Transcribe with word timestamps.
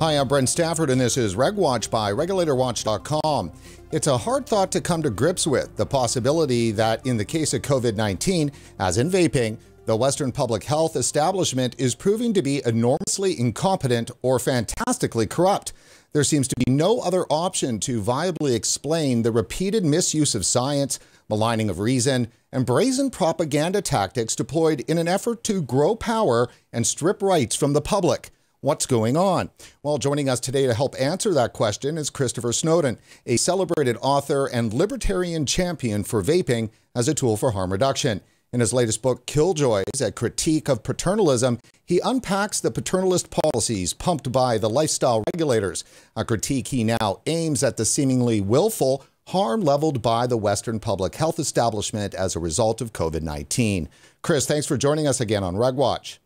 Hi, 0.00 0.12
I'm 0.12 0.28
Brent 0.28 0.48
Stafford, 0.48 0.90
and 0.90 1.00
this 1.00 1.16
is 1.16 1.34
RegWatch 1.34 1.90
by 1.90 2.12
RegulatorWatch.com. 2.12 3.50
It's 3.90 4.06
a 4.06 4.16
hard 4.16 4.46
thought 4.46 4.70
to 4.70 4.80
come 4.80 5.02
to 5.02 5.10
grips 5.10 5.44
with 5.44 5.74
the 5.74 5.86
possibility 5.86 6.70
that, 6.70 7.04
in 7.04 7.16
the 7.16 7.24
case 7.24 7.52
of 7.52 7.62
COVID 7.62 7.96
19, 7.96 8.52
as 8.78 8.96
in 8.96 9.10
vaping, 9.10 9.58
the 9.86 9.96
Western 9.96 10.30
public 10.30 10.62
health 10.62 10.94
establishment 10.94 11.74
is 11.78 11.96
proving 11.96 12.32
to 12.34 12.42
be 12.42 12.62
enormously 12.64 13.40
incompetent 13.40 14.12
or 14.22 14.38
fantastically 14.38 15.26
corrupt. 15.26 15.72
There 16.12 16.22
seems 16.22 16.46
to 16.46 16.64
be 16.64 16.70
no 16.70 17.00
other 17.00 17.24
option 17.28 17.80
to 17.80 18.00
viably 18.00 18.54
explain 18.54 19.22
the 19.22 19.32
repeated 19.32 19.84
misuse 19.84 20.36
of 20.36 20.46
science, 20.46 21.00
maligning 21.28 21.68
of 21.68 21.80
reason, 21.80 22.30
and 22.52 22.64
brazen 22.64 23.10
propaganda 23.10 23.82
tactics 23.82 24.36
deployed 24.36 24.84
in 24.86 24.96
an 24.96 25.08
effort 25.08 25.42
to 25.42 25.60
grow 25.60 25.96
power 25.96 26.48
and 26.72 26.86
strip 26.86 27.20
rights 27.20 27.56
from 27.56 27.72
the 27.72 27.80
public. 27.80 28.30
What's 28.60 28.86
going 28.86 29.16
on? 29.16 29.50
Well, 29.84 29.98
joining 29.98 30.28
us 30.28 30.40
today 30.40 30.66
to 30.66 30.74
help 30.74 30.96
answer 30.98 31.32
that 31.32 31.52
question 31.52 31.96
is 31.96 32.10
Christopher 32.10 32.52
Snowden, 32.52 32.98
a 33.24 33.36
celebrated 33.36 33.96
author 34.00 34.46
and 34.46 34.74
libertarian 34.74 35.46
champion 35.46 36.02
for 36.02 36.24
vaping 36.24 36.70
as 36.92 37.06
a 37.06 37.14
tool 37.14 37.36
for 37.36 37.52
harm 37.52 37.70
reduction. 37.70 38.20
In 38.52 38.58
his 38.58 38.72
latest 38.72 39.00
book, 39.00 39.26
Killjoys, 39.26 40.00
a 40.00 40.10
critique 40.10 40.68
of 40.68 40.82
paternalism, 40.82 41.60
he 41.86 42.00
unpacks 42.00 42.58
the 42.58 42.72
paternalist 42.72 43.30
policies 43.30 43.94
pumped 43.94 44.32
by 44.32 44.58
the 44.58 44.68
lifestyle 44.68 45.22
regulators, 45.32 45.84
a 46.16 46.24
critique 46.24 46.68
he 46.68 46.82
now 46.82 47.20
aims 47.26 47.62
at 47.62 47.76
the 47.76 47.84
seemingly 47.84 48.40
willful 48.40 49.04
harm 49.28 49.60
leveled 49.60 50.02
by 50.02 50.26
the 50.26 50.36
Western 50.36 50.80
public 50.80 51.14
health 51.14 51.38
establishment 51.38 52.12
as 52.12 52.34
a 52.34 52.40
result 52.40 52.80
of 52.80 52.92
COVID 52.92 53.22
19. 53.22 53.88
Chris, 54.22 54.46
thanks 54.46 54.66
for 54.66 54.76
joining 54.76 55.06
us 55.06 55.20
again 55.20 55.44
on 55.44 55.54
RegWatch. 55.54 56.18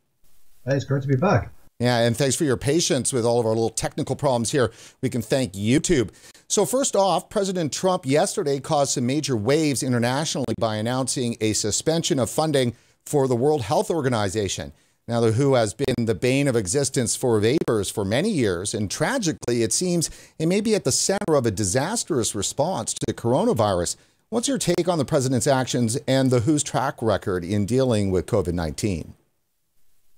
Hey, 0.64 0.76
it's 0.76 0.86
great 0.86 1.02
to 1.02 1.08
be 1.08 1.16
back. 1.16 1.52
Yeah, 1.82 1.98
and 1.98 2.16
thanks 2.16 2.36
for 2.36 2.44
your 2.44 2.56
patience 2.56 3.12
with 3.12 3.24
all 3.24 3.40
of 3.40 3.46
our 3.46 3.54
little 3.54 3.68
technical 3.68 4.14
problems 4.14 4.52
here. 4.52 4.70
We 5.00 5.10
can 5.10 5.20
thank 5.20 5.54
YouTube. 5.54 6.10
So, 6.46 6.64
first 6.64 6.94
off, 6.94 7.28
President 7.28 7.72
Trump 7.72 8.06
yesterday 8.06 8.60
caused 8.60 8.92
some 8.92 9.04
major 9.04 9.36
waves 9.36 9.82
internationally 9.82 10.54
by 10.60 10.76
announcing 10.76 11.36
a 11.40 11.54
suspension 11.54 12.20
of 12.20 12.30
funding 12.30 12.76
for 13.04 13.26
the 13.26 13.34
World 13.34 13.62
Health 13.62 13.90
Organization. 13.90 14.72
Now, 15.08 15.18
the 15.18 15.32
WHO 15.32 15.54
has 15.54 15.74
been 15.74 16.06
the 16.06 16.14
bane 16.14 16.46
of 16.46 16.54
existence 16.54 17.16
for 17.16 17.40
vapers 17.40 17.90
for 17.90 18.04
many 18.04 18.30
years, 18.30 18.74
and 18.74 18.88
tragically, 18.88 19.64
it 19.64 19.72
seems 19.72 20.08
it 20.38 20.46
may 20.46 20.60
be 20.60 20.76
at 20.76 20.84
the 20.84 20.92
center 20.92 21.34
of 21.34 21.46
a 21.46 21.50
disastrous 21.50 22.32
response 22.32 22.94
to 22.94 23.06
the 23.08 23.12
coronavirus. 23.12 23.96
What's 24.28 24.46
your 24.46 24.58
take 24.58 24.86
on 24.86 24.98
the 24.98 25.04
president's 25.04 25.48
actions 25.48 25.98
and 26.06 26.30
the 26.30 26.42
WHO's 26.42 26.62
track 26.62 27.02
record 27.02 27.44
in 27.44 27.66
dealing 27.66 28.12
with 28.12 28.26
COVID 28.26 28.54
19? 28.54 29.14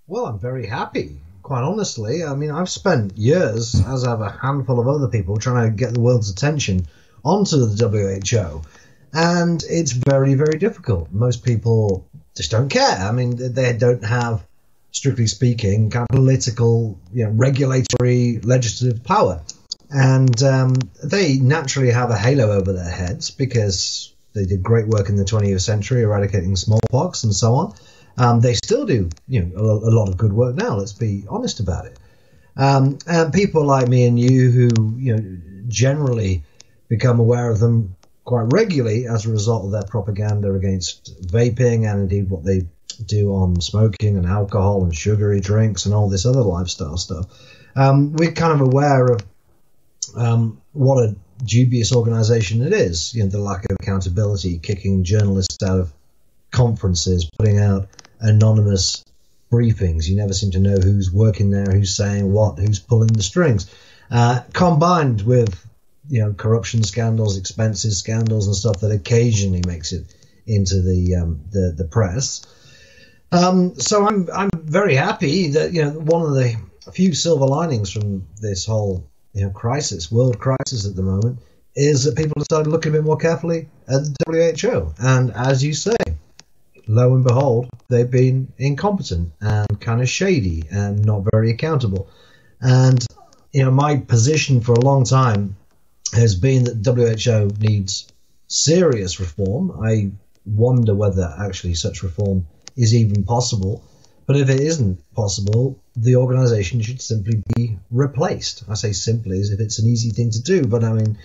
Well, 0.06 0.26
I'm 0.26 0.38
very 0.38 0.66
happy 0.66 1.20
quite 1.44 1.62
honestly. 1.62 2.24
I 2.24 2.34
mean, 2.34 2.50
I've 2.50 2.70
spent 2.70 3.16
years, 3.16 3.80
as 3.86 4.04
have 4.04 4.22
a 4.22 4.30
handful 4.30 4.80
of 4.80 4.88
other 4.88 5.08
people, 5.08 5.36
trying 5.36 5.70
to 5.70 5.76
get 5.76 5.94
the 5.94 6.00
world's 6.00 6.30
attention 6.30 6.86
onto 7.22 7.58
the 7.58 7.88
WHO, 7.88 8.62
and 9.12 9.62
it's 9.68 9.92
very, 9.92 10.34
very 10.34 10.58
difficult. 10.58 11.12
Most 11.12 11.44
people 11.44 12.08
just 12.34 12.50
don't 12.50 12.70
care. 12.70 12.96
I 12.96 13.12
mean, 13.12 13.36
they 13.36 13.74
don't 13.74 14.04
have, 14.04 14.44
strictly 14.90 15.26
speaking, 15.26 15.90
kind 15.90 16.06
of 16.10 16.16
political, 16.16 16.98
you 17.12 17.24
know, 17.24 17.30
regulatory, 17.30 18.40
legislative 18.40 19.04
power, 19.04 19.42
and 19.90 20.42
um, 20.42 20.74
they 21.04 21.36
naturally 21.36 21.90
have 21.90 22.10
a 22.10 22.16
halo 22.18 22.52
over 22.52 22.72
their 22.72 22.90
heads 22.90 23.30
because 23.30 24.14
they 24.32 24.46
did 24.46 24.62
great 24.62 24.88
work 24.88 25.10
in 25.10 25.16
the 25.16 25.24
20th 25.24 25.60
century 25.60 26.02
eradicating 26.02 26.56
smallpox 26.56 27.22
and 27.24 27.34
so 27.34 27.54
on. 27.54 27.74
Um, 28.16 28.40
they 28.40 28.54
still 28.54 28.86
do, 28.86 29.08
you 29.26 29.44
know, 29.44 29.56
a, 29.56 29.88
a, 29.88 29.92
lot 29.92 30.08
of 30.08 30.16
good 30.16 30.32
work 30.32 30.54
now. 30.54 30.76
Let's 30.76 30.92
be 30.92 31.24
honest 31.28 31.60
about 31.60 31.86
it. 31.86 31.98
Um, 32.56 32.98
and 33.06 33.32
people 33.32 33.64
like 33.64 33.88
me 33.88 34.06
and 34.06 34.18
you, 34.18 34.50
who 34.50 34.94
you 34.96 35.16
know, 35.16 35.38
generally 35.66 36.44
become 36.88 37.18
aware 37.18 37.50
of 37.50 37.58
them 37.58 37.96
quite 38.24 38.46
regularly 38.52 39.06
as 39.06 39.26
a 39.26 39.30
result 39.30 39.64
of 39.66 39.72
their 39.72 39.82
propaganda 39.82 40.54
against 40.54 41.20
vaping 41.26 41.90
and 41.90 42.00
indeed 42.00 42.30
what 42.30 42.44
they 42.44 42.62
do 43.04 43.34
on 43.34 43.60
smoking 43.60 44.16
and 44.16 44.26
alcohol 44.26 44.84
and 44.84 44.94
sugary 44.94 45.40
drinks 45.40 45.84
and 45.84 45.94
all 45.94 46.08
this 46.08 46.24
other 46.24 46.42
lifestyle 46.42 46.96
stuff. 46.96 47.26
Um, 47.76 48.12
we're 48.12 48.32
kind 48.32 48.52
of 48.52 48.60
aware 48.60 49.06
of 49.06 49.20
um, 50.16 50.60
what 50.72 51.02
a 51.02 51.16
dubious 51.44 51.92
organization 51.92 52.62
it 52.62 52.72
is. 52.72 53.14
You 53.14 53.24
know, 53.24 53.28
the 53.28 53.40
lack 53.40 53.64
of 53.64 53.76
accountability, 53.80 54.58
kicking 54.58 55.04
journalists 55.04 55.62
out 55.62 55.80
of 55.80 55.92
conferences, 56.50 57.28
putting 57.36 57.58
out 57.58 57.88
anonymous 58.20 59.04
briefings. 59.50 60.08
You 60.08 60.16
never 60.16 60.32
seem 60.32 60.50
to 60.52 60.60
know 60.60 60.76
who's 60.76 61.12
working 61.12 61.50
there, 61.50 61.66
who's 61.66 61.96
saying 61.96 62.32
what, 62.32 62.58
who's 62.58 62.78
pulling 62.78 63.12
the 63.12 63.22
strings. 63.22 63.72
Uh, 64.10 64.42
combined 64.52 65.22
with 65.22 65.64
you 66.08 66.20
know 66.22 66.32
corruption 66.32 66.82
scandals, 66.82 67.36
expenses 67.36 67.98
scandals, 67.98 68.46
and 68.46 68.56
stuff 68.56 68.80
that 68.80 68.90
occasionally 68.90 69.62
makes 69.66 69.92
it 69.92 70.14
into 70.46 70.82
the 70.82 71.16
um, 71.16 71.40
the, 71.50 71.74
the 71.76 71.84
press. 71.84 72.46
Um, 73.32 73.78
so 73.78 74.06
I'm 74.06 74.28
I'm 74.32 74.50
very 74.54 74.94
happy 74.94 75.48
that 75.52 75.72
you 75.72 75.84
know 75.84 75.90
one 75.90 76.22
of 76.22 76.34
the 76.34 76.56
few 76.92 77.14
silver 77.14 77.46
linings 77.46 77.90
from 77.90 78.26
this 78.40 78.66
whole 78.66 79.08
you 79.32 79.44
know 79.44 79.50
crisis, 79.50 80.10
world 80.10 80.38
crisis 80.38 80.86
at 80.86 80.96
the 80.96 81.02
moment, 81.02 81.38
is 81.74 82.04
that 82.04 82.16
people 82.16 82.42
started 82.44 82.70
looking 82.70 82.92
a 82.92 82.96
bit 82.96 83.04
more 83.04 83.16
carefully 83.16 83.68
at 83.88 84.02
the 84.04 84.56
WHO. 84.62 84.94
And 84.98 85.32
as 85.32 85.64
you 85.64 85.72
say, 85.72 85.96
lo 86.86 87.14
and 87.14 87.24
behold, 87.24 87.68
they've 87.88 88.10
been 88.10 88.52
incompetent 88.58 89.32
and 89.40 89.80
kind 89.80 90.00
of 90.00 90.08
shady 90.08 90.64
and 90.70 91.04
not 91.04 91.26
very 91.32 91.50
accountable. 91.50 92.08
And 92.60 93.04
you 93.52 93.64
know, 93.64 93.70
my 93.70 93.96
position 93.96 94.60
for 94.60 94.72
a 94.72 94.80
long 94.80 95.04
time 95.04 95.56
has 96.12 96.34
been 96.34 96.64
that 96.64 96.84
WHO 96.84 97.50
needs 97.60 98.08
serious 98.48 99.20
reform. 99.20 99.72
I 99.82 100.10
wonder 100.44 100.94
whether 100.94 101.34
actually 101.38 101.74
such 101.74 102.02
reform 102.02 102.46
is 102.76 102.94
even 102.94 103.24
possible. 103.24 103.82
But 104.26 104.36
if 104.36 104.48
it 104.48 104.60
isn't 104.60 105.02
possible, 105.14 105.78
the 105.96 106.16
organization 106.16 106.80
should 106.80 107.00
simply 107.00 107.42
be 107.54 107.78
replaced. 107.90 108.64
I 108.68 108.74
say 108.74 108.92
simply 108.92 109.38
as 109.40 109.50
if 109.50 109.60
it's 109.60 109.78
an 109.78 109.86
easy 109.86 110.10
thing 110.10 110.30
to 110.30 110.42
do, 110.42 110.62
but 110.64 110.82
I 110.82 110.92
mean, 110.92 111.18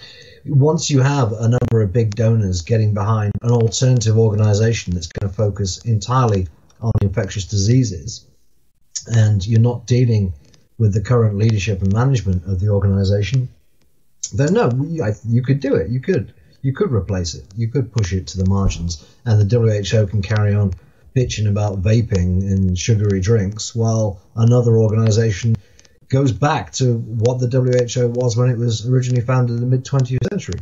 once 0.46 0.90
you 0.90 1.02
have 1.02 1.32
a 1.34 1.48
number 1.50 1.82
of 1.82 1.94
big 1.94 2.16
donors 2.16 2.62
getting 2.62 2.94
behind 2.94 3.34
an 3.42 3.52
alternative 3.52 4.18
organization 4.18 4.94
that's 4.94 5.08
going 5.08 5.30
to 5.30 5.36
focus 5.36 5.80
entirely 5.86 6.48
on 6.82 6.92
infectious 7.02 7.46
diseases, 7.46 8.26
and 9.08 9.46
you're 9.46 9.60
not 9.60 9.86
dealing 9.86 10.34
with 10.78 10.94
the 10.94 11.02
current 11.02 11.38
leadership 11.38 11.82
and 11.82 11.94
management 11.94 12.46
of 12.46 12.60
the 12.60 12.70
organization, 12.70 13.50
then 14.34 14.54
no, 14.54 14.70
you 15.26 15.42
could 15.42 15.60
do 15.60 15.76
it. 15.76 15.90
You 15.90 16.00
could 16.00 16.34
you 16.62 16.74
could 16.74 16.92
replace 16.92 17.36
it. 17.36 17.46
You 17.56 17.70
could 17.70 17.92
push 17.92 18.14
it 18.14 18.28
to 18.28 18.38
the 18.38 18.50
margins, 18.50 19.06
and 19.26 19.40
the 19.40 19.60
WHO 19.60 20.08
can 20.08 20.22
carry 20.22 20.54
on 20.54 20.74
bitching 21.16 21.50
about 21.50 21.82
vaping 21.82 22.42
and 22.42 22.78
sugary 22.78 23.20
drinks, 23.20 23.74
while 23.74 24.22
another 24.36 24.78
organization 24.78 25.56
goes 26.10 26.32
back 26.32 26.72
to 26.74 26.98
what 26.98 27.40
the 27.40 27.48
WHO 27.48 28.10
was 28.10 28.36
when 28.36 28.50
it 28.50 28.58
was 28.58 28.88
originally 28.88 29.22
founded 29.22 29.56
in 29.56 29.62
the 29.62 29.68
mid 29.68 29.86
20th 29.86 30.28
century. 30.30 30.60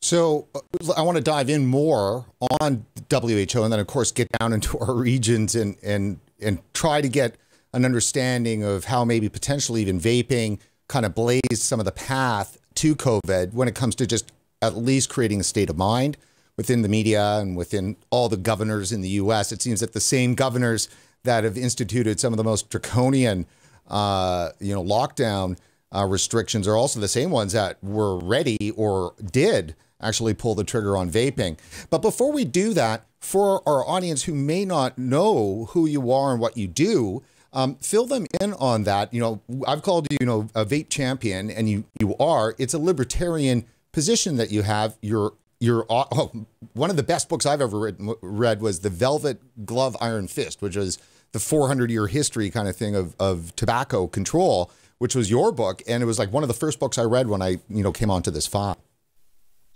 So 0.00 0.46
uh, 0.54 0.60
I 0.96 1.02
want 1.02 1.16
to 1.16 1.22
dive 1.22 1.50
in 1.50 1.66
more 1.66 2.26
on 2.60 2.86
WHO 3.10 3.62
and 3.62 3.72
then, 3.72 3.80
of 3.80 3.86
course, 3.86 4.12
get 4.12 4.28
down 4.38 4.52
into 4.52 4.78
our 4.80 4.94
regions 4.94 5.54
and, 5.54 5.76
and, 5.82 6.20
and 6.40 6.60
try 6.72 7.00
to 7.00 7.08
get 7.08 7.36
an 7.74 7.84
understanding 7.84 8.62
of 8.62 8.84
how 8.84 9.04
maybe 9.04 9.28
potentially 9.28 9.82
even 9.82 10.00
vaping 10.00 10.58
kind 10.88 11.04
of 11.04 11.14
blazed 11.14 11.42
some 11.56 11.80
of 11.80 11.84
the 11.84 11.92
path 11.92 12.58
to 12.74 12.96
COVID 12.96 13.52
when 13.52 13.68
it 13.68 13.74
comes 13.74 13.94
to 13.96 14.06
just 14.06 14.32
at 14.62 14.76
least 14.76 15.10
creating 15.10 15.40
a 15.40 15.44
state 15.44 15.68
of 15.68 15.76
mind 15.76 16.16
within 16.56 16.82
the 16.82 16.88
media 16.88 17.38
and 17.38 17.56
within 17.56 17.96
all 18.10 18.28
the 18.28 18.36
governors 18.36 18.90
in 18.90 19.00
the 19.00 19.10
US. 19.10 19.52
It 19.52 19.60
seems 19.60 19.80
that 19.80 19.92
the 19.92 20.00
same 20.00 20.34
governors 20.34 20.88
that 21.24 21.44
have 21.44 21.58
instituted 21.58 22.18
some 22.18 22.32
of 22.32 22.36
the 22.36 22.44
most 22.44 22.70
draconian 22.70 23.46
uh, 23.88 24.50
you 24.60 24.74
know, 24.74 24.82
lockdown 24.82 25.58
uh, 25.94 26.04
restrictions 26.04 26.68
are 26.68 26.76
also 26.76 27.00
the 27.00 27.08
same 27.08 27.30
ones 27.30 27.52
that 27.52 27.82
were 27.82 28.18
ready 28.18 28.72
or 28.76 29.14
did 29.32 29.74
actually 30.00 30.34
pull 30.34 30.54
the 30.54 30.64
trigger 30.64 30.96
on 30.96 31.10
vaping. 31.10 31.58
But 31.90 32.02
before 32.02 32.32
we 32.32 32.44
do 32.44 32.72
that, 32.74 33.04
for 33.20 33.68
our 33.68 33.86
audience 33.86 34.24
who 34.24 34.34
may 34.34 34.64
not 34.64 34.96
know 34.96 35.68
who 35.70 35.86
you 35.86 36.12
are 36.12 36.32
and 36.32 36.40
what 36.40 36.56
you 36.56 36.68
do, 36.68 37.22
um, 37.52 37.76
fill 37.76 38.06
them 38.06 38.26
in 38.40 38.52
on 38.54 38.84
that. 38.84 39.12
You 39.12 39.20
know, 39.20 39.40
I've 39.66 39.82
called 39.82 40.06
you, 40.10 40.18
you 40.20 40.26
know, 40.26 40.48
a 40.54 40.64
vape 40.64 40.88
champion, 40.88 41.50
and 41.50 41.68
you 41.68 41.84
you 41.98 42.16
are. 42.18 42.54
It's 42.58 42.74
a 42.74 42.78
libertarian 42.78 43.64
position 43.92 44.36
that 44.36 44.50
you 44.50 44.62
have. 44.62 44.96
You're 45.02 45.32
you're 45.58 45.86
oh, 45.88 46.30
one 46.74 46.90
of 46.90 46.96
the 46.96 47.02
best 47.02 47.28
books 47.28 47.46
I've 47.46 47.60
ever 47.60 47.92
read 48.20 48.60
was 48.60 48.80
the 48.80 48.90
Velvet 48.90 49.66
Glove 49.66 49.96
Iron 50.00 50.28
Fist, 50.28 50.62
which 50.62 50.76
was 50.76 50.98
the 51.32 51.40
400 51.40 51.90
year 51.90 52.06
history 52.06 52.50
kind 52.50 52.68
of 52.68 52.76
thing 52.76 52.94
of, 52.94 53.14
of 53.18 53.54
tobacco 53.56 54.06
control, 54.06 54.70
which 54.98 55.14
was 55.14 55.30
your 55.30 55.52
book. 55.52 55.82
And 55.86 56.02
it 56.02 56.06
was 56.06 56.18
like 56.18 56.32
one 56.32 56.42
of 56.42 56.48
the 56.48 56.54
first 56.54 56.78
books 56.78 56.98
I 56.98 57.04
read 57.04 57.28
when 57.28 57.42
I, 57.42 57.58
you 57.68 57.82
know, 57.82 57.92
came 57.92 58.10
onto 58.10 58.30
this 58.30 58.46
file. 58.46 58.78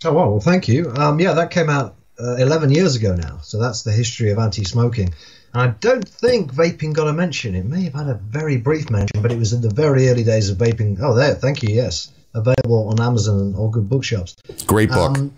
Oh, 0.05 0.13
well, 0.13 0.31
well 0.31 0.41
thank 0.41 0.69
you. 0.69 0.93
Um, 0.97 1.21
yeah, 1.21 1.35
that 1.35 1.51
came 1.51 1.71
out 1.71 1.97
uh, 2.21 2.37
11 2.37 2.71
years 2.71 2.97
ago 2.97 3.15
now. 3.15 3.39
So 3.43 3.59
that's 3.59 3.83
the 3.83 3.93
history 3.93 4.31
of 4.31 4.39
anti-smoking. 4.39 5.15
And 5.55 5.63
I 5.63 5.67
don't 5.81 6.07
think 6.07 6.53
vaping 6.53 6.95
got 6.95 7.09
a 7.09 7.13
mention. 7.13 7.55
It 7.55 7.65
may 7.65 7.85
have 7.85 7.95
had 7.95 8.09
a 8.09 8.15
very 8.15 8.57
brief 8.57 8.91
mention, 8.91 9.21
but 9.21 9.33
it 9.33 9.39
was 9.39 9.53
in 9.53 9.61
the 9.61 9.71
very 9.71 10.09
early 10.09 10.25
days 10.25 10.51
of 10.51 10.59
vaping. 10.59 10.99
Oh, 11.01 11.15
there, 11.15 11.35
thank 11.35 11.63
you. 11.63 11.75
Yes, 11.75 12.11
available 12.35 12.89
on 12.89 13.01
Amazon 13.01 13.41
and 13.41 13.57
all 13.57 13.69
good 13.69 13.89
bookshops. 13.89 14.35
Great 14.67 14.89
book. 14.89 15.19
Um, 15.19 15.35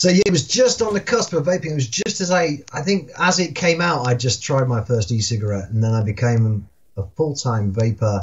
so 0.00 0.08
yeah, 0.08 0.22
it 0.24 0.32
was 0.32 0.46
just 0.46 0.80
on 0.80 0.94
the 0.94 1.00
cusp 1.00 1.34
of 1.34 1.44
vaping. 1.44 1.72
It 1.72 1.74
was 1.74 1.86
just 1.86 2.22
as 2.22 2.30
I, 2.30 2.60
I 2.72 2.80
think, 2.80 3.10
as 3.18 3.38
it 3.38 3.54
came 3.54 3.82
out, 3.82 4.06
I 4.06 4.14
just 4.14 4.42
tried 4.42 4.66
my 4.66 4.82
first 4.82 5.12
e-cigarette, 5.12 5.68
and 5.68 5.84
then 5.84 5.92
I 5.92 6.02
became 6.02 6.70
a 6.96 7.02
full-time 7.02 7.72
vaper. 7.72 8.22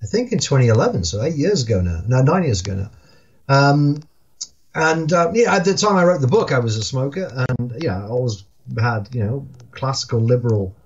I 0.00 0.06
think 0.06 0.30
in 0.30 0.38
2011, 0.38 1.02
so 1.02 1.20
eight 1.20 1.34
years 1.34 1.64
ago 1.64 1.80
now. 1.80 2.02
No, 2.06 2.22
nine 2.22 2.44
years 2.44 2.60
ago 2.60 2.74
now. 2.76 2.90
Um, 3.48 4.04
and 4.72 5.12
uh, 5.12 5.32
yeah, 5.34 5.52
at 5.52 5.64
the 5.64 5.74
time 5.74 5.96
I 5.96 6.04
wrote 6.04 6.20
the 6.20 6.28
book, 6.28 6.52
I 6.52 6.60
was 6.60 6.76
a 6.76 6.84
smoker, 6.84 7.28
and 7.48 7.82
yeah, 7.82 8.04
I 8.04 8.06
always 8.06 8.44
had 8.80 9.08
you 9.12 9.24
know 9.24 9.48
classical 9.72 10.20
liberal 10.20 10.76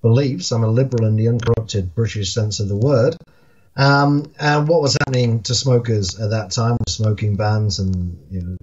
beliefs. 0.00 0.50
I'm 0.50 0.64
a 0.64 0.68
liberal 0.68 1.06
in 1.06 1.16
the 1.16 1.28
uncorrupted 1.28 1.94
British 1.94 2.32
sense 2.32 2.60
of 2.60 2.68
the 2.68 2.76
word. 2.76 3.18
Um, 3.76 4.32
and 4.40 4.66
what 4.66 4.80
was 4.80 4.96
happening 4.98 5.42
to 5.42 5.54
smokers 5.54 6.18
at 6.18 6.30
that 6.30 6.52
time 6.52 6.78
smoking 6.88 7.36
bans 7.36 7.78
and 7.78 8.18
you 8.30 8.42
know, 8.42 8.56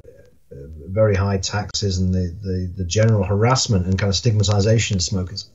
very 0.87 1.15
high 1.15 1.37
taxes 1.37 1.97
and 1.97 2.13
the, 2.13 2.35
the, 2.41 2.73
the 2.77 2.85
general 2.85 3.23
harassment 3.23 3.85
and 3.85 3.97
kind 3.97 4.09
of 4.09 4.15
stigmatization 4.15 4.97
of 4.97 5.03
smokers, 5.03 5.49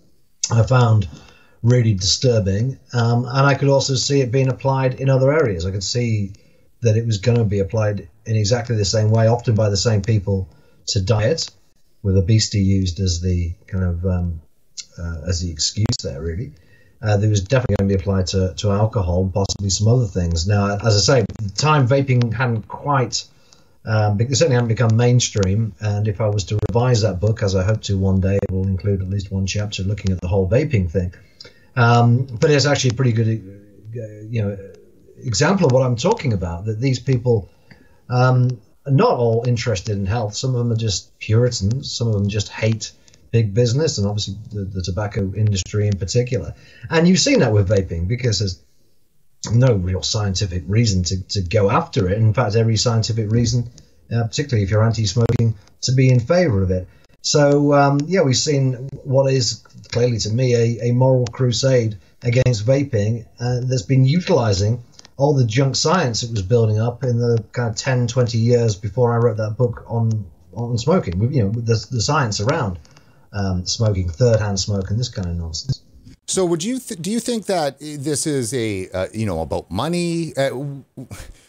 I 0.50 0.62
found 0.62 1.08
really 1.62 1.94
disturbing. 1.94 2.79
Um, 2.93 3.25
and 3.25 3.47
I 3.47 3.55
could 3.55 3.69
also 3.69 3.94
see 3.94 4.20
it 4.20 4.32
being 4.32 4.49
applied 4.49 5.00
in 5.00 5.08
other 5.08 5.32
areas. 5.32 5.67
I 5.67 5.70
could 5.70 5.85
see 5.85 6.32
that 6.82 6.97
it 6.97 7.06
was 7.06 7.19
going 7.19 7.38
to 7.38 7.44
be 7.44 7.58
applied 7.58 8.08
in 8.25 8.37
exactly 8.37 8.76
the 8.76 8.85
same 8.85 9.11
way, 9.11 9.26
often 9.26 9.55
by 9.55 9.69
the 9.69 9.76
same 9.76 10.02
people, 10.02 10.49
to 10.88 11.00
diet, 11.00 11.50
with 12.02 12.17
obesity 12.17 12.61
used 12.61 13.00
as 13.00 13.20
the 13.20 13.55
kind 13.67 13.85
of 13.85 14.06
um, 14.06 14.41
uh, 14.99 15.29
as 15.29 15.41
the 15.41 15.50
excuse 15.50 15.97
there, 16.02 16.20
really. 16.20 16.52
Uh, 17.02 17.17
there 17.17 17.31
was 17.31 17.43
definitely 17.43 17.76
going 17.76 17.88
to 17.88 17.97
be 17.97 18.00
applied 18.00 18.26
to, 18.26 18.55
to 18.56 18.70
alcohol 18.70 19.23
and 19.23 19.32
possibly 19.32 19.70
some 19.70 19.88
other 19.88 20.06
things. 20.06 20.47
Now, 20.47 20.76
as 20.76 20.97
I 20.97 21.20
say, 21.20 21.26
the 21.41 21.50
time 21.50 21.88
vaping 21.88 22.32
hadn't 22.32 22.69
quite, 22.69 23.25
um, 23.84 24.18
certainly 24.34 24.54
hadn't 24.54 24.68
become 24.68 24.96
mainstream. 24.96 25.74
And 25.80 26.06
if 26.06 26.20
I 26.20 26.28
was 26.28 26.44
to 26.44 26.58
revise 26.68 27.02
that 27.02 27.20
book, 27.20 27.42
as 27.42 27.54
I 27.54 27.64
hope 27.64 27.82
to 27.82 27.98
one 27.98 28.20
day, 28.20 28.36
it 28.36 28.50
will 28.50 28.66
include 28.66 29.00
at 29.00 29.08
least 29.08 29.30
one 29.30 29.46
chapter 29.46 29.82
looking 29.82 30.12
at 30.12 30.20
the 30.20 30.28
whole 30.28 30.48
vaping 30.48 30.90
thing. 30.90 31.14
Um, 31.76 32.26
but 32.26 32.50
it's 32.50 32.66
actually 32.66 32.90
a 32.90 32.94
pretty 32.94 33.12
good, 33.12 33.28
uh, 33.96 34.26
you 34.28 34.42
know, 34.42 34.58
example 35.22 35.66
of 35.66 35.72
what 35.72 35.82
I'm 35.82 35.96
talking 35.96 36.32
about. 36.32 36.66
That 36.66 36.80
these 36.80 36.98
people 36.98 37.48
um, 38.08 38.60
are 38.86 38.92
not 38.92 39.12
all 39.12 39.44
interested 39.46 39.96
in 39.96 40.06
health. 40.06 40.34
Some 40.34 40.50
of 40.50 40.58
them 40.58 40.72
are 40.72 40.76
just 40.76 41.18
Puritans. 41.18 41.90
Some 41.90 42.08
of 42.08 42.14
them 42.14 42.28
just 42.28 42.48
hate 42.48 42.92
big 43.30 43.54
business 43.54 43.98
and 43.98 44.08
obviously 44.08 44.34
the, 44.52 44.64
the 44.64 44.82
tobacco 44.82 45.32
industry 45.34 45.86
in 45.86 45.96
particular. 45.96 46.54
And 46.88 47.06
you've 47.06 47.20
seen 47.20 47.40
that 47.40 47.52
with 47.52 47.68
vaping 47.68 48.08
because 48.08 48.40
there's 48.40 48.60
no 49.52 49.75
real 49.75 50.02
scientific 50.02 50.64
reason 50.66 51.02
to, 51.04 51.22
to 51.28 51.42
go 51.42 51.70
after 51.70 52.08
it. 52.08 52.19
In 52.19 52.34
fact, 52.34 52.56
every 52.56 52.76
scientific 52.76 53.31
reason, 53.31 53.70
uh, 54.12 54.25
particularly 54.25 54.64
if 54.64 54.70
you're 54.70 54.84
anti-smoking, 54.84 55.54
to 55.82 55.92
be 55.92 56.10
in 56.10 56.20
favor 56.20 56.62
of 56.62 56.70
it. 56.70 56.87
So 57.22 57.75
um, 57.75 58.00
yeah, 58.06 58.22
we've 58.22 58.37
seen 58.37 58.88
what 59.04 59.32
is 59.32 59.62
clearly 59.90 60.19
to 60.19 60.31
me 60.31 60.54
a, 60.54 60.90
a 60.90 60.92
moral 60.92 61.26
crusade 61.26 61.96
against 62.22 62.66
vaping 62.66 63.26
uh, 63.38 63.60
that's 63.62 63.82
been 63.82 64.04
utilizing 64.04 64.82
all 65.16 65.34
the 65.34 65.44
junk 65.44 65.76
science 65.76 66.22
that 66.22 66.31
was 66.31 66.42
building 66.42 66.81
up 66.81 67.04
in 67.04 67.19
the 67.19 67.44
kind 67.52 67.70
of 67.70 67.76
10, 67.76 68.06
20 68.06 68.38
years 68.38 68.75
before 68.75 69.12
I 69.12 69.19
wrote 69.19 69.37
that 69.37 69.56
book 69.56 69.84
on 69.87 70.26
on 70.54 70.76
smoking, 70.78 71.32
you 71.32 71.44
know 71.44 71.50
the, 71.50 71.87
the 71.90 72.00
science 72.00 72.40
around 72.40 72.78
um, 73.32 73.66
smoking, 73.66 74.08
third-hand 74.08 74.58
smoke, 74.58 74.90
and 74.90 74.98
this 74.98 75.08
kind 75.08 75.28
of 75.28 75.37
nonsense. 75.37 75.82
So, 76.30 76.44
would 76.44 76.62
you 76.62 76.78
do 76.78 77.10
you 77.10 77.18
think 77.18 77.46
that 77.46 77.80
this 77.80 78.24
is 78.24 78.54
a 78.54 78.88
uh, 78.90 79.08
you 79.12 79.26
know 79.26 79.40
about 79.40 79.68
money? 79.68 80.32
Uh, 80.36 80.50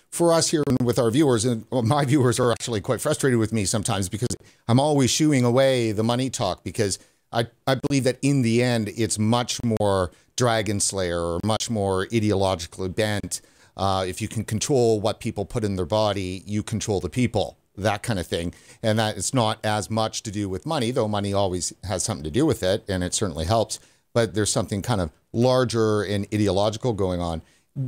for 0.10 0.34
us 0.34 0.50
here 0.50 0.64
with 0.84 0.98
our 0.98 1.12
viewers, 1.12 1.46
and 1.46 1.66
my 1.72 2.04
viewers 2.04 2.40
are 2.40 2.52
actually 2.52 2.82
quite 2.82 3.00
frustrated 3.00 3.38
with 3.38 3.54
me 3.54 3.64
sometimes 3.66 4.10
because 4.10 4.36
I'm 4.68 4.80
always 4.80 5.12
shooing 5.12 5.46
away 5.46 5.92
the 5.92 6.04
money 6.04 6.32
talk 6.32 6.64
because 6.64 6.98
I, 7.32 7.46
I 7.68 7.76
believe 7.76 8.06
that 8.06 8.18
in 8.24 8.42
the 8.42 8.64
end 8.64 8.90
it's 8.98 9.20
much 9.20 9.64
more 9.64 10.12
Dragon 10.36 10.80
Slayer 10.80 11.22
or 11.22 11.40
much 11.44 11.70
more 11.70 12.08
ideologically 12.08 12.94
bent 12.94 13.42
uh, 13.78 14.04
if 14.08 14.20
you 14.20 14.28
can 14.28 14.44
control 14.44 15.00
what 15.00 15.20
people 15.20 15.46
put 15.46 15.64
in 15.64 15.76
their 15.76 15.86
body, 15.86 16.44
you 16.48 16.64
control 16.64 17.00
the 17.00 17.10
people, 17.10 17.58
that 17.78 18.02
kind 18.02 18.18
of 18.18 18.26
thing. 18.26 18.54
And 18.82 18.98
that 18.98 19.16
it's 19.16 19.34
not 19.34 19.64
as 19.64 19.90
much 19.92 20.24
to 20.24 20.32
do 20.32 20.50
with 20.50 20.66
money, 20.66 20.90
though 20.90 21.08
money 21.08 21.34
always 21.34 21.72
has 21.84 22.04
something 22.04 22.24
to 22.24 22.32
do 22.32 22.46
with 22.48 22.64
it, 22.64 22.84
and 22.90 23.04
it 23.04 23.14
certainly 23.14 23.46
helps. 23.46 23.80
But 24.14 24.34
there's 24.34 24.52
something 24.52 24.82
kind 24.82 25.02
of 25.02 25.12
larger 25.34 26.04
and 26.04 26.28
ideological 26.34 26.94
going 26.94 27.22
on. 27.22 27.42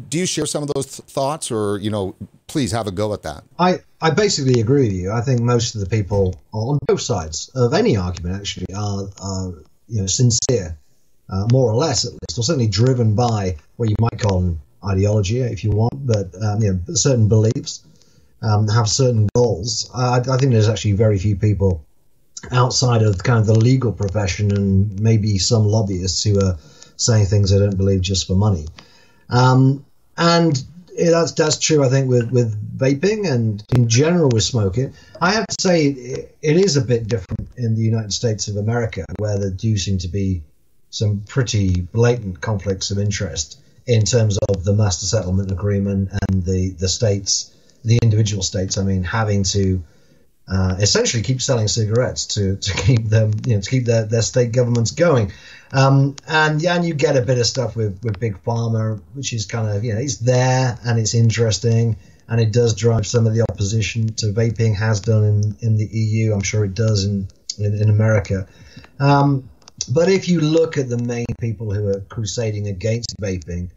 Do 0.09 0.17
you 0.17 0.25
share 0.25 0.45
some 0.45 0.63
of 0.63 0.69
those 0.73 0.85
th- 0.85 1.09
thoughts, 1.09 1.51
or 1.51 1.77
you 1.77 1.89
know, 1.89 2.15
please 2.47 2.71
have 2.71 2.87
a 2.87 2.91
go 2.91 3.13
at 3.13 3.23
that? 3.23 3.43
I 3.59 3.79
I 4.01 4.11
basically 4.11 4.61
agree 4.61 4.83
with 4.83 4.93
you. 4.93 5.11
I 5.11 5.21
think 5.21 5.41
most 5.41 5.75
of 5.75 5.81
the 5.81 5.87
people 5.87 6.35
on 6.53 6.79
both 6.87 7.01
sides 7.01 7.49
of 7.53 7.73
any 7.73 7.97
argument 7.97 8.37
actually 8.37 8.73
are 8.73 9.09
are 9.21 9.53
you 9.89 10.01
know 10.01 10.07
sincere, 10.07 10.77
uh, 11.29 11.47
more 11.51 11.69
or 11.69 11.75
less 11.75 12.05
at 12.05 12.13
least, 12.13 12.37
or 12.37 12.43
certainly 12.43 12.67
driven 12.67 13.15
by 13.15 13.57
what 13.75 13.89
you 13.89 13.95
might 13.99 14.19
call 14.19 14.43
an 14.43 14.61
ideology, 14.85 15.39
if 15.39 15.63
you 15.63 15.71
want, 15.71 16.05
but 16.05 16.33
um, 16.41 16.61
you 16.61 16.73
know, 16.73 16.93
certain 16.93 17.27
beliefs, 17.27 17.83
um, 18.41 18.67
have 18.67 18.87
certain 18.87 19.27
goals. 19.35 19.89
I, 19.93 20.19
I, 20.19 20.37
think 20.37 20.51
there's 20.51 20.69
actually 20.69 20.93
very 20.93 21.17
few 21.17 21.35
people 21.35 21.85
outside 22.51 23.01
of 23.01 23.23
kind 23.23 23.39
of 23.39 23.45
the 23.45 23.55
legal 23.55 23.91
profession 23.91 24.51
and 24.55 24.99
maybe 24.99 25.37
some 25.37 25.65
lobbyists 25.65 26.23
who 26.23 26.39
are 26.39 26.57
saying 26.97 27.25
things 27.25 27.51
they 27.51 27.59
don't 27.59 27.77
believe 27.77 28.01
just 28.01 28.27
for 28.27 28.35
money. 28.35 28.67
Um, 29.29 29.85
and 30.17 30.63
that's 30.97 31.31
that's 31.31 31.57
true. 31.57 31.83
I 31.83 31.89
think 31.89 32.09
with 32.09 32.31
with 32.31 32.77
vaping 32.77 33.29
and 33.31 33.63
in 33.75 33.89
general 33.89 34.29
with 34.29 34.43
smoking, 34.43 34.93
I 35.19 35.31
have 35.31 35.47
to 35.47 35.55
say 35.59 35.87
it, 35.87 36.37
it 36.41 36.57
is 36.57 36.77
a 36.77 36.81
bit 36.81 37.07
different 37.07 37.49
in 37.57 37.75
the 37.75 37.81
United 37.81 38.13
States 38.13 38.47
of 38.47 38.57
America, 38.57 39.05
where 39.17 39.39
there 39.39 39.49
do 39.49 39.77
seem 39.77 39.97
to 39.99 40.07
be 40.07 40.43
some 40.89 41.21
pretty 41.27 41.81
blatant 41.81 42.39
conflicts 42.39 42.91
of 42.91 42.99
interest 42.99 43.59
in 43.87 44.03
terms 44.05 44.37
of 44.49 44.63
the 44.63 44.73
master 44.73 45.05
settlement 45.05 45.51
agreement 45.51 46.09
and 46.29 46.43
the, 46.43 46.69
the 46.71 46.87
states, 46.87 47.53
the 47.83 47.99
individual 48.01 48.43
states, 48.43 48.77
I 48.77 48.83
mean, 48.83 49.03
having 49.03 49.43
to 49.43 49.83
uh, 50.47 50.75
essentially 50.79 51.23
keep 51.23 51.41
selling 51.41 51.67
cigarettes 51.67 52.27
to, 52.27 52.57
to 52.57 52.73
keep 52.77 53.05
them, 53.05 53.31
you 53.45 53.55
know, 53.55 53.61
to 53.61 53.69
keep 53.69 53.85
their, 53.85 54.05
their 54.05 54.21
state 54.21 54.51
governments 54.51 54.91
going. 54.91 55.31
Um, 55.71 56.15
and 56.27 56.61
yeah, 56.61 56.75
and 56.75 56.85
you 56.85 56.93
get 56.93 57.17
a 57.17 57.21
bit 57.21 57.37
of 57.37 57.45
stuff 57.45 57.75
with, 57.75 58.03
with 58.03 58.19
big 58.19 58.43
pharma, 58.43 59.01
which 59.13 59.33
is 59.33 59.45
kind 59.45 59.69
of, 59.69 59.83
you 59.83 59.93
know, 59.93 59.99
it's 59.99 60.17
there 60.17 60.77
and 60.85 60.99
it's 60.99 61.13
interesting 61.13 61.97
and 62.27 62.39
it 62.39 62.51
does 62.51 62.75
drive 62.75 63.05
some 63.05 63.27
of 63.27 63.33
the 63.33 63.41
opposition 63.49 64.07
to 64.15 64.27
vaping 64.27 64.75
has 64.75 64.99
done 65.01 65.23
in, 65.23 65.57
in 65.61 65.77
the 65.77 65.85
EU. 65.85 66.33
I'm 66.33 66.41
sure 66.41 66.63
it 66.65 66.73
does 66.73 67.05
in, 67.05 67.27
in, 67.57 67.81
in 67.81 67.89
America. 67.89 68.47
Um, 68.99 69.49
but 69.91 70.09
if 70.09 70.29
you 70.29 70.39
look 70.39 70.77
at 70.77 70.89
the 70.89 70.97
main 70.97 71.25
people 71.39 71.73
who 71.73 71.87
are 71.87 71.99
crusading 72.01 72.67
against 72.67 73.15
vaping 73.21 73.71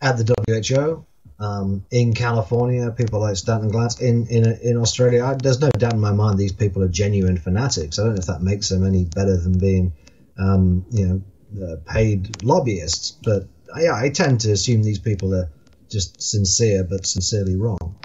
at 0.00 0.16
the 0.18 0.34
WHO, 0.46 1.06
um, 1.42 1.84
in 1.90 2.14
California, 2.14 2.90
people 2.90 3.20
like 3.20 3.36
Stanton 3.36 3.70
Glantz, 3.70 4.00
in 4.00 4.26
in 4.28 4.58
in 4.62 4.76
Australia, 4.76 5.24
I, 5.24 5.34
there's 5.34 5.60
no 5.60 5.70
doubt 5.70 5.94
in 5.94 6.00
my 6.00 6.12
mind 6.12 6.38
these 6.38 6.52
people 6.52 6.82
are 6.82 6.88
genuine 6.88 7.36
fanatics. 7.36 7.98
I 7.98 8.04
don't 8.04 8.14
know 8.14 8.20
if 8.20 8.26
that 8.26 8.42
makes 8.42 8.68
them 8.68 8.86
any 8.86 9.04
better 9.04 9.36
than 9.36 9.58
being, 9.58 9.92
um, 10.38 10.84
you 10.90 11.06
know, 11.06 11.66
uh, 11.66 11.76
paid 11.86 12.42
lobbyists. 12.42 13.12
But 13.22 13.48
I 13.74 14.10
tend 14.10 14.40
to 14.42 14.52
assume 14.52 14.82
these 14.82 14.98
people 14.98 15.34
are 15.34 15.50
just 15.90 16.20
sincere, 16.22 16.84
but 16.84 17.06
sincerely 17.06 17.56
wrong. 17.56 17.96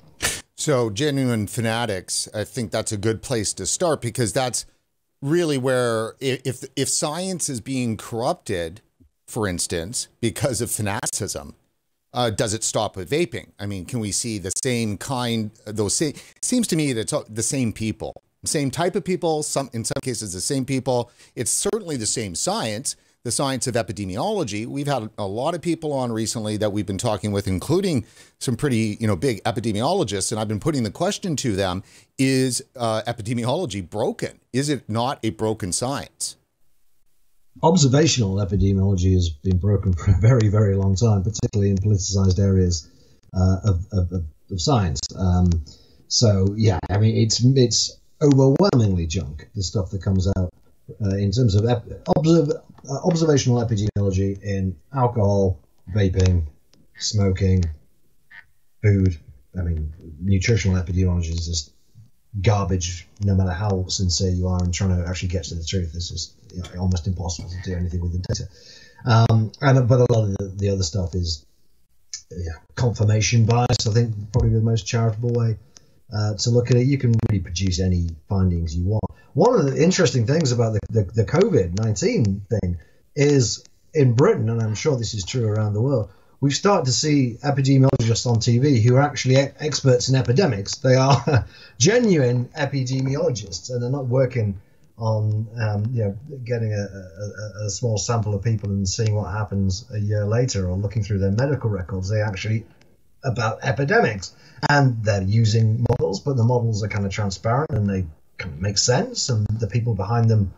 So 0.56 0.90
genuine 0.90 1.48
fanatics, 1.48 2.28
I 2.34 2.44
think 2.44 2.72
that's 2.72 2.92
a 2.92 2.98
good 2.98 3.22
place 3.22 3.54
to 3.54 3.66
start 3.66 4.02
because 4.02 4.34
that's 4.34 4.66
really 5.22 5.58
where 5.58 6.16
if 6.20 6.64
if 6.76 6.90
science 6.90 7.50
is 7.50 7.62
being 7.62 7.98
corrupted, 7.98 8.82
for 9.28 9.48
instance, 9.48 10.08
because 10.20 10.62
of 10.62 10.72
fanaticism, 10.72 11.56
uh, 12.14 12.30
does 12.30 12.54
it 12.54 12.64
stop 12.64 12.96
with 12.96 13.10
vaping? 13.10 13.48
I 13.60 13.66
mean, 13.66 13.86
can 13.86 14.00
we 14.00 14.12
see 14.12 14.38
the 14.38 14.52
same 14.64 14.98
kind? 14.98 15.52
Those 15.66 15.96
same, 15.96 16.14
seems 16.42 16.68
to 16.68 16.76
me 16.76 16.94
that 16.94 17.12
it's 17.12 17.30
the 17.30 17.44
same 17.44 17.74
people, 17.74 18.14
same 18.46 18.72
type 18.72 18.96
of 18.96 19.04
people. 19.04 19.44
Some 19.44 19.70
in 19.74 19.84
some 19.84 20.02
cases 20.02 20.34
the 20.34 20.42
same 20.42 20.66
people. 20.66 21.12
It's 21.36 21.52
certainly 21.52 21.98
the 21.98 22.06
same 22.06 22.36
science 22.36 22.96
the 23.28 23.32
science 23.32 23.68
of 23.68 23.76
epidemiology. 23.76 24.66
We've 24.66 24.88
had 24.88 25.10
a 25.18 25.28
lot 25.28 25.54
of 25.54 25.62
people 25.62 25.92
on 25.92 26.14
recently 26.14 26.56
that 26.56 26.72
we've 26.72 26.86
been 26.86 26.98
talking 26.98 27.34
with, 27.34 27.46
including 27.46 28.06
some 28.40 28.56
pretty, 28.56 28.96
you 29.02 29.06
know, 29.06 29.18
big 29.18 29.44
epidemiologists. 29.44 30.32
And 30.32 30.40
I've 30.40 30.48
been 30.48 30.62
putting 30.62 30.84
the 30.84 30.92
question 30.92 31.36
to 31.36 31.54
them, 31.54 31.84
is 32.18 32.64
uh, 32.78 33.02
epidemiology 33.06 33.88
broken? 33.88 34.40
Is 34.54 34.70
it 34.70 34.88
not 34.88 35.20
a 35.24 35.32
broken 35.32 35.74
science? 35.74 36.38
Observational 37.64 38.36
epidemiology 38.36 39.14
has 39.14 39.30
been 39.30 39.58
broken 39.58 39.94
for 39.94 40.12
a 40.12 40.20
very, 40.20 40.48
very 40.50 40.76
long 40.76 40.96
time, 40.96 41.24
particularly 41.24 41.72
in 41.72 41.78
politicized 41.78 42.40
areas 42.40 42.90
uh, 43.34 43.58
of, 43.64 43.86
of, 43.92 44.12
of, 44.12 44.62
science. 44.62 45.00
Um, 45.18 45.50
so 46.08 46.54
yeah, 46.58 46.80
I 46.90 46.98
mean, 46.98 47.18
it's 47.18 47.44
it's 47.44 48.00
overwhelmingly 48.22 49.08
junk. 49.08 49.50
The 49.56 49.64
stuff 49.64 49.90
that 49.92 50.02
comes 50.02 50.28
out 50.38 50.54
uh, 51.04 51.16
in 51.16 51.32
terms 51.32 51.56
of 51.56 51.66
ep- 51.66 52.08
uh, 52.08 53.00
observational 53.04 53.64
epidemiology 53.64 54.42
in 54.42 54.78
alcohol, 54.94 55.60
vaping, 55.94 56.44
smoking, 56.98 57.66
food. 58.82 59.18
I 59.58 59.64
mean, 59.64 59.94
nutritional 60.20 60.82
epidemiology 60.82 61.32
is 61.32 61.48
just 61.48 61.74
garbage, 62.42 63.08
no 63.22 63.36
matter 63.36 63.52
how 63.52 63.88
sincere 63.88 64.32
you 64.32 64.48
are 64.48 64.64
in 64.64 64.72
trying 64.72 64.96
to 64.96 65.08
actually 65.08 65.30
get 65.30 65.46
to 65.46 65.56
the 65.56 65.64
truth. 65.64 65.92
It's 65.96 66.10
just 66.10 66.34
you 66.54 66.62
know, 66.62 66.82
almost 66.82 67.08
impossible 67.08 67.50
to 67.50 67.62
do 67.64 67.76
anything 67.76 68.02
with 68.02 68.14
the 68.14 68.20
data. 68.20 68.48
Um, 69.06 69.52
and 69.62 69.88
but 69.88 70.00
a 70.00 70.12
lot 70.12 70.24
of 70.24 70.38
the, 70.38 70.54
the 70.56 70.70
other 70.70 70.84
stuff 70.84 71.16
is 71.16 71.46
yeah, 72.32 72.54
confirmation 72.76 73.46
bias. 73.46 73.88
I 73.88 73.94
think 73.94 74.32
probably 74.32 74.52
the 74.52 74.62
most 74.62 74.88
charitable 74.88 75.32
way 75.32 75.58
uh, 76.14 76.34
to 76.36 76.50
look 76.50 76.72
at 76.72 76.78
it. 76.78 76.88
You 76.88 76.98
can 76.98 77.14
really 77.30 77.42
produce 77.42 77.80
any 77.80 78.10
findings 78.28 78.76
you 78.76 78.86
want. 78.86 79.04
One 79.34 79.60
of 79.60 79.66
the 79.66 79.82
interesting 79.82 80.26
things 80.26 80.52
about 80.52 80.74
the, 80.74 80.80
the, 80.90 81.04
the 81.04 81.26
COVID 81.26 81.78
19 81.78 82.42
thing 82.50 82.78
is 83.16 83.64
in 83.94 84.14
Britain, 84.14 84.50
and 84.50 84.62
I'm 84.62 84.76
sure 84.76 84.98
this 84.98 85.14
is 85.14 85.26
true 85.26 85.48
around 85.48 85.74
the 85.74 85.82
world, 85.82 86.10
we've 86.40 86.54
started 86.54 86.86
to 86.86 86.92
see 86.92 87.38
epidemiologists 87.44 88.30
on 88.30 88.38
TV 88.38 88.82
who 88.82 88.96
are 88.96 89.02
actually 89.02 89.38
experts 89.38 90.10
in 90.10 90.16
epidemics. 90.16 90.76
They 90.78 90.96
are 90.96 91.46
genuine 91.80 92.50
epidemiologists, 92.50 93.70
and 93.70 93.82
they're 93.82 93.90
not 93.90 94.08
working 94.08 94.60
on 94.98 95.48
um, 95.62 95.86
you 95.94 96.04
know 96.04 96.18
getting 96.44 96.74
a, 96.74 97.64
a, 97.64 97.66
a, 97.66 97.70
small 97.70 97.98
sample 97.98 98.34
of 98.34 98.44
people 98.44 98.70
and 98.70 98.90
seeing 98.90 99.14
what 99.14 99.32
happens 99.32 99.86
a 99.94 100.00
year 100.00 100.26
later, 100.26 100.68
or 100.68 100.76
looking 100.76 101.04
through 101.04 101.20
their 101.20 101.32
medical 101.32 101.70
records. 101.70 102.10
They 102.10 102.22
actually 102.22 102.66
about 103.24 103.60
epidemics, 103.62 104.34
and 104.70 105.04
they're 105.04 105.22
using 105.22 105.86
models, 105.90 106.20
but 106.20 106.36
the 106.36 106.44
models 106.44 106.84
are 106.84 106.88
kind 106.88 107.06
of 107.06 107.12
transparent 107.12 107.72
and 107.72 107.88
they 107.88 108.06
kind 108.38 108.54
of 108.54 108.62
make 108.62 108.78
sense, 108.78 109.30
and 109.30 109.46
the 109.48 109.68
people 109.68 109.94
behind 109.94 110.30
them 110.30 110.54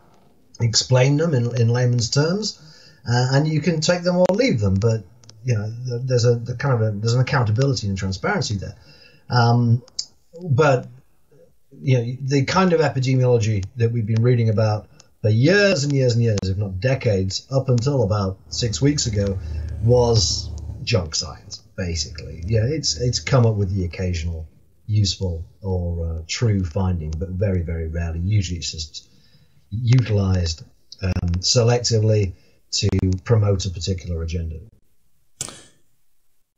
explain 0.60 1.16
them 1.16 1.34
in, 1.34 1.54
in 1.60 1.68
layman's 1.68 2.10
terms, 2.10 2.60
uh, 3.08 3.28
and 3.32 3.46
you 3.46 3.60
can 3.60 3.80
take 3.80 4.02
them 4.02 4.16
or 4.16 4.26
leave 4.30 4.60
them, 4.60 4.74
but 4.74 5.04
you 5.44 5.54
know 5.54 5.70
there's 6.04 6.24
a 6.24 6.34
the 6.34 6.54
kind 6.54 6.74
of 6.74 6.80
a, 6.80 6.90
there's 6.98 7.14
an 7.14 7.20
accountability 7.20 7.88
and 7.88 7.98
transparency 7.98 8.56
there. 8.56 8.76
Um, 9.28 9.82
but 10.42 10.86
you 11.82 11.98
know 11.98 12.16
the 12.22 12.44
kind 12.44 12.72
of 12.72 12.80
epidemiology 12.80 13.64
that 13.76 13.90
we've 13.90 14.06
been 14.06 14.22
reading 14.22 14.48
about 14.48 14.88
for 15.22 15.28
years 15.28 15.84
and 15.84 15.92
years 15.92 16.14
and 16.14 16.22
years, 16.22 16.38
if 16.44 16.56
not 16.56 16.80
decades, 16.80 17.46
up 17.50 17.68
until 17.68 18.02
about 18.02 18.38
six 18.48 18.80
weeks 18.80 19.06
ago, 19.06 19.38
was 19.82 20.50
junk 20.82 21.14
science. 21.14 21.58
Basically, 21.76 22.42
yeah, 22.46 22.64
it's 22.64 23.00
it's 23.00 23.20
come 23.20 23.46
up 23.46 23.54
with 23.54 23.74
the 23.74 23.84
occasional 23.84 24.48
useful 24.86 25.44
or 25.62 26.06
uh, 26.06 26.22
true 26.26 26.64
finding, 26.64 27.10
but 27.10 27.30
very 27.30 27.62
very 27.62 27.88
rarely. 27.88 28.20
Usually, 28.20 28.58
it's 28.58 28.72
just 28.72 29.08
utilized 29.70 30.64
um, 31.02 31.30
selectively 31.38 32.32
to 32.72 32.88
promote 33.24 33.66
a 33.66 33.70
particular 33.70 34.22
agenda. 34.22 34.56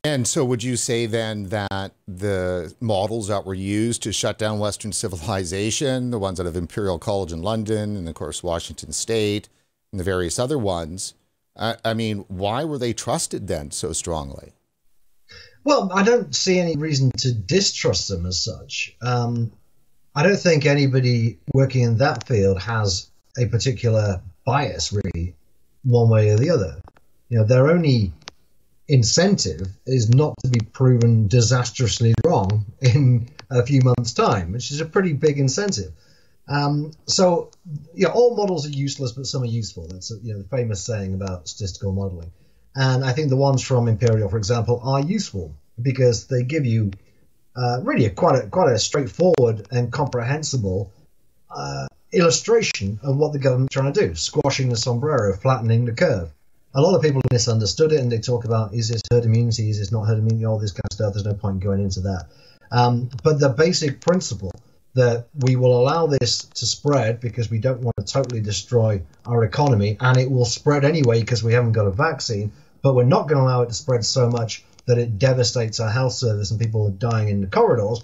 And 0.04 0.26
so, 0.26 0.44
would 0.44 0.64
you 0.64 0.76
say 0.76 1.06
then 1.06 1.44
that 1.50 1.92
the 2.08 2.74
models 2.80 3.28
that 3.28 3.46
were 3.46 3.54
used 3.54 4.02
to 4.02 4.12
shut 4.12 4.36
down 4.36 4.58
Western 4.58 4.92
civilization, 5.02 6.10
the 6.10 6.18
ones 6.18 6.40
out 6.40 6.46
of 6.46 6.56
Imperial 6.56 6.98
College 6.98 7.32
in 7.32 7.42
London, 7.42 7.96
and 7.96 8.08
of 8.08 8.14
course 8.14 8.42
Washington 8.42 8.92
State, 8.92 9.48
and 9.92 10.00
the 10.00 10.04
various 10.04 10.38
other 10.38 10.58
ones, 10.58 11.14
I, 11.56 11.76
I 11.84 11.94
mean, 11.94 12.24
why 12.28 12.64
were 12.64 12.78
they 12.78 12.92
trusted 12.92 13.46
then 13.46 13.70
so 13.70 13.92
strongly? 13.92 14.52
Well, 15.64 15.90
I 15.94 16.02
don't 16.02 16.34
see 16.34 16.58
any 16.58 16.76
reason 16.76 17.12
to 17.18 17.32
distrust 17.32 18.08
them 18.08 18.26
as 18.26 18.42
such. 18.42 18.96
Um, 19.00 19.52
I 20.14 20.24
don't 20.24 20.36
think 20.36 20.66
anybody 20.66 21.38
working 21.54 21.82
in 21.82 21.98
that 21.98 22.26
field 22.26 22.60
has 22.60 23.08
a 23.38 23.46
particular 23.46 24.20
bias, 24.44 24.92
really, 24.92 25.34
one 25.84 26.10
way 26.10 26.30
or 26.30 26.36
the 26.36 26.50
other. 26.50 26.80
You 27.28 27.38
know, 27.38 27.44
they're 27.44 27.70
only 27.70 28.12
incentive 28.92 29.66
is 29.86 30.10
not 30.10 30.34
to 30.42 30.48
be 30.48 30.60
proven 30.60 31.26
disastrously 31.26 32.12
wrong 32.24 32.66
in 32.82 33.26
a 33.50 33.64
few 33.64 33.80
months' 33.80 34.12
time, 34.12 34.52
which 34.52 34.70
is 34.70 34.82
a 34.82 34.84
pretty 34.84 35.14
big 35.14 35.38
incentive. 35.38 35.92
Um, 36.46 36.90
so, 37.06 37.50
yeah, 37.94 38.08
all 38.08 38.36
models 38.36 38.66
are 38.66 38.70
useless, 38.70 39.12
but 39.12 39.26
some 39.26 39.42
are 39.42 39.46
useful. 39.46 39.86
That's 39.88 40.10
you 40.22 40.34
know 40.34 40.42
the 40.42 40.48
famous 40.48 40.84
saying 40.84 41.14
about 41.14 41.48
statistical 41.48 41.92
modeling. 41.92 42.30
And 42.74 43.02
I 43.02 43.12
think 43.12 43.30
the 43.30 43.36
ones 43.36 43.62
from 43.62 43.88
Imperial, 43.88 44.28
for 44.28 44.36
example, 44.36 44.80
are 44.84 45.00
useful 45.00 45.54
because 45.80 46.26
they 46.26 46.42
give 46.42 46.66
you 46.66 46.90
uh, 47.56 47.80
really 47.82 48.04
a, 48.04 48.10
quite 48.10 48.44
a 48.44 48.46
quite 48.48 48.72
a 48.72 48.78
straightforward 48.78 49.68
and 49.70 49.90
comprehensible 49.90 50.92
uh, 51.50 51.86
illustration 52.12 53.00
of 53.02 53.16
what 53.16 53.32
the 53.32 53.38
government's 53.38 53.72
trying 53.72 53.92
to 53.92 54.08
do: 54.08 54.14
squashing 54.14 54.68
the 54.68 54.76
sombrero, 54.76 55.34
flattening 55.34 55.86
the 55.86 55.92
curve 55.92 56.30
a 56.74 56.80
lot 56.80 56.94
of 56.94 57.02
people 57.02 57.20
misunderstood 57.30 57.92
it 57.92 58.00
and 58.00 58.10
they 58.10 58.18
talk 58.18 58.44
about 58.44 58.74
is 58.74 58.88
this 58.88 59.02
herd 59.10 59.24
immunity, 59.24 59.70
is 59.70 59.78
this 59.78 59.92
not 59.92 60.04
herd 60.04 60.18
immunity, 60.18 60.44
all 60.44 60.58
this 60.58 60.72
kind 60.72 60.86
of 60.90 60.94
stuff. 60.94 61.14
There's 61.14 61.26
no 61.26 61.34
point 61.34 61.60
going 61.60 61.82
into 61.82 62.00
that. 62.00 62.26
Um, 62.70 63.10
but 63.22 63.38
the 63.38 63.50
basic 63.50 64.00
principle 64.00 64.50
that 64.94 65.28
we 65.40 65.56
will 65.56 65.78
allow 65.78 66.06
this 66.06 66.38
to 66.44 66.66
spread 66.66 67.20
because 67.20 67.50
we 67.50 67.58
don't 67.58 67.80
want 67.80 67.94
to 67.98 68.04
totally 68.04 68.40
destroy 68.40 69.02
our 69.26 69.44
economy 69.44 69.96
and 70.00 70.18
it 70.18 70.30
will 70.30 70.44
spread 70.44 70.84
anyway 70.84 71.20
because 71.20 71.42
we 71.42 71.54
haven't 71.54 71.72
got 71.72 71.86
a 71.86 71.90
vaccine, 71.90 72.52
but 72.82 72.94
we're 72.94 73.04
not 73.04 73.28
going 73.28 73.38
to 73.38 73.44
allow 73.44 73.62
it 73.62 73.68
to 73.68 73.74
spread 73.74 74.04
so 74.04 74.28
much 74.28 74.64
that 74.86 74.98
it 74.98 75.18
devastates 75.18 75.80
our 75.80 75.90
health 75.90 76.12
service 76.12 76.50
and 76.50 76.60
people 76.60 76.86
are 76.86 76.90
dying 76.90 77.28
in 77.28 77.40
the 77.40 77.46
corridors. 77.46 78.02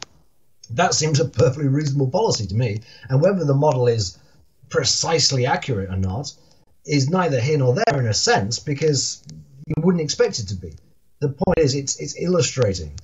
That 0.71 0.95
seems 0.95 1.21
a 1.21 1.25
perfectly 1.25 1.69
reasonable 1.69 2.11
policy 2.11 2.47
to 2.47 2.55
me. 2.55 2.81
And 3.09 3.21
whether 3.21 3.45
the 3.45 3.55
model 3.55 3.89
is 3.89 4.19
precisely 4.69 5.47
accurate 5.47 5.91
or 5.91 5.97
not, 5.97 6.33
is 6.89 7.11
neither 7.11 7.41
here 7.41 7.59
nor 7.59 7.75
there 7.75 8.01
in 8.01 8.07
a 8.07 8.15
sense 8.15 8.59
because 8.59 9.23
you 9.67 9.75
wouldn't 9.79 10.03
expect 10.03 10.39
it 10.39 10.49
to 10.49 10.55
be. 10.55 10.75
The 11.21 11.29
point 11.29 11.59
is, 11.59 11.75
it's 11.75 12.01
it's 12.01 12.21
illustrating 12.21 12.99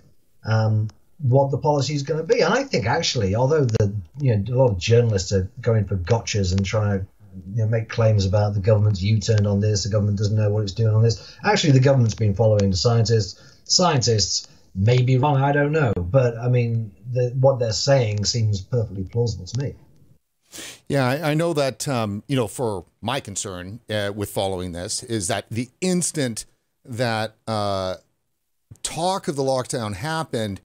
um, 0.45 0.89
what 1.19 1.51
the 1.51 1.59
policy 1.59 1.95
is 1.95 2.03
going 2.03 2.27
to 2.27 2.35
be, 2.35 2.41
and 2.41 2.55
I 2.55 2.65
think 2.65 2.87
actually, 2.87 3.35
although 3.35 3.65
the 3.65 3.95
you 4.19 4.37
know 4.37 4.55
a 4.55 4.57
lot 4.57 4.71
of 4.71 4.79
journalists 4.79 5.33
are 5.33 5.51
going 5.61 5.85
for 5.85 5.97
gotchas 5.97 6.53
and 6.53 6.65
trying 6.65 7.01
to 7.01 7.07
you 7.53 7.63
know, 7.63 7.67
make 7.67 7.89
claims 7.89 8.27
about 8.27 8.55
the 8.55 8.61
government's 8.61 9.03
U-turn 9.03 9.47
on 9.47 9.61
this, 9.61 9.85
the 9.85 9.91
government 9.91 10.19
doesn't 10.19 10.37
know 10.37 10.51
what 10.51 10.63
it's 10.63 10.73
doing 10.73 10.95
on 10.95 11.03
this. 11.03 11.37
Actually, 11.45 11.73
the 11.73 11.81
government's 11.81 12.15
been 12.15 12.35
following 12.35 12.71
the 12.71 12.77
scientists. 12.77 13.41
Scientists 13.65 14.47
may 14.75 15.03
be 15.03 15.19
wrong, 15.19 15.37
I 15.37 15.53
don't 15.53 15.73
know, 15.73 15.93
but 15.97 16.37
I 16.39 16.49
mean, 16.49 16.93
the, 17.13 17.31
what 17.41 17.59
they're 17.59 17.73
saying 17.73 18.25
seems 18.25 18.61
perfectly 18.61 19.05
plausible 19.05 19.47
to 19.47 19.61
me. 19.61 19.75
Yeah, 20.89 21.07
I, 21.07 21.31
I 21.31 21.35
know 21.35 21.53
that, 21.55 21.87
um, 21.89 22.23
you 22.27 22.37
know, 22.37 22.47
for 22.47 22.85
my 23.01 23.21
concern 23.21 23.81
uh, 23.91 24.13
with 24.15 24.31
following 24.31 24.73
this 24.73 25.03
is 25.03 25.29
that 25.29 25.47
the 25.51 25.71
instant 25.81 26.45
that 26.85 27.35
uh, 27.47 27.97
talk 28.83 29.29
of 29.29 29.37
the 29.37 29.43
lockdown 29.43 29.95
happened, 29.95 30.61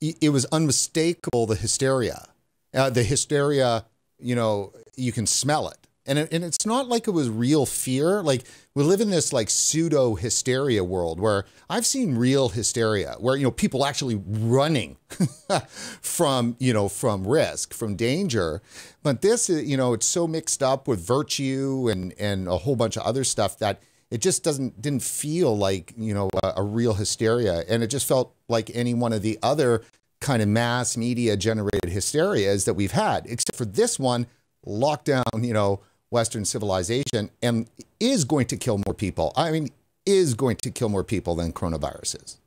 it 0.00 0.30
was 0.30 0.44
unmistakable 0.46 1.46
the 1.46 1.56
hysteria. 1.56 2.26
Uh, 2.74 2.90
the 2.90 3.04
hysteria, 3.04 3.86
you 4.18 4.34
know, 4.34 4.72
you 4.96 5.12
can 5.12 5.26
smell 5.26 5.68
it 5.68 5.83
and 6.06 6.18
it, 6.18 6.32
and 6.32 6.44
it's 6.44 6.66
not 6.66 6.88
like 6.88 7.08
it 7.08 7.12
was 7.12 7.30
real 7.30 7.64
fear. 7.66 8.22
Like 8.22 8.44
we 8.74 8.82
live 8.82 9.00
in 9.00 9.10
this 9.10 9.32
like 9.32 9.48
pseudo 9.48 10.14
hysteria 10.14 10.84
world 10.84 11.18
where 11.18 11.44
I've 11.70 11.86
seen 11.86 12.16
real 12.16 12.50
hysteria 12.50 13.16
where 13.18 13.36
you 13.36 13.44
know 13.44 13.50
people 13.50 13.86
actually 13.86 14.22
running 14.26 14.96
from 16.00 16.56
you 16.58 16.72
know 16.72 16.88
from 16.88 17.26
risk, 17.26 17.72
from 17.72 17.96
danger. 17.96 18.60
But 19.02 19.22
this 19.22 19.48
is 19.48 19.64
you 19.64 19.76
know 19.76 19.94
it's 19.94 20.06
so 20.06 20.26
mixed 20.26 20.62
up 20.62 20.86
with 20.86 21.00
virtue 21.00 21.88
and 21.90 22.12
and 22.18 22.48
a 22.48 22.58
whole 22.58 22.76
bunch 22.76 22.96
of 22.96 23.04
other 23.04 23.24
stuff 23.24 23.58
that 23.58 23.80
it 24.10 24.18
just 24.20 24.44
doesn't 24.44 24.80
didn't 24.80 25.02
feel 25.02 25.56
like 25.56 25.94
you 25.96 26.12
know 26.12 26.28
a, 26.42 26.54
a 26.58 26.62
real 26.62 26.94
hysteria, 26.94 27.64
and 27.68 27.82
it 27.82 27.88
just 27.88 28.06
felt 28.06 28.34
like 28.48 28.70
any 28.74 28.92
one 28.92 29.12
of 29.12 29.22
the 29.22 29.38
other 29.42 29.82
kind 30.20 30.42
of 30.42 30.48
mass 30.48 30.96
media 30.96 31.36
generated 31.36 31.90
hysterias 31.90 32.64
that 32.64 32.74
we've 32.74 32.92
had, 32.92 33.26
except 33.26 33.56
for 33.56 33.64
this 33.64 33.98
one 33.98 34.26
lockdown, 34.66 35.24
you 35.42 35.54
know 35.54 35.80
Western 36.14 36.44
civilization 36.44 37.28
and 37.42 37.68
is 37.98 38.24
going 38.24 38.46
to 38.46 38.56
kill 38.56 38.80
more 38.86 38.94
people. 38.94 39.32
I 39.36 39.50
mean, 39.50 39.70
is 40.06 40.34
going 40.34 40.56
to 40.58 40.70
kill 40.70 40.88
more 40.88 41.02
people 41.02 41.34
than 41.34 41.52
coronavirus 41.52 42.24
is. 42.24 42.38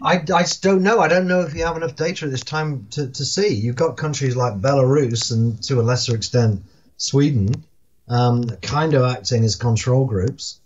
I, 0.00 0.22
I 0.32 0.44
don't 0.60 0.82
know. 0.82 1.00
I 1.00 1.08
don't 1.08 1.26
know 1.26 1.40
if 1.40 1.54
you 1.54 1.64
have 1.64 1.76
enough 1.76 1.96
data 1.96 2.26
at 2.26 2.30
this 2.30 2.44
time 2.44 2.86
to, 2.92 3.08
to 3.08 3.24
see. 3.24 3.52
You've 3.52 3.74
got 3.74 3.96
countries 3.96 4.36
like 4.36 4.60
Belarus 4.60 5.32
and 5.32 5.60
to 5.64 5.80
a 5.80 5.82
lesser 5.82 6.14
extent 6.14 6.62
Sweden 6.96 7.64
um, 8.08 8.44
kind 8.62 8.94
of 8.94 9.02
acting 9.02 9.42
as 9.42 9.56
control 9.56 10.04
groups. 10.04 10.60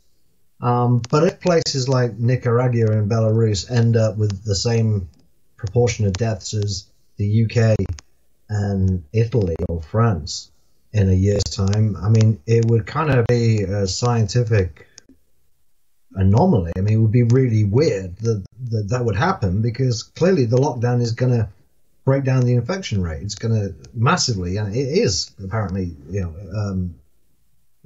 Um, 0.60 1.00
but 1.10 1.24
if 1.24 1.40
places 1.40 1.88
like 1.88 2.18
Nicaragua 2.18 2.92
and 2.92 3.10
Belarus 3.10 3.70
end 3.70 3.96
up 3.96 4.18
with 4.18 4.44
the 4.44 4.54
same 4.54 5.08
proportion 5.56 6.06
of 6.06 6.12
deaths 6.12 6.52
as 6.52 6.86
the 7.16 7.44
UK 7.44 7.76
and 8.50 9.04
Italy 9.14 9.56
or 9.68 9.80
France, 9.80 10.50
in 10.92 11.08
a 11.08 11.14
year's 11.14 11.44
time, 11.44 11.96
I 11.96 12.08
mean, 12.08 12.40
it 12.46 12.64
would 12.66 12.86
kind 12.86 13.10
of 13.10 13.26
be 13.26 13.62
a 13.62 13.86
scientific 13.86 14.88
anomaly. 16.14 16.72
I 16.76 16.80
mean, 16.80 16.94
it 16.94 17.00
would 17.00 17.12
be 17.12 17.22
really 17.22 17.64
weird 17.64 18.16
that 18.18 18.44
that, 18.70 18.88
that 18.88 19.04
would 19.04 19.16
happen 19.16 19.62
because 19.62 20.02
clearly 20.02 20.44
the 20.46 20.56
lockdown 20.56 21.00
is 21.00 21.12
going 21.12 21.32
to 21.32 21.48
break 22.04 22.24
down 22.24 22.44
the 22.44 22.54
infection 22.54 23.02
rate. 23.02 23.22
It's 23.22 23.36
going 23.36 23.54
to 23.54 23.74
massively, 23.94 24.56
and 24.56 24.74
it 24.74 24.80
is 24.80 25.30
apparently, 25.42 25.94
you 26.10 26.22
know, 26.22 26.34
um, 26.58 26.94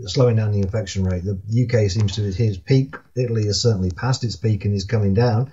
slowing 0.06 0.36
down 0.36 0.52
the 0.52 0.60
infection 0.60 1.04
rate. 1.04 1.24
The 1.24 1.38
UK 1.64 1.90
seems 1.90 2.14
to 2.16 2.22
hit 2.22 2.40
its 2.40 2.58
peak. 2.58 2.96
Italy 3.16 3.46
has 3.46 3.60
certainly 3.60 3.90
passed 3.90 4.24
its 4.24 4.36
peak 4.36 4.64
and 4.64 4.74
is 4.74 4.84
coming 4.84 5.14
down. 5.14 5.52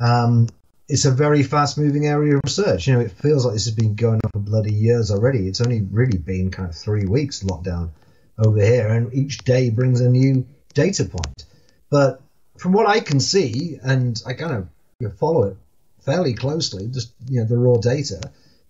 Um, 0.00 0.48
it's 0.88 1.04
a 1.04 1.10
very 1.10 1.42
fast-moving 1.42 2.06
area 2.06 2.36
of 2.36 2.40
research. 2.44 2.86
You 2.86 2.94
know, 2.94 3.00
it 3.00 3.12
feels 3.12 3.44
like 3.44 3.54
this 3.54 3.66
has 3.66 3.74
been 3.74 3.94
going 3.94 4.20
on 4.24 4.30
for 4.32 4.38
bloody 4.38 4.72
years 4.72 5.10
already. 5.10 5.46
It's 5.46 5.60
only 5.60 5.82
really 5.82 6.18
been 6.18 6.50
kind 6.50 6.68
of 6.68 6.74
three 6.74 7.04
weeks 7.04 7.42
lockdown 7.42 7.90
over 8.38 8.60
here, 8.60 8.88
and 8.88 9.12
each 9.12 9.38
day 9.38 9.70
brings 9.70 10.00
a 10.00 10.08
new 10.08 10.46
data 10.72 11.04
point. 11.04 11.44
But 11.90 12.22
from 12.56 12.72
what 12.72 12.88
I 12.88 13.00
can 13.00 13.20
see, 13.20 13.78
and 13.82 14.20
I 14.26 14.32
kind 14.32 14.54
of 14.54 14.68
you 15.00 15.08
know, 15.08 15.14
follow 15.14 15.44
it 15.44 15.56
fairly 16.00 16.34
closely, 16.34 16.88
just 16.88 17.12
you 17.28 17.40
know 17.40 17.46
the 17.46 17.58
raw 17.58 17.76
data, 17.76 18.20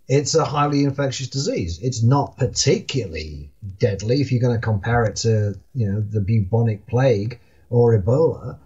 it's 0.09 0.35
a 0.35 0.45
highly 0.45 0.85
infectious 0.85 1.29
disease. 1.29 1.79
It's 1.81 2.03
not 2.03 2.37
particularly 2.37 3.51
deadly 3.79 4.21
if 4.21 4.33
you're 4.33 4.41
going 4.41 4.57
to 4.57 4.65
compare 4.65 5.05
it 5.05 5.17
to 5.17 5.55
you 5.75 5.93
know 5.93 6.01
the 6.01 6.21
bubonic 6.21 6.87
plague 6.87 7.39
or 7.71 7.97
Ebola, 8.01 8.59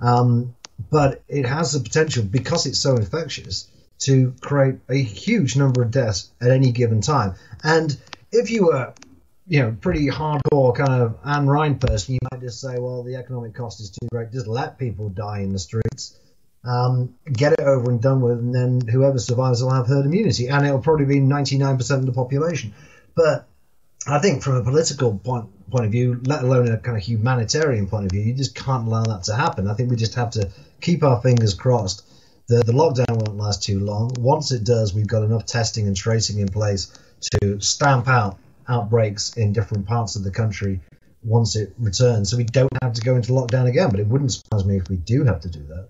um, 0.00 0.56
but 0.90 1.22
it 1.28 1.46
has 1.46 1.72
the 1.72 1.80
potential 1.80 2.24
because 2.24 2.66
it's 2.66 2.78
so 2.78 2.96
infectious 2.96 3.68
to 3.98 4.34
create 4.40 4.76
a 4.88 4.96
huge 4.96 5.56
number 5.56 5.82
of 5.82 5.90
deaths 5.90 6.30
at 6.40 6.50
any 6.50 6.72
given 6.72 7.00
time. 7.00 7.34
And 7.62 7.96
if 8.30 8.50
you 8.50 8.66
were 8.66 8.94
you 9.48 9.60
know, 9.60 9.76
pretty 9.80 10.08
hardcore 10.08 10.74
kind 10.74 11.02
of 11.02 11.22
Ayn 11.22 11.48
Rand 11.48 11.80
person, 11.80 12.14
you 12.14 12.20
might 12.30 12.40
just 12.40 12.60
say, 12.60 12.78
well, 12.78 13.04
the 13.04 13.14
economic 13.14 13.54
cost 13.54 13.80
is 13.80 13.90
too 13.90 14.08
great. 14.10 14.32
Just 14.32 14.48
let 14.48 14.78
people 14.78 15.08
die 15.08 15.40
in 15.40 15.52
the 15.52 15.58
streets 15.58 16.18
um, 16.64 17.14
get 17.32 17.52
it 17.52 17.60
over 17.60 17.90
and 17.90 18.02
done 18.02 18.20
with, 18.20 18.38
and 18.38 18.54
then 18.54 18.80
whoever 18.80 19.18
survives 19.18 19.62
will 19.62 19.70
have 19.70 19.86
herd 19.86 20.04
immunity, 20.04 20.48
and 20.48 20.66
it'll 20.66 20.80
probably 20.80 21.04
be 21.04 21.20
99% 21.20 21.90
of 21.92 22.06
the 22.06 22.12
population. 22.12 22.74
But 23.14 23.46
I 24.06 24.18
think 24.18 24.42
from 24.42 24.56
a 24.56 24.62
political 24.62 25.16
point 25.18 25.50
point 25.70 25.84
of 25.84 25.90
view, 25.90 26.20
let 26.24 26.44
alone 26.44 26.68
a 26.68 26.78
kind 26.78 26.96
of 26.96 27.02
humanitarian 27.02 27.88
point 27.88 28.06
of 28.06 28.12
view, 28.12 28.22
you 28.22 28.34
just 28.34 28.54
can't 28.54 28.86
allow 28.86 29.02
that 29.02 29.24
to 29.24 29.34
happen. 29.34 29.68
I 29.68 29.74
think 29.74 29.90
we 29.90 29.96
just 29.96 30.14
have 30.14 30.30
to 30.32 30.48
keep 30.80 31.02
our 31.02 31.20
fingers 31.20 31.54
crossed. 31.54 32.02
that 32.48 32.64
the 32.64 32.72
lockdown 32.72 33.08
won't 33.08 33.36
last 33.36 33.64
too 33.64 33.80
long. 33.80 34.12
Once 34.18 34.52
it 34.52 34.62
does, 34.62 34.94
we've 34.94 35.08
got 35.08 35.24
enough 35.24 35.44
testing 35.46 35.88
and 35.88 35.96
tracing 35.96 36.38
in 36.38 36.46
place 36.46 36.96
to 37.32 37.60
stamp 37.60 38.06
out 38.06 38.38
outbreaks 38.68 39.36
in 39.36 39.52
different 39.52 39.86
parts 39.86 40.14
of 40.16 40.22
the 40.22 40.30
country 40.30 40.80
once 41.24 41.56
it 41.56 41.74
returns. 41.78 42.30
So 42.30 42.36
we 42.36 42.44
don't 42.44 42.70
have 42.82 42.92
to 42.94 43.00
go 43.00 43.16
into 43.16 43.32
lockdown 43.32 43.66
again. 43.66 43.90
But 43.90 44.00
it 44.00 44.06
wouldn't 44.06 44.32
surprise 44.32 44.64
me 44.64 44.76
if 44.76 44.88
we 44.88 44.96
do 44.96 45.24
have 45.24 45.40
to 45.40 45.48
do 45.48 45.64
that. 45.68 45.88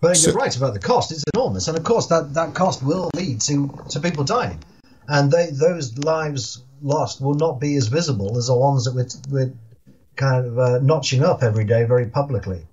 But 0.00 0.16
so, 0.16 0.30
you're 0.30 0.38
right 0.38 0.56
about 0.56 0.74
the 0.74 0.80
cost; 0.80 1.12
it's 1.12 1.24
enormous, 1.34 1.68
and 1.68 1.76
of 1.76 1.84
course 1.84 2.06
that, 2.06 2.32
that 2.34 2.54
cost 2.54 2.82
will 2.82 3.10
lead 3.14 3.40
to, 3.42 3.68
to 3.90 4.00
people 4.00 4.24
dying, 4.24 4.62
and 5.08 5.30
they, 5.30 5.50
those 5.50 5.98
lives 5.98 6.62
lost 6.80 7.20
will 7.20 7.34
not 7.34 7.60
be 7.60 7.74
as 7.76 7.88
visible 7.88 8.38
as 8.38 8.46
the 8.46 8.56
ones 8.56 8.84
that 8.84 8.94
we're, 8.94 9.08
we're 9.28 9.52
kind 10.14 10.46
of 10.46 10.58
uh, 10.58 10.78
notching 10.78 11.24
up 11.24 11.42
every 11.42 11.64
day 11.64 11.84
very 11.84 12.06
publicly. 12.06 12.64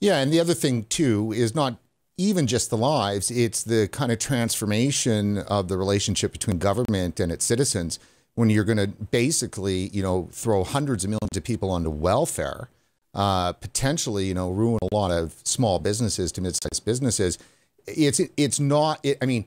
Yeah, 0.00 0.18
and 0.18 0.32
the 0.32 0.40
other 0.40 0.54
thing 0.54 0.84
too 0.84 1.32
is 1.32 1.54
not 1.54 1.78
even 2.18 2.46
just 2.46 2.70
the 2.70 2.76
lives; 2.76 3.30
it's 3.30 3.62
the 3.62 3.88
kind 3.88 4.12
of 4.12 4.18
transformation 4.18 5.38
of 5.38 5.68
the 5.68 5.76
relationship 5.76 6.32
between 6.32 6.58
government 6.58 7.20
and 7.20 7.30
its 7.32 7.44
citizens. 7.44 7.98
When 8.34 8.50
you're 8.50 8.64
going 8.64 8.76
to 8.76 8.88
basically, 8.88 9.88
you 9.88 10.02
know, 10.02 10.28
throw 10.30 10.62
hundreds 10.62 11.04
of 11.04 11.10
millions 11.10 11.36
of 11.36 11.42
people 11.42 11.70
onto 11.70 11.88
welfare 11.88 12.68
uh, 13.16 13.54
potentially, 13.54 14.26
you 14.26 14.34
know, 14.34 14.50
ruin 14.50 14.78
a 14.82 14.94
lot 14.94 15.10
of 15.10 15.34
small 15.42 15.78
businesses 15.78 16.30
to 16.32 16.42
mid-sized 16.42 16.84
businesses. 16.84 17.38
It's 17.86 18.20
it's 18.36 18.60
not. 18.60 19.00
It, 19.02 19.16
I 19.22 19.26
mean, 19.26 19.46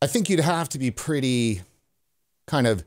I 0.00 0.06
think 0.06 0.30
you'd 0.30 0.40
have 0.40 0.70
to 0.70 0.78
be 0.78 0.90
pretty 0.90 1.60
kind 2.46 2.66
of 2.66 2.82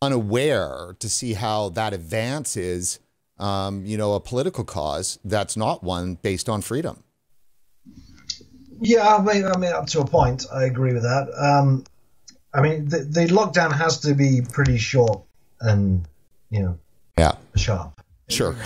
unaware 0.00 0.94
to 1.00 1.08
see 1.08 1.32
how 1.32 1.70
that 1.70 1.92
advances, 1.92 3.00
um, 3.42 3.84
you 3.84 3.96
know, 3.96 4.14
a 4.14 4.20
political 4.20 4.64
cause 4.64 5.18
that's 5.24 5.56
not 5.56 5.82
one 5.82 6.14
based 6.14 6.48
on 6.48 6.62
freedom. 6.62 7.02
Yeah, 8.80 9.16
I 9.16 9.22
mean, 9.22 9.44
I 9.44 9.56
mean, 9.58 9.72
up 9.72 9.86
to 9.88 10.00
a 10.00 10.06
point, 10.06 10.46
I 10.52 10.64
agree 10.64 10.92
with 10.92 11.02
that. 11.02 11.28
Um, 11.36 11.84
I 12.54 12.60
mean, 12.62 12.88
the, 12.88 12.98
the 12.98 13.26
lockdown 13.26 13.72
has 13.72 14.00
to 14.00 14.14
be 14.14 14.42
pretty 14.42 14.78
short 14.78 15.22
and, 15.60 16.06
you 16.50 16.62
know, 16.62 16.78
yeah, 17.18 17.36
sharp. 17.56 18.00
Sure. 18.28 18.56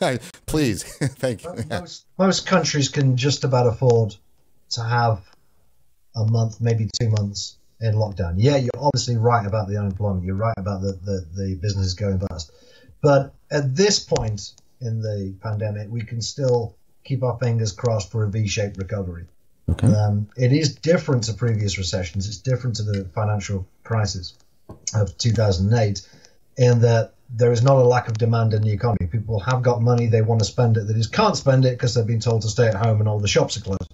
Please. 0.46 0.82
Thank 0.98 1.44
you. 1.44 1.54
Most, 1.68 2.06
most 2.18 2.46
countries 2.46 2.88
can 2.88 3.16
just 3.16 3.44
about 3.44 3.66
afford 3.66 4.14
to 4.70 4.82
have 4.82 5.22
a 6.14 6.24
month, 6.24 6.60
maybe 6.60 6.88
two 7.00 7.10
months 7.10 7.56
in 7.80 7.94
lockdown. 7.94 8.34
Yeah, 8.36 8.56
you're 8.56 8.70
obviously 8.76 9.16
right 9.16 9.46
about 9.46 9.68
the 9.68 9.78
unemployment. 9.78 10.24
You're 10.24 10.36
right 10.36 10.54
about 10.56 10.82
the, 10.82 10.92
the, 10.92 11.26
the 11.34 11.58
businesses 11.60 11.94
going 11.94 12.18
bust. 12.18 12.52
But 13.00 13.34
at 13.50 13.74
this 13.76 13.98
point 14.00 14.52
in 14.80 15.00
the 15.00 15.34
pandemic, 15.40 15.88
we 15.90 16.02
can 16.02 16.20
still 16.20 16.74
keep 17.04 17.22
our 17.22 17.38
fingers 17.38 17.72
crossed 17.72 18.10
for 18.10 18.24
a 18.24 18.28
V-shaped 18.28 18.76
recovery. 18.76 19.26
Okay. 19.70 19.86
Um, 19.86 20.28
it 20.36 20.52
is 20.52 20.74
different 20.74 21.24
to 21.24 21.34
previous 21.34 21.78
recessions. 21.78 22.26
It's 22.26 22.38
different 22.38 22.76
to 22.76 22.82
the 22.82 23.04
financial 23.14 23.66
crisis 23.84 24.34
of 24.94 25.16
2008 25.18 26.06
in 26.56 26.80
that 26.80 27.14
there 27.30 27.52
is 27.52 27.62
not 27.62 27.76
a 27.76 27.86
lack 27.86 28.08
of 28.08 28.16
demand 28.16 28.54
in 28.54 28.62
the 28.62 28.72
economy. 28.72 29.06
People 29.06 29.38
have 29.40 29.62
got 29.62 29.82
money, 29.82 30.06
they 30.06 30.22
want 30.22 30.40
to 30.40 30.46
spend 30.46 30.76
it, 30.76 30.84
they 30.86 30.94
just 30.94 31.12
can't 31.12 31.36
spend 31.36 31.64
it 31.64 31.72
because 31.72 31.94
they've 31.94 32.06
been 32.06 32.20
told 32.20 32.42
to 32.42 32.48
stay 32.48 32.66
at 32.66 32.74
home 32.74 33.00
and 33.00 33.08
all 33.08 33.20
the 33.20 33.28
shops 33.28 33.56
are 33.56 33.60
closed. 33.60 33.92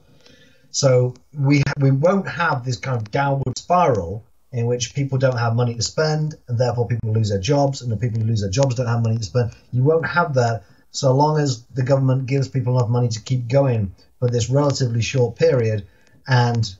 So 0.70 1.14
we 1.36 1.62
we 1.78 1.90
won't 1.90 2.28
have 2.28 2.64
this 2.64 2.78
kind 2.78 2.96
of 2.96 3.10
downward 3.10 3.58
spiral 3.58 4.24
in 4.54 4.66
which 4.66 4.94
people 4.94 5.18
don't 5.18 5.36
have 5.36 5.56
money 5.56 5.74
to 5.74 5.82
spend 5.82 6.36
and 6.46 6.56
therefore 6.56 6.86
people 6.86 7.12
lose 7.12 7.28
their 7.28 7.40
jobs 7.40 7.82
and 7.82 7.90
the 7.90 7.96
people 7.96 8.20
who 8.20 8.26
lose 8.26 8.40
their 8.40 8.50
jobs 8.50 8.76
don't 8.76 8.86
have 8.86 9.02
money 9.02 9.18
to 9.18 9.24
spend. 9.24 9.50
You 9.72 9.82
won't 9.82 10.06
have 10.06 10.34
that 10.34 10.62
so 10.92 11.12
long 11.12 11.40
as 11.40 11.64
the 11.74 11.82
government 11.82 12.26
gives 12.26 12.46
people 12.48 12.78
enough 12.78 12.88
money 12.88 13.08
to 13.08 13.20
keep 13.20 13.48
going 13.48 13.92
for 14.20 14.30
this 14.30 14.48
relatively 14.48 15.02
short 15.02 15.34
period 15.34 15.88
and 16.28 16.72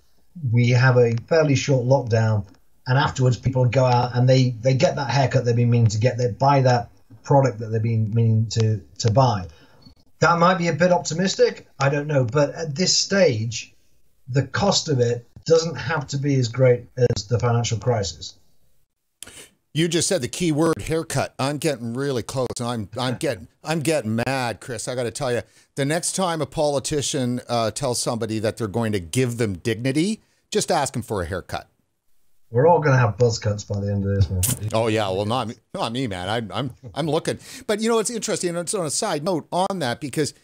we 0.53 0.71
have 0.71 0.97
a 0.97 1.17
fairly 1.29 1.57
short 1.57 1.85
lockdown 1.85 2.47
and 2.87 2.97
afterwards 2.97 3.37
people 3.39 3.65
go 3.65 3.85
out 3.85 4.15
and 4.15 4.29
they 4.29 4.51
they 4.51 4.75
get 4.75 4.95
that 4.95 5.11
haircut 5.11 5.45
they've 5.45 5.57
been 5.57 5.71
meaning 5.71 5.89
to 5.89 5.99
get. 5.99 6.17
They 6.17 6.31
buy 6.31 6.61
that 6.63 6.91
product 7.25 7.59
that 7.59 7.67
they've 7.67 7.83
been 7.83 8.15
meaning 8.15 8.47
to 8.51 8.81
to 8.99 9.11
buy. 9.11 9.49
That 10.21 10.39
might 10.39 10.59
be 10.59 10.69
a 10.69 10.73
bit 10.73 10.93
optimistic. 10.93 11.67
I 11.81 11.89
don't 11.89 12.07
know. 12.07 12.25
But 12.25 12.55
at 12.55 12.75
this 12.77 12.97
stage 12.97 13.75
the 14.29 14.47
cost 14.47 14.89
of 14.89 15.01
it 15.01 15.27
doesn't 15.47 15.77
have 15.77 16.07
to 16.07 16.17
be 16.17 16.37
as 16.37 16.49
great 16.49 16.85
as 16.97 17.27
the 17.27 17.39
financial 17.39 17.79
crisis 17.79 18.35
you 19.75 19.89
just 19.89 20.07
said 20.07 20.23
the 20.23 20.29
key 20.29 20.53
word 20.53 20.81
haircut. 20.83 21.35
I'm 21.39 21.59
getting 21.59 21.95
really 21.95 22.23
close. 22.23 22.49
I'm 22.61 22.89
I'm 22.97 23.17
getting 23.17 23.49
I'm 23.65 23.81
getting 23.81 24.17
mad, 24.25 24.61
Chris. 24.61 24.87
I 24.87 24.95
got 24.95 25.03
to 25.03 25.11
tell 25.11 25.33
you, 25.33 25.43
the 25.75 25.85
next 25.85 26.13
time 26.13 26.41
a 26.41 26.47
politician 26.47 27.41
uh, 27.49 27.73
tells 27.73 28.01
somebody 28.01 28.39
that 28.39 28.57
they're 28.57 28.69
going 28.69 28.93
to 28.93 29.01
give 29.01 29.37
them 29.37 29.55
dignity, 29.55 30.21
just 30.51 30.71
ask 30.71 30.93
them 30.93 31.03
for 31.03 31.23
a 31.23 31.27
haircut. 31.27 31.69
We're 32.51 32.69
all 32.69 32.79
going 32.79 32.93
to 32.93 32.99
have 32.99 33.19
buzz 33.19 33.41
cuts 33.41 33.65
by 33.65 33.81
the 33.81 33.91
end 33.91 34.05
of 34.07 34.15
this. 34.15 34.71
Oh 34.73 34.87
yeah, 34.87 35.09
well 35.09 35.27
not 35.27 35.49
me, 35.49 35.55
not 35.75 35.91
me, 35.91 36.07
man. 36.07 36.29
I'm 36.29 36.53
I'm 36.53 36.71
I'm 36.95 37.09
looking, 37.09 37.41
but 37.67 37.81
you 37.81 37.89
know 37.89 37.99
it's 37.99 38.11
interesting. 38.11 38.51
And 38.51 38.59
it's 38.59 38.75
on 38.75 38.87
a 38.87 38.91
side 38.91 39.25
note 39.25 39.49
on 39.51 39.81
that 39.81 40.01
because 40.01 40.35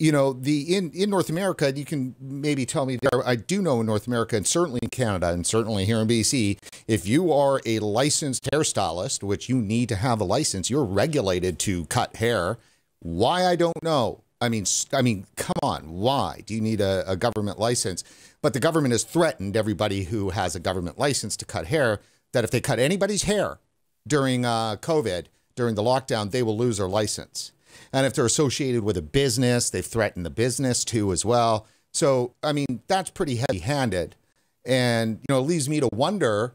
you 0.00 0.10
know 0.10 0.32
the 0.32 0.74
in 0.74 0.90
in 0.92 1.10
North 1.10 1.28
America, 1.28 1.70
you 1.76 1.84
can 1.84 2.16
maybe 2.18 2.64
tell 2.64 2.86
me 2.86 2.98
there. 3.00 3.22
I 3.24 3.36
do 3.36 3.60
know 3.60 3.80
in 3.80 3.86
North 3.86 4.06
America 4.06 4.34
and 4.34 4.46
certainly 4.46 4.80
in 4.82 4.88
Canada 4.88 5.28
and 5.28 5.46
certainly 5.46 5.84
here 5.84 5.98
in 5.98 6.08
BC, 6.08 6.58
if 6.88 7.06
you 7.06 7.32
are 7.32 7.60
a 7.66 7.78
licensed 7.80 8.48
hairstylist, 8.50 9.22
which 9.22 9.50
you 9.50 9.60
need 9.60 9.90
to 9.90 9.96
have 9.96 10.20
a 10.20 10.24
license, 10.24 10.70
you're 10.70 10.84
regulated 10.84 11.58
to 11.60 11.84
cut 11.86 12.16
hair. 12.16 12.56
Why 13.00 13.46
I 13.46 13.56
don't 13.56 13.82
know. 13.82 14.22
I 14.40 14.48
mean, 14.48 14.64
I 14.94 15.02
mean, 15.02 15.26
come 15.36 15.60
on. 15.62 15.90
Why 15.90 16.42
do 16.46 16.54
you 16.54 16.62
need 16.62 16.80
a, 16.80 17.04
a 17.06 17.14
government 17.14 17.58
license? 17.58 18.02
But 18.40 18.54
the 18.54 18.60
government 18.60 18.92
has 18.92 19.04
threatened 19.04 19.54
everybody 19.54 20.04
who 20.04 20.30
has 20.30 20.56
a 20.56 20.60
government 20.60 20.98
license 20.98 21.36
to 21.36 21.44
cut 21.44 21.66
hair 21.66 22.00
that 22.32 22.42
if 22.42 22.50
they 22.50 22.60
cut 22.62 22.78
anybody's 22.78 23.24
hair 23.24 23.58
during 24.06 24.46
uh, 24.46 24.76
COVID, 24.76 25.26
during 25.56 25.74
the 25.74 25.82
lockdown, 25.82 26.30
they 26.30 26.42
will 26.42 26.56
lose 26.56 26.78
their 26.78 26.88
license. 26.88 27.52
And 27.92 28.06
if 28.06 28.14
they're 28.14 28.26
associated 28.26 28.82
with 28.82 28.96
a 28.96 29.02
business, 29.02 29.70
they've 29.70 29.84
threatened 29.84 30.26
the 30.26 30.30
business 30.30 30.84
too 30.84 31.12
as 31.12 31.24
well. 31.24 31.66
So, 31.92 32.34
I 32.42 32.52
mean, 32.52 32.82
that's 32.86 33.10
pretty 33.10 33.36
heavy 33.36 33.58
handed. 33.60 34.16
And, 34.64 35.18
you 35.18 35.34
know, 35.34 35.38
it 35.38 35.46
leaves 35.46 35.68
me 35.68 35.80
to 35.80 35.88
wonder 35.92 36.54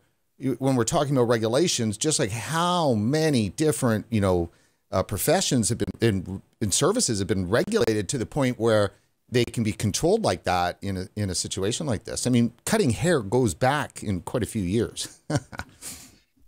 when 0.57 0.75
we're 0.75 0.83
talking 0.83 1.15
about 1.15 1.27
regulations, 1.27 1.97
just 1.97 2.19
like 2.19 2.31
how 2.31 2.93
many 2.93 3.49
different, 3.49 4.05
you 4.09 4.21
know, 4.21 4.49
uh, 4.91 5.03
professions 5.03 5.69
have 5.69 5.77
been 5.77 5.87
in, 6.01 6.41
in 6.61 6.71
services 6.71 7.19
have 7.19 7.27
been 7.27 7.49
regulated 7.49 8.07
to 8.09 8.17
the 8.17 8.25
point 8.25 8.59
where 8.59 8.93
they 9.29 9.43
can 9.43 9.63
be 9.63 9.71
controlled 9.71 10.23
like 10.23 10.43
that 10.43 10.77
in 10.81 10.97
a, 10.97 11.07
in 11.15 11.29
a 11.29 11.35
situation 11.35 11.85
like 11.85 12.03
this. 12.03 12.27
I 12.27 12.29
mean, 12.29 12.53
cutting 12.65 12.91
hair 12.91 13.21
goes 13.21 13.53
back 13.53 14.03
in 14.03 14.21
quite 14.21 14.43
a 14.43 14.45
few 14.45 14.61
years. 14.61 15.19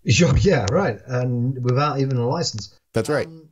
sure, 0.08 0.38
yeah, 0.42 0.66
right, 0.72 1.00
and 1.08 1.62
without 1.64 2.00
even 2.00 2.18
a 2.18 2.28
license. 2.28 2.78
That's 2.94 3.10
right. 3.10 3.28
Um, 3.28 3.47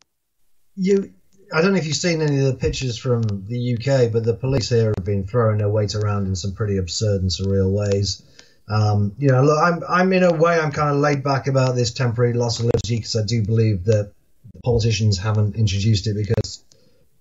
you 0.75 1.13
I 1.53 1.61
don't 1.61 1.71
know 1.71 1.77
if 1.77 1.85
you've 1.85 1.95
seen 1.95 2.21
any 2.21 2.39
of 2.39 2.45
the 2.45 2.55
pictures 2.55 2.97
from 2.97 3.21
the 3.47 3.75
UK, 3.75 4.11
but 4.11 4.23
the 4.23 4.33
police 4.33 4.69
here 4.69 4.93
have 4.95 5.05
been 5.05 5.25
throwing 5.25 5.59
their 5.59 5.69
weight 5.69 5.95
around 5.95 6.27
in 6.27 6.35
some 6.35 6.53
pretty 6.53 6.77
absurd 6.77 7.21
and 7.21 7.29
surreal 7.29 7.71
ways. 7.71 8.23
Um, 8.67 9.13
you 9.19 9.29
know, 9.29 9.43
look, 9.43 9.59
I'm, 9.63 9.83
I'm 9.87 10.11
in 10.13 10.23
a 10.23 10.33
way, 10.33 10.59
I'm 10.59 10.71
kind 10.71 10.89
of 10.89 10.97
laid 10.97 11.23
back 11.23 11.47
about 11.47 11.75
this 11.75 11.93
temporary 11.93 12.33
loss 12.33 12.59
of 12.59 12.65
liberty 12.65 12.97
because 12.97 13.15
I 13.15 13.23
do 13.23 13.43
believe 13.43 13.85
that 13.85 14.11
politicians 14.63 15.19
haven't 15.19 15.55
introduced 15.55 16.07
it 16.07 16.15
because 16.15 16.63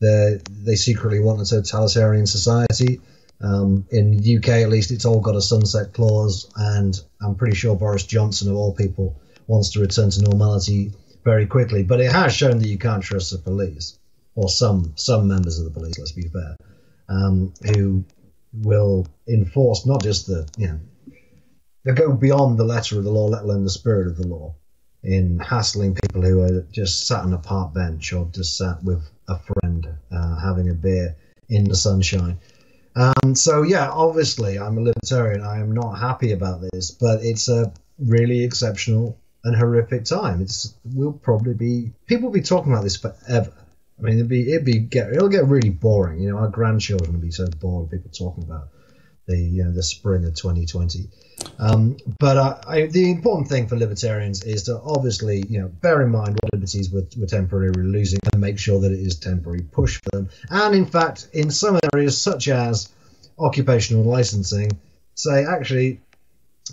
they 0.00 0.40
they 0.48 0.74
secretly 0.74 1.20
want 1.20 1.42
a 1.42 1.44
totalitarian 1.44 2.26
society. 2.26 3.00
Um, 3.42 3.86
in 3.90 4.16
the 4.16 4.38
UK, 4.38 4.48
at 4.48 4.70
least, 4.70 4.90
it's 4.90 5.04
all 5.04 5.20
got 5.20 5.36
a 5.36 5.42
sunset 5.42 5.92
clause, 5.92 6.50
and 6.56 6.98
I'm 7.20 7.34
pretty 7.34 7.56
sure 7.56 7.76
Boris 7.76 8.06
Johnson, 8.06 8.48
of 8.48 8.56
all 8.56 8.74
people, 8.74 9.20
wants 9.46 9.70
to 9.72 9.80
return 9.80 10.08
to 10.10 10.22
normality 10.22 10.92
very 11.24 11.46
quickly. 11.46 11.82
But 11.82 12.00
it 12.00 12.12
has 12.12 12.34
shown 12.34 12.58
that 12.58 12.68
you 12.68 12.78
can't 12.78 13.02
trust 13.02 13.32
the 13.32 13.38
police, 13.38 13.98
or 14.34 14.48
some 14.48 14.92
some 14.96 15.28
members 15.28 15.58
of 15.58 15.64
the 15.64 15.70
police. 15.70 15.98
Let's 15.98 16.12
be 16.12 16.28
fair, 16.28 16.56
um, 17.08 17.52
who 17.74 18.04
will 18.52 19.06
enforce 19.26 19.84
not 19.86 20.02
just 20.02 20.26
the 20.26 20.48
you 20.56 20.68
know 20.68 20.80
they 21.84 21.92
go 21.92 22.12
beyond 22.12 22.58
the 22.58 22.64
letter 22.64 22.98
of 22.98 23.04
the 23.04 23.10
law, 23.10 23.26
let 23.26 23.42
alone 23.42 23.64
the 23.64 23.70
spirit 23.70 24.06
of 24.06 24.16
the 24.16 24.26
law, 24.26 24.54
in 25.02 25.38
hassling 25.38 25.94
people 25.94 26.22
who 26.22 26.40
are 26.42 26.62
just 26.72 27.06
sat 27.06 27.24
on 27.24 27.34
a 27.34 27.38
park 27.38 27.74
bench 27.74 28.12
or 28.12 28.28
just 28.32 28.56
sat 28.56 28.82
with 28.82 29.02
a 29.28 29.38
friend 29.38 29.88
uh, 30.10 30.36
having 30.40 30.70
a 30.70 30.74
beer 30.74 31.16
in 31.48 31.64
the 31.64 31.76
sunshine. 31.76 32.38
Um, 32.96 33.34
so 33.34 33.62
yeah, 33.62 33.90
obviously 33.90 34.58
I'm 34.58 34.78
a 34.78 34.80
libertarian. 34.80 35.42
I 35.42 35.60
am 35.60 35.72
not 35.72 35.98
happy 35.98 36.32
about 36.32 36.62
this, 36.72 36.90
but 36.90 37.22
it's 37.22 37.48
a 37.48 37.72
really 37.98 38.44
exceptional 38.44 39.18
and 39.44 39.54
horrific 39.54 40.04
time. 40.04 40.40
It's 40.40 40.74
we'll 40.84 41.12
probably 41.12 41.54
be 41.54 41.92
people 42.06 42.28
will 42.28 42.34
be 42.34 42.42
talking 42.42 42.72
about 42.72 42.84
this 42.84 42.96
forever. 42.96 43.52
I 43.98 44.02
mean, 44.02 44.16
it'd 44.16 44.28
be 44.28 44.52
it'd 44.52 44.64
be 44.64 44.78
get 44.78 45.12
it'll 45.12 45.28
get 45.28 45.46
really 45.46 45.70
boring. 45.70 46.20
You 46.20 46.30
know, 46.30 46.38
our 46.38 46.48
grandchildren 46.48 47.12
will 47.12 47.20
be 47.20 47.30
so 47.30 47.46
bored 47.60 47.86
of 47.86 47.90
people 47.90 48.10
talking 48.10 48.44
about 48.44 48.68
the 49.26 49.38
you 49.38 49.64
know 49.64 49.72
the 49.72 49.82
spring 49.82 50.24
of 50.24 50.34
2020. 50.34 51.08
Um, 51.58 51.96
but 52.18 52.36
uh, 52.36 52.60
I, 52.66 52.86
the 52.86 53.10
important 53.10 53.48
thing 53.48 53.68
for 53.68 53.76
libertarians 53.76 54.42
is 54.44 54.64
to 54.64 54.80
obviously, 54.80 55.44
you 55.48 55.60
know, 55.60 55.68
bear 55.68 56.02
in 56.02 56.10
mind 56.10 56.38
what 56.40 56.54
liberties 56.54 56.90
we're, 56.90 57.06
we're 57.16 57.26
temporarily 57.26 57.82
losing 57.82 58.20
and 58.32 58.40
make 58.40 58.58
sure 58.58 58.80
that 58.80 58.92
it 58.92 59.00
is 59.00 59.18
temporary 59.18 59.62
push 59.62 60.00
for 60.00 60.10
them. 60.10 60.30
And 60.48 60.74
in 60.74 60.86
fact, 60.86 61.28
in 61.32 61.50
some 61.50 61.78
areas 61.92 62.20
such 62.20 62.48
as 62.48 62.88
occupational 63.38 64.04
licensing, 64.04 64.78
say 65.14 65.44
actually, 65.44 66.00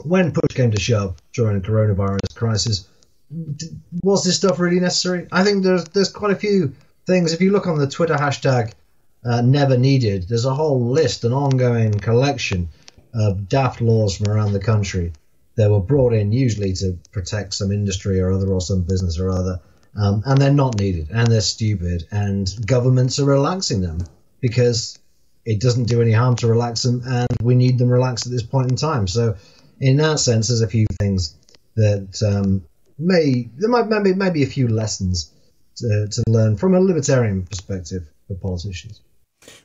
when 0.03 0.31
push 0.31 0.55
came 0.55 0.71
to 0.71 0.79
shove 0.79 1.17
during 1.33 1.59
the 1.59 1.67
coronavirus 1.67 2.35
crisis, 2.35 2.87
was 4.03 4.23
this 4.23 4.35
stuff 4.35 4.59
really 4.59 4.79
necessary? 4.79 5.27
I 5.31 5.43
think 5.43 5.63
there's 5.63 5.85
there's 5.85 6.11
quite 6.11 6.31
a 6.31 6.35
few 6.35 6.73
things. 7.07 7.33
If 7.33 7.41
you 7.41 7.51
look 7.51 7.67
on 7.67 7.79
the 7.79 7.87
Twitter 7.87 8.15
hashtag 8.15 8.73
uh, 9.23 9.41
never 9.41 9.77
needed, 9.77 10.27
there's 10.27 10.45
a 10.45 10.53
whole 10.53 10.89
list, 10.89 11.23
an 11.23 11.33
ongoing 11.33 11.93
collection 11.93 12.69
of 13.13 13.47
daft 13.47 13.81
laws 13.81 14.17
from 14.17 14.29
around 14.29 14.53
the 14.53 14.59
country 14.59 15.13
that 15.55 15.69
were 15.69 15.79
brought 15.79 16.13
in 16.13 16.31
usually 16.31 16.73
to 16.73 16.97
protect 17.11 17.53
some 17.53 17.71
industry 17.71 18.19
or 18.19 18.31
other 18.31 18.47
or 18.47 18.61
some 18.61 18.81
business 18.81 19.19
or 19.19 19.29
other. 19.29 19.59
Um, 19.95 20.23
and 20.25 20.39
they're 20.39 20.53
not 20.53 20.79
needed 20.79 21.09
and 21.11 21.27
they're 21.27 21.41
stupid 21.41 22.07
and 22.11 22.49
governments 22.65 23.19
are 23.19 23.25
relaxing 23.25 23.81
them 23.81 23.99
because 24.39 24.97
it 25.43 25.59
doesn't 25.59 25.89
do 25.89 26.01
any 26.01 26.13
harm 26.13 26.37
to 26.37 26.47
relax 26.47 26.83
them 26.83 27.01
and 27.05 27.27
we 27.41 27.55
need 27.55 27.77
them 27.77 27.89
relaxed 27.89 28.25
at 28.25 28.31
this 28.31 28.43
point 28.43 28.71
in 28.71 28.77
time 28.77 29.05
so 29.05 29.35
in 29.81 29.97
that 29.97 30.19
sense 30.19 30.47
there's 30.47 30.61
a 30.61 30.67
few 30.67 30.85
things 30.99 31.35
that 31.75 32.21
um, 32.23 32.63
may 32.97 33.49
there 33.57 33.69
might 33.69 33.87
maybe 33.87 34.13
maybe 34.13 34.43
a 34.43 34.47
few 34.47 34.67
lessons 34.67 35.31
to, 35.75 36.07
to 36.09 36.23
learn 36.27 36.55
from 36.55 36.73
a 36.73 36.79
libertarian 36.79 37.43
perspective 37.43 38.07
for 38.27 38.35
politicians 38.35 39.01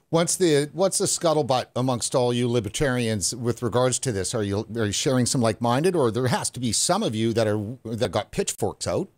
What's 0.08 0.36
the 0.36 0.70
what's 0.72 0.98
the 0.98 1.06
scuttlebutt 1.06 1.66
amongst 1.74 2.14
all 2.14 2.32
you 2.32 2.48
libertarians 2.48 3.34
with 3.34 3.62
regards 3.62 3.98
to 4.00 4.12
this? 4.12 4.34
Are 4.34 4.42
you 4.42 4.66
are 4.76 4.86
you 4.86 4.92
sharing 4.92 5.26
some 5.26 5.40
like 5.40 5.60
minded, 5.60 5.96
or 5.96 6.10
there 6.10 6.28
has 6.28 6.48
to 6.50 6.60
be 6.60 6.72
some 6.72 7.02
of 7.02 7.14
you 7.14 7.32
that 7.32 7.46
are 7.46 7.76
that 7.84 8.12
got 8.12 8.30
pitchforks 8.30 8.86
out? 8.86 9.10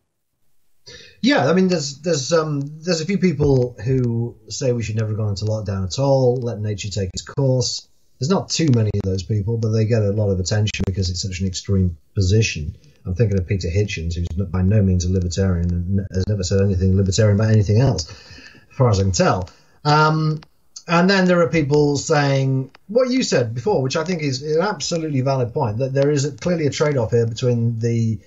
Yeah, 1.21 1.49
I 1.49 1.53
mean, 1.53 1.69
there's 1.69 2.01
there's 2.01 2.33
um 2.33 2.63
there's 2.81 3.03
a 3.03 3.07
few 3.07 3.19
people 3.19 3.77
who 3.85 4.37
say 4.49 4.73
we 4.73 4.83
should 4.83 4.97
never 4.97 5.13
go 5.13 5.29
into 5.29 5.45
lockdown 5.45 5.85
at 5.85 5.99
all, 5.99 6.37
let 6.37 6.59
nature 6.59 6.89
take 6.89 7.11
its 7.13 7.23
course. 7.23 7.87
There's 8.19 8.31
not 8.31 8.51
too 8.51 8.69
many 8.75 8.91
of 8.95 9.03
those 9.03 9.23
people, 9.23 9.59
but 9.59 9.71
they 9.71 9.85
get 9.85 10.03
a 10.03 10.11
lot 10.11 10.31
of 10.31 10.41
attention 10.41 10.83
because 10.87 11.09
it's 11.09 11.23
such 11.23 11.41
an 11.41 11.47
extreme 11.47 11.97
position. 12.15 12.77
I'm 13.07 13.15
thinking 13.15 13.39
of 13.39 13.47
Peter 13.47 13.69
Hitchens, 13.69 14.17
who's 14.17 14.27
by 14.29 14.63
no 14.63 14.83
means 14.83 15.05
a 15.05 15.13
libertarian 15.13 15.71
and 15.71 16.07
has 16.13 16.27
never 16.27 16.43
said 16.43 16.61
anything 16.61 16.97
libertarian 16.97 17.39
about 17.39 17.53
anything 17.53 17.81
else, 17.81 18.11
as 18.11 18.77
far 18.77 18.91
as 18.91 18.99
I 18.99 19.03
can 19.03 19.13
tell. 19.13 19.49
Um, 19.85 20.41
and 20.89 21.09
then 21.09 21.27
there 21.27 21.41
are 21.43 21.49
people 21.49 21.97
saying 21.97 22.73
what 22.89 23.09
you 23.09 23.23
said 23.23 23.55
before, 23.55 23.83
which 23.83 23.97
I 23.97 24.03
think 24.03 24.23
is 24.23 24.43
an 24.43 24.63
absolutely 24.63 25.21
valid 25.21 25.55
point, 25.55 25.79
that 25.79 25.95
there 25.95 26.11
is 26.11 26.35
clearly 26.41 26.67
a 26.67 26.71
trade 26.71 26.97
off 26.97 27.13
here 27.13 27.27
between 27.27 27.79
the, 27.79 28.19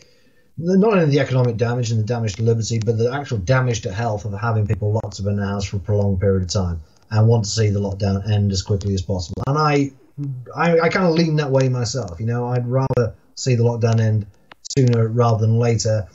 not 0.58 0.93
only 0.93 1.06
the 1.06 1.19
economic 1.19 1.58
damage 1.58 1.91
and 1.91 1.99
the 1.99 2.06
damage 2.06 2.36
to 2.36 2.43
liberty, 2.43 2.80
but 2.80 2.97
the 2.97 3.12
actual 3.12 3.39
damage 3.39 3.82
to 3.82 3.91
health 3.91 4.23
of 4.23 4.32
having 4.39 4.67
people 4.67 4.93
locked 4.93 5.19
up 5.19 5.25
in 5.25 5.36
the 5.36 5.45
house 5.45 5.65
for 5.65 5.77
a 5.77 5.82
prolonged 5.82 6.21
period 6.21 6.43
of 6.43 6.49
time 6.49 6.82
and 7.12 7.28
want 7.28 7.45
to 7.45 7.52
see 7.52 7.69
the 7.69 7.80
lockdown 7.80 8.30
end 8.30 8.52
as 8.52 8.62
quickly 8.63 8.93
as 8.93 9.02
possible. 9.02 9.43
And 9.45 9.58
I, 9.58 9.91
I, 10.56 10.80
I 10.80 10.89
kind 10.89 11.06
of 11.06 11.13
lean 11.13 11.36
that 11.36 11.52
way 11.52 11.69
myself. 11.69 12.19
You 12.19 12.26
know, 12.26 12.47
I'd 12.47 12.67
rather 12.67 13.15
see 13.36 13.56
the 13.56 13.63
lockdown 13.63 14.00
end 14.00 14.26
sooner 14.76 15.08
rather 15.08 15.45
than 15.45 15.60
later. 15.60 16.08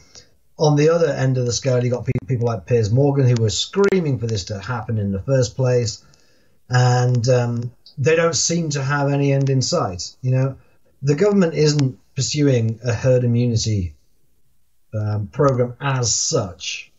On 0.59 0.75
the 0.75 0.89
other 0.89 1.09
end 1.09 1.37
of 1.37 1.45
the 1.45 1.53
scale, 1.53 1.85
you 1.85 1.91
got 1.91 2.09
people 2.27 2.47
like 2.47 2.65
Piers 2.65 2.91
Morgan 2.91 3.29
who 3.29 3.41
were 3.41 3.51
screaming 3.51 4.19
for 4.19 4.27
this 4.27 4.45
to 4.45 4.59
happen 4.59 4.99
in 4.99 5.13
the 5.13 5.21
first 5.21 5.55
place 5.55 6.03
and 6.69 7.29
um, 7.29 7.73
they 7.99 8.17
don't 8.17 8.35
seem 8.35 8.71
to 8.71 8.83
have 8.83 9.11
any 9.11 9.33
end 9.33 9.51
in 9.51 9.63
sight. 9.63 10.17
You 10.23 10.33
know, 10.33 10.57
the 11.03 11.15
government 11.15 11.55
isn't 11.55 11.99
pursuing 12.15 12.81
a 12.85 12.93
herd 12.93 13.25
immunity 13.25 13.95
um, 14.95 15.29
program 15.29 15.75
as 15.81 16.15
such, 16.15 16.91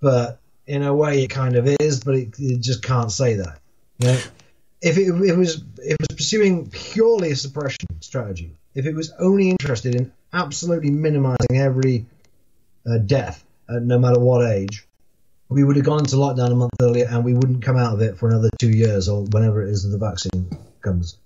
but 0.00 0.38
in 0.66 0.82
a 0.82 0.94
way 0.94 1.22
it 1.22 1.28
kind 1.28 1.56
of 1.56 1.66
is, 1.66 2.00
but 2.00 2.14
it, 2.14 2.38
it 2.38 2.60
just 2.60 2.82
can't 2.82 3.10
say 3.10 3.34
that. 3.34 3.60
You 3.98 4.08
know, 4.08 4.18
if 4.80 4.98
it, 4.98 5.08
it 5.08 5.36
was 5.36 5.62
it 5.78 5.96
was 5.98 6.08
pursuing 6.14 6.68
purely 6.70 7.30
a 7.32 7.36
suppression 7.36 7.86
strategy, 8.00 8.56
if 8.74 8.86
it 8.86 8.94
was 8.94 9.12
only 9.18 9.50
interested 9.50 9.94
in 9.94 10.12
absolutely 10.32 10.90
minimizing 10.90 11.58
every 11.58 12.06
uh, 12.86 12.98
death, 12.98 13.44
no 13.68 13.98
matter 13.98 14.18
what 14.18 14.46
age, 14.46 14.86
we 15.48 15.64
would 15.64 15.76
have 15.76 15.84
gone 15.84 16.00
into 16.00 16.16
lockdown 16.16 16.52
a 16.52 16.54
month 16.54 16.72
earlier 16.82 17.06
and 17.08 17.24
we 17.24 17.34
wouldn't 17.34 17.62
come 17.62 17.76
out 17.76 17.94
of 17.94 18.00
it 18.00 18.16
for 18.16 18.28
another 18.28 18.50
two 18.58 18.70
years 18.70 19.08
or 19.08 19.22
whenever 19.24 19.62
it 19.62 19.70
is 19.70 19.84
that 19.84 19.90
the 19.90 19.98
vaccine 19.98 20.50
comes. 20.80 21.16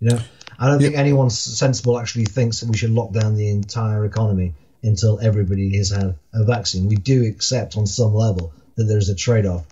You 0.00 0.10
know, 0.10 0.18
I 0.58 0.68
don't 0.68 0.80
yeah. 0.80 0.88
think 0.88 0.98
anyone 0.98 1.30
sensible 1.30 1.98
actually 1.98 2.26
thinks 2.26 2.60
that 2.60 2.68
we 2.68 2.76
should 2.76 2.90
lock 2.90 3.12
down 3.12 3.34
the 3.34 3.48
entire 3.48 4.04
economy 4.04 4.54
until 4.82 5.18
everybody 5.20 5.76
has 5.78 5.90
had 5.90 6.16
a 6.34 6.44
vaccine. 6.44 6.88
We 6.88 6.96
do 6.96 7.24
accept 7.24 7.76
on 7.76 7.86
some 7.86 8.14
level 8.14 8.52
that 8.76 8.84
there's 8.84 9.08
a 9.08 9.14
trade-off, 9.14 9.66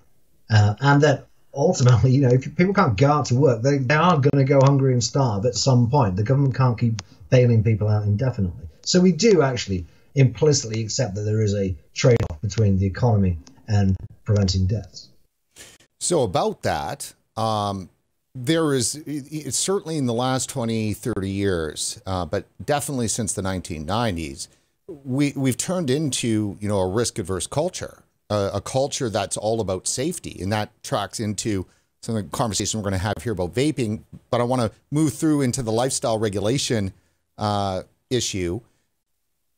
uh, 0.51 0.75
and 0.81 1.03
that 1.03 1.27
ultimately, 1.55 2.11
you 2.11 2.23
know, 2.23 2.31
if 2.31 2.57
people 2.57 2.75
can't 2.75 2.97
go 2.97 3.11
out 3.11 3.27
to 3.27 3.35
work, 3.35 3.62
they, 3.62 3.79
they 3.79 3.95
are 3.95 4.19
going 4.19 4.45
to 4.45 4.45
go 4.45 4.61
hungry 4.62 4.93
and 4.93 5.05
starve 5.05 5.47
at 5.47 5.55
some 5.55 5.90
point. 5.90 6.17
The 6.17 6.23
government 6.23 6.57
can't 6.57 6.79
keep 6.79 7.03
bailing 7.31 7.62
people 7.62 7.88
out 7.88 8.05
indefinitely. 8.05 8.69
So 8.83 9.01
we 9.01 9.12
do 9.12 9.43
actually 9.43 9.87
implicitly 10.14 10.83
accept 10.83 11.14
that 11.14 11.23
there 11.23 11.43
is 11.43 11.55
a 11.55 11.75
trade-off 11.95 12.40
between 12.40 12.79
the 12.79 12.87
economy 12.87 13.38
and 13.67 13.97
preventing 14.25 14.67
deaths. 14.67 15.09
So, 16.01 16.23
about 16.23 16.62
that, 16.62 17.14
um, 17.37 17.88
there 18.35 18.75
is 18.75 19.01
certainly 19.51 19.97
in 19.97 20.07
the 20.07 20.14
last 20.14 20.51
20, 20.51 20.93
30 20.93 21.31
years, 21.31 22.01
uh, 22.05 22.27
but 22.27 22.47
definitely 22.64 23.09
since 23.09 23.33
the 23.33 23.43
1990s, 23.43 24.49
we, 24.87 25.33
we've 25.35 25.57
turned 25.57 25.88
into 25.88 26.59
you 26.61 26.69
know 26.69 26.79
a 26.79 26.88
risk 26.88 27.19
adverse 27.19 27.47
culture, 27.47 28.03
uh, 28.35 28.51
a 28.55 28.61
culture 28.61 29.09
that's 29.09 29.37
all 29.37 29.61
about 29.61 29.87
safety, 29.87 30.38
and 30.40 30.53
that 30.53 30.70
tracks 30.83 31.20
into 31.20 31.66
some 32.03 32.16
of 32.16 32.25
the 32.25 32.37
conversation 32.37 32.81
we're 32.81 32.90
going 32.90 33.01
to 33.01 33.07
have 33.07 33.23
here 33.23 33.33
about 33.33 33.55
vaping. 33.55 34.03
But 34.31 34.40
I 34.40 34.44
want 34.44 34.62
to 34.62 34.70
move 34.90 35.14
through 35.14 35.42
into 35.42 35.62
the 35.62 35.73
lifestyle 35.73 36.18
regulation 36.18 36.92
uh, 37.38 37.83
issue. 38.11 38.61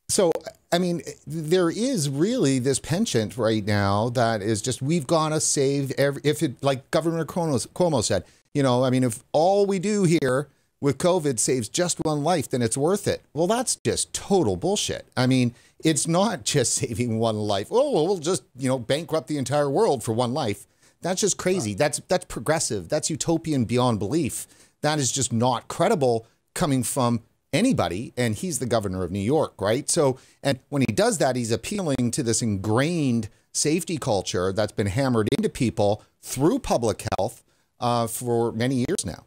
So 0.09 0.31
I 0.73 0.79
mean, 0.79 1.03
there 1.27 1.71
is 1.71 2.09
really 2.09 2.59
this 2.59 2.79
penchant 2.79 3.39
right 3.39 3.65
now 3.65 4.11
that 4.11 4.43
is 4.43 4.61
just 4.61 4.83
we've 4.83 5.07
got 5.07 5.31
to 5.31 5.41
save 5.41 5.91
every. 5.93 6.21
If 6.25 6.43
it 6.43 6.62
like 6.62 6.91
Governor 6.91 7.25
Cuomo, 7.25 7.67
Cuomo 7.69 8.05
said, 8.05 8.25
you 8.53 8.62
know, 8.62 8.85
I 8.85 8.91
mean, 8.91 9.05
if 9.05 9.23
all 9.33 9.67
we 9.67 9.79
do 9.79 10.05
here 10.05 10.49
with 10.81 10.99
COVID 10.99 11.39
saves 11.39 11.69
just 11.69 11.99
one 12.05 12.23
life, 12.23 12.51
then 12.51 12.62
it's 12.62 12.77
worth 12.77 13.09
it. 13.09 13.23
Well, 13.33 13.47
that's 13.47 13.77
just 13.77 14.12
total 14.12 14.57
bullshit. 14.57 15.09
I 15.17 15.27
mean, 15.27 15.55
it's 15.83 16.07
not 16.07 16.45
just 16.45 16.75
saving 16.75 17.19
one 17.19 17.37
life. 17.37 17.69
Oh, 17.71 17.93
well, 17.93 18.07
we'll 18.07 18.19
just 18.19 18.45
you 18.57 18.69
know 18.69 18.79
bankrupt 18.79 19.29
the 19.29 19.39
entire 19.39 19.71
world 19.71 20.03
for 20.03 20.12
one 20.12 20.35
life. 20.35 20.67
That's 21.03 21.21
just 21.21 21.37
crazy. 21.37 21.75
That's 21.75 22.01
that's 22.09 22.25
progressive. 22.25 22.89
That's 22.89 23.11
utopian 23.11 23.65
beyond 23.65 23.99
belief. 23.99 24.47
That 24.83 24.99
is 24.99 25.12
just 25.12 25.33
not 25.33 25.69
credible 25.69 26.27
coming 26.55 26.83
from 26.83 27.23
anybody, 27.53 28.12
and 28.17 28.35
he's 28.35 28.59
the 28.59 28.67
governor 28.67 29.03
of 29.03 29.11
New 29.11 29.19
York, 29.21 29.55
right? 29.61 29.89
So, 29.89 30.19
and 30.43 30.59
when 30.69 30.83
he 30.83 30.93
does 30.93 31.19
that, 31.19 31.37
he's 31.37 31.51
appealing 31.51 32.11
to 32.12 32.23
this 32.23 32.43
ingrained 32.43 33.29
safety 33.53 33.97
culture 33.97 34.53
that's 34.53 34.73
been 34.73 34.87
hammered 34.87 35.29
into 35.37 35.49
people 35.49 36.03
through 36.23 36.59
public 36.59 37.05
health 37.17 37.43
uh, 37.81 38.07
for 38.07 38.53
many 38.53 38.77
years 38.77 39.05
now. 39.05 39.25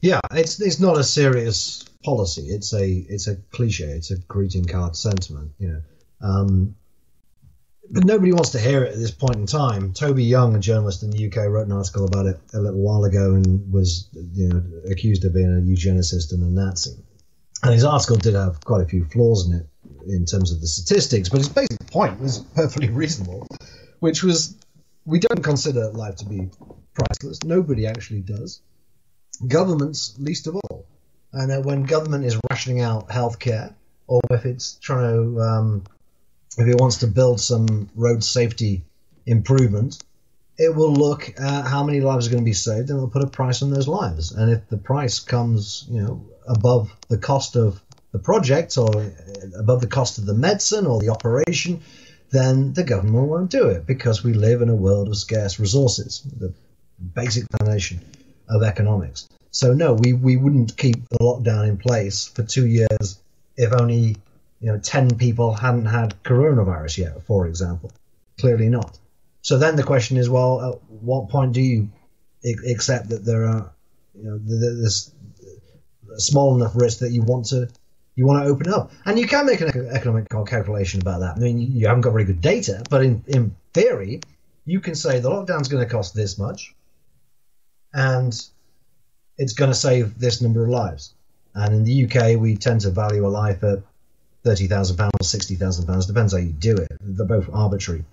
Yeah, 0.00 0.20
it's 0.32 0.60
it's 0.60 0.80
not 0.80 0.98
a 0.98 1.04
serious 1.04 1.84
policy. 2.04 2.46
It's 2.48 2.72
a 2.72 2.86
it's 2.86 3.26
a 3.26 3.36
cliche. 3.36 3.84
It's 3.84 4.10
a 4.10 4.18
greeting 4.18 4.64
card 4.64 4.96
sentiment. 4.96 5.52
You 5.58 5.68
know, 5.68 5.80
um, 6.20 6.74
but 7.90 8.04
nobody 8.04 8.32
wants 8.32 8.50
to 8.50 8.60
hear 8.60 8.84
it 8.84 8.92
at 8.92 8.98
this 8.98 9.10
point 9.10 9.36
in 9.36 9.46
time. 9.46 9.92
Toby 9.92 10.24
Young, 10.24 10.54
a 10.54 10.58
journalist 10.58 11.02
in 11.02 11.10
the 11.10 11.26
UK, 11.26 11.48
wrote 11.48 11.66
an 11.66 11.72
article 11.72 12.04
about 12.04 12.26
it 12.26 12.38
a 12.54 12.60
little 12.60 12.80
while 12.80 13.04
ago 13.04 13.34
and 13.34 13.72
was 13.72 14.08
you 14.12 14.48
know 14.48 14.62
accused 14.90 15.24
of 15.24 15.34
being 15.34 15.46
a 15.46 15.60
eugenicist 15.60 16.32
and 16.32 16.42
a 16.42 16.46
Nazi. 16.46 16.96
And 17.62 17.74
his 17.74 17.84
article 17.84 18.16
did 18.16 18.34
have 18.34 18.60
quite 18.64 18.82
a 18.82 18.86
few 18.86 19.04
flaws 19.06 19.48
in 19.48 19.54
it 19.54 19.66
in 20.06 20.26
terms 20.26 20.52
of 20.52 20.60
the 20.60 20.68
statistics, 20.68 21.28
but 21.28 21.38
his 21.38 21.48
basic 21.48 21.86
point 21.90 22.20
was 22.20 22.38
perfectly 22.54 22.88
reasonable, 22.88 23.46
which 23.98 24.22
was 24.22 24.56
we 25.04 25.18
don't 25.18 25.42
consider 25.42 25.90
life 25.90 26.16
to 26.16 26.26
be 26.26 26.50
priceless. 26.94 27.42
Nobody 27.42 27.86
actually 27.86 28.20
does. 28.20 28.60
Governments, 29.46 30.14
least 30.18 30.46
of 30.46 30.56
all. 30.56 30.86
And 31.32 31.52
uh, 31.52 31.60
when 31.60 31.84
government 31.84 32.24
is 32.24 32.38
rationing 32.50 32.80
out 32.80 33.08
healthcare, 33.08 33.74
or 34.06 34.20
if 34.30 34.46
it's 34.46 34.74
trying 34.74 35.12
to, 35.12 35.40
um, 35.40 35.84
if 36.56 36.66
it 36.66 36.80
wants 36.80 36.98
to 36.98 37.06
build 37.06 37.40
some 37.40 37.88
road 37.94 38.24
safety 38.24 38.82
improvement, 39.26 40.02
it 40.56 40.74
will 40.74 40.92
look 40.92 41.28
at 41.38 41.66
how 41.66 41.84
many 41.84 42.00
lives 42.00 42.26
are 42.26 42.30
going 42.30 42.42
to 42.42 42.48
be 42.48 42.54
saved 42.54 42.90
and 42.90 42.96
it'll 42.98 43.10
put 43.10 43.22
a 43.22 43.28
price 43.28 43.62
on 43.62 43.70
those 43.70 43.86
lives. 43.86 44.32
And 44.32 44.50
if 44.50 44.68
the 44.68 44.78
price 44.78 45.20
comes, 45.20 45.86
you 45.88 46.02
know, 46.02 46.26
above 46.48 46.90
the 47.08 47.18
cost 47.18 47.54
of 47.54 47.80
the 48.10 48.18
project 48.18 48.76
or 48.76 49.12
above 49.56 49.80
the 49.80 49.86
cost 49.86 50.18
of 50.18 50.26
the 50.26 50.34
medicine 50.34 50.86
or 50.86 50.98
the 51.00 51.10
operation, 51.10 51.82
then 52.30 52.72
the 52.72 52.82
government 52.82 53.28
won't 53.28 53.50
do 53.50 53.68
it 53.68 53.86
because 53.86 54.24
we 54.24 54.32
live 54.32 54.62
in 54.62 54.68
a 54.68 54.74
world 54.74 55.08
of 55.08 55.16
scarce 55.16 55.60
resources, 55.60 56.22
the 56.38 56.52
basic 57.14 57.44
foundation 57.58 58.00
of 58.48 58.62
economics. 58.62 59.28
So 59.50 59.72
no, 59.72 59.94
we, 59.94 60.12
we 60.12 60.36
wouldn't 60.36 60.76
keep 60.76 61.08
the 61.08 61.18
lockdown 61.18 61.68
in 61.68 61.78
place 61.78 62.28
for 62.28 62.42
two 62.42 62.66
years 62.66 63.18
if 63.56 63.72
only 63.72 64.16
you 64.60 64.72
know 64.72 64.78
ten 64.78 65.16
people 65.16 65.52
hadn't 65.54 65.86
had 65.86 66.22
coronavirus 66.22 66.98
yet, 66.98 67.22
for 67.24 67.46
example. 67.46 67.92
Clearly 68.40 68.68
not. 68.68 68.98
So 69.42 69.58
then 69.58 69.76
the 69.76 69.82
question 69.82 70.16
is, 70.16 70.28
well, 70.28 70.72
at 70.72 70.90
what 70.90 71.28
point 71.28 71.52
do 71.52 71.62
you 71.62 71.88
accept 72.44 73.08
that 73.10 73.24
there 73.24 73.44
are 73.44 73.72
you 74.14 74.24
know 74.24 74.38
there's 74.38 75.12
small 76.16 76.56
enough 76.56 76.72
risk 76.74 77.00
that 77.00 77.10
you 77.10 77.22
want 77.22 77.46
to 77.46 77.68
you 78.14 78.26
want 78.26 78.44
to 78.44 78.50
open 78.50 78.72
up, 78.72 78.90
and 79.04 79.18
you 79.18 79.28
can 79.28 79.46
make 79.46 79.60
an 79.60 79.88
economic 79.90 80.28
calculation 80.28 81.00
about 81.00 81.20
that. 81.20 81.36
I 81.36 81.38
mean, 81.38 81.58
you 81.60 81.86
haven't 81.86 82.00
got 82.00 82.10
very 82.10 82.24
good 82.24 82.40
data, 82.40 82.82
but 82.90 83.04
in 83.04 83.22
in 83.28 83.54
theory, 83.72 84.20
you 84.64 84.80
can 84.80 84.94
say 84.94 85.20
the 85.20 85.30
lockdown's 85.30 85.68
going 85.68 85.84
to 85.84 85.90
cost 85.90 86.14
this 86.14 86.36
much, 86.36 86.74
and 87.92 88.34
it's 89.36 89.52
going 89.52 89.70
to 89.70 89.76
save 89.76 90.18
this 90.18 90.40
number 90.40 90.64
of 90.64 90.70
lives. 90.70 91.14
And 91.54 91.74
in 91.74 91.84
the 91.84 92.04
UK, 92.04 92.38
we 92.40 92.56
tend 92.56 92.82
to 92.82 92.90
value 92.90 93.26
a 93.26 93.28
life 93.28 93.62
at 93.64 93.80
thirty 94.44 94.66
thousand 94.66 94.96
pounds, 94.96 95.12
sixty 95.22 95.54
thousand 95.54 95.86
pounds. 95.86 96.06
Depends 96.06 96.32
how 96.32 96.38
you 96.38 96.52
do 96.52 96.76
it. 96.76 96.88
They're 97.00 97.26
both 97.26 97.48
arbitrary 97.52 98.04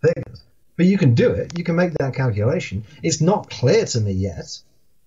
figures, 0.00 0.42
but 0.76 0.86
you 0.86 0.98
can 0.98 1.14
do 1.14 1.30
it. 1.30 1.58
You 1.58 1.64
can 1.64 1.76
make 1.76 1.92
that 1.94 2.14
calculation. 2.14 2.84
It's 3.02 3.20
not 3.20 3.50
clear 3.50 3.84
to 3.86 4.00
me 4.00 4.12
yet 4.12 4.58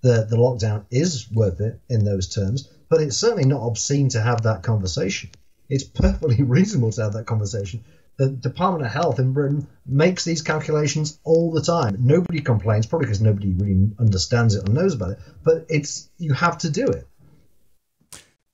that 0.01 0.29
the 0.29 0.37
lockdown 0.37 0.85
is 0.91 1.29
worth 1.31 1.59
it 1.59 1.79
in 1.89 2.05
those 2.05 2.27
terms, 2.33 2.69
but 2.89 3.01
it's 3.01 3.17
certainly 3.17 3.45
not 3.45 3.65
obscene 3.65 4.09
to 4.09 4.21
have 4.21 4.43
that 4.43 4.63
conversation. 4.63 5.31
It's 5.69 5.83
perfectly 5.83 6.43
reasonable 6.43 6.91
to 6.91 7.03
have 7.03 7.13
that 7.13 7.25
conversation 7.25 7.83
the 8.17 8.29
Department 8.29 8.85
of 8.85 8.91
Health 8.91 9.19
in 9.19 9.31
Britain 9.31 9.67
makes 9.85 10.25
these 10.25 10.41
calculations 10.41 11.19
all 11.23 11.51
the 11.51 11.61
time. 11.61 11.97
Nobody 11.99 12.41
complains, 12.41 12.87
probably 12.87 13.05
because 13.05 13.21
nobody 13.21 13.53
really 13.53 13.91
understands 13.99 14.55
it 14.55 14.67
or 14.67 14.73
knows 14.73 14.95
about 14.95 15.11
it. 15.11 15.19
But 15.43 15.65
it's 15.69 16.09
you 16.17 16.33
have 16.33 16.57
to 16.59 16.69
do 16.69 16.87
it. 16.87 17.07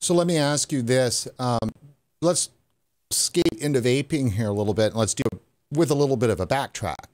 So 0.02 0.13
let 0.13 0.28
me 0.28 0.38
ask 0.38 0.71
you 0.71 0.82
this: 0.82 1.28
um, 1.39 1.71
Let's 2.21 2.49
skate 3.10 3.54
into 3.60 3.82
vaping 3.82 4.34
here 4.34 4.49
a 4.49 4.54
little 4.54 4.73
bit, 4.73 4.88
and 4.88 4.95
let's 4.95 5.13
do 5.13 5.23
it 5.32 5.41
with 5.71 5.91
a 5.91 5.95
little 5.95 6.17
bit 6.17 6.30
of 6.30 6.39
a 6.39 6.47
backtrack. 6.47 7.06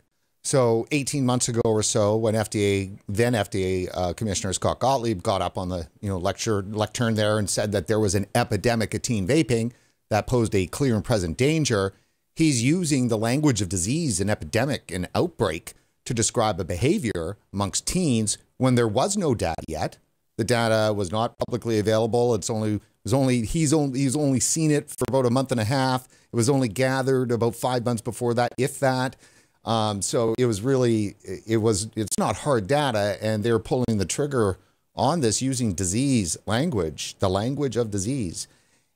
So 0.43 0.87
18 0.91 1.25
months 1.25 1.49
ago 1.49 1.61
or 1.65 1.83
so, 1.83 2.15
when 2.15 2.33
FDA 2.33 2.97
then 3.07 3.33
FDA 3.33 3.89
uh, 3.93 4.13
Commissioner 4.13 4.53
Scott 4.53 4.79
Gottlieb 4.79 5.21
got 5.21 5.41
up 5.41 5.57
on 5.57 5.69
the 5.69 5.87
you 6.01 6.09
know 6.09 6.17
lecture 6.17 6.63
lectern 6.63 7.13
there 7.13 7.37
and 7.37 7.47
said 7.47 7.71
that 7.73 7.87
there 7.87 7.99
was 7.99 8.15
an 8.15 8.25
epidemic 8.33 8.93
of 8.95 9.03
teen 9.03 9.27
vaping 9.27 9.71
that 10.09 10.25
posed 10.25 10.55
a 10.55 10.65
clear 10.65 10.95
and 10.95 11.03
present 11.03 11.37
danger 11.37 11.93
He's 12.39 12.63
using 12.63 13.09
the 13.09 13.17
language 13.17 13.61
of 13.61 13.67
disease 13.67 14.21
and 14.21 14.29
epidemic 14.29 14.91
and 14.93 15.09
outbreak 15.13 15.73
to 16.05 16.13
describe 16.13 16.57
a 16.57 16.63
behavior 16.63 17.35
amongst 17.51 17.85
teens 17.85 18.37
when 18.55 18.75
there 18.75 18.87
was 18.87 19.17
no 19.17 19.35
data 19.35 19.61
yet. 19.67 19.97
The 20.37 20.45
data 20.45 20.93
was 20.93 21.11
not 21.11 21.37
publicly 21.37 21.79
available. 21.79 22.33
It's 22.33 22.49
only 22.49 22.79
was 23.03 23.13
only 23.13 23.41
he's 23.41 23.73
only 23.73 23.99
he's 23.99 24.15
only 24.15 24.39
seen 24.39 24.71
it 24.71 24.89
for 24.89 25.03
about 25.09 25.25
a 25.25 25.29
month 25.29 25.51
and 25.51 25.59
a 25.59 25.65
half. 25.65 26.05
It 26.05 26.35
was 26.37 26.49
only 26.49 26.69
gathered 26.69 27.33
about 27.33 27.55
five 27.55 27.83
months 27.83 28.01
before 28.01 28.33
that, 28.35 28.53
if 28.57 28.79
that. 28.79 29.17
Um, 29.65 30.01
so 30.01 30.33
it 30.37 30.45
was 30.45 30.61
really 30.61 31.17
it 31.45 31.57
was 31.57 31.89
it's 31.97 32.17
not 32.17 32.37
hard 32.37 32.67
data, 32.67 33.17
and 33.21 33.43
they're 33.43 33.59
pulling 33.59 33.97
the 33.97 34.05
trigger 34.05 34.57
on 34.95 35.19
this 35.19 35.41
using 35.41 35.73
disease 35.73 36.37
language, 36.45 37.17
the 37.19 37.29
language 37.29 37.75
of 37.75 37.91
disease. 37.91 38.47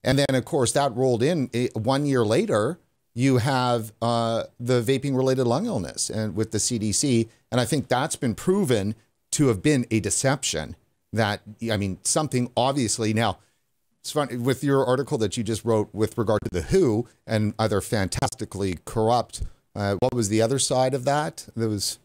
And 0.02 0.18
then, 0.18 0.34
of 0.34 0.46
course, 0.46 0.72
that 0.72 0.96
rolled 0.96 1.22
in 1.22 1.50
eh, 1.54 1.68
one 1.74 2.06
year 2.06 2.24
later 2.24 2.80
you 3.16 3.38
have 3.38 3.92
uh, 4.02 4.44
the 4.60 4.82
vaping 4.82 5.16
related 5.16 5.46
lung 5.46 5.66
illness 5.66 6.10
and 6.10 6.36
with 6.36 6.52
the 6.52 6.58
CDC. 6.58 7.30
And 7.52 7.62
I 7.62 7.66
think 7.66 7.88
that's 7.88 8.16
been 8.16 8.36
proven 8.36 8.96
to 9.32 9.48
have 9.48 9.62
been 9.62 9.86
a 9.92 10.00
deception 10.00 10.76
that, 11.12 11.42
I 11.72 11.78
mean, 11.78 12.00
something 12.04 12.52
obviously 12.58 13.14
now 13.14 13.38
it's 14.04 14.12
funny 14.12 14.36
with 14.36 14.66
your 14.66 14.86
article 14.86 15.18
that 15.20 15.38
you 15.38 15.46
just 15.46 15.64
wrote 15.64 15.88
with 15.94 16.18
regard 16.18 16.42
to 16.44 16.50
the 16.60 16.62
WHO 16.64 17.08
and 17.26 17.54
other 17.58 17.80
fantastically 17.80 18.80
corrupt. 18.84 19.44
Uh, 19.74 19.96
what 20.00 20.14
was 20.14 20.28
the 20.28 20.42
other 20.42 20.60
side 20.60 20.94
of 20.94 21.06
that? 21.06 21.48
That 21.56 21.70
was 21.70 22.00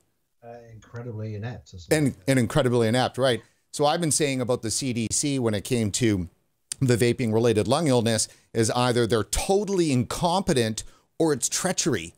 uh, 0.45 0.59
incredibly 0.73 1.35
inept. 1.35 1.75
And, 1.91 2.15
and 2.29 2.39
incredibly 2.39 2.87
inept, 2.87 3.19
right? 3.19 3.43
So 3.73 3.85
I've 3.85 4.01
been 4.01 4.13
saying 4.13 4.41
about 4.41 4.63
the 4.63 4.69
CDC 4.69 5.41
when 5.41 5.55
it 5.55 5.65
came 5.65 5.91
to 5.93 6.29
the 6.81 6.97
vaping 6.97 7.33
related 7.33 7.67
lung 7.67 7.89
illness 7.89 8.29
is 8.55 8.71
either 8.71 9.05
they're 9.05 9.25
totally 9.25 9.91
incompetent 9.91 10.85
or 11.19 11.33
it's 11.33 11.49
treachery. 11.49 12.15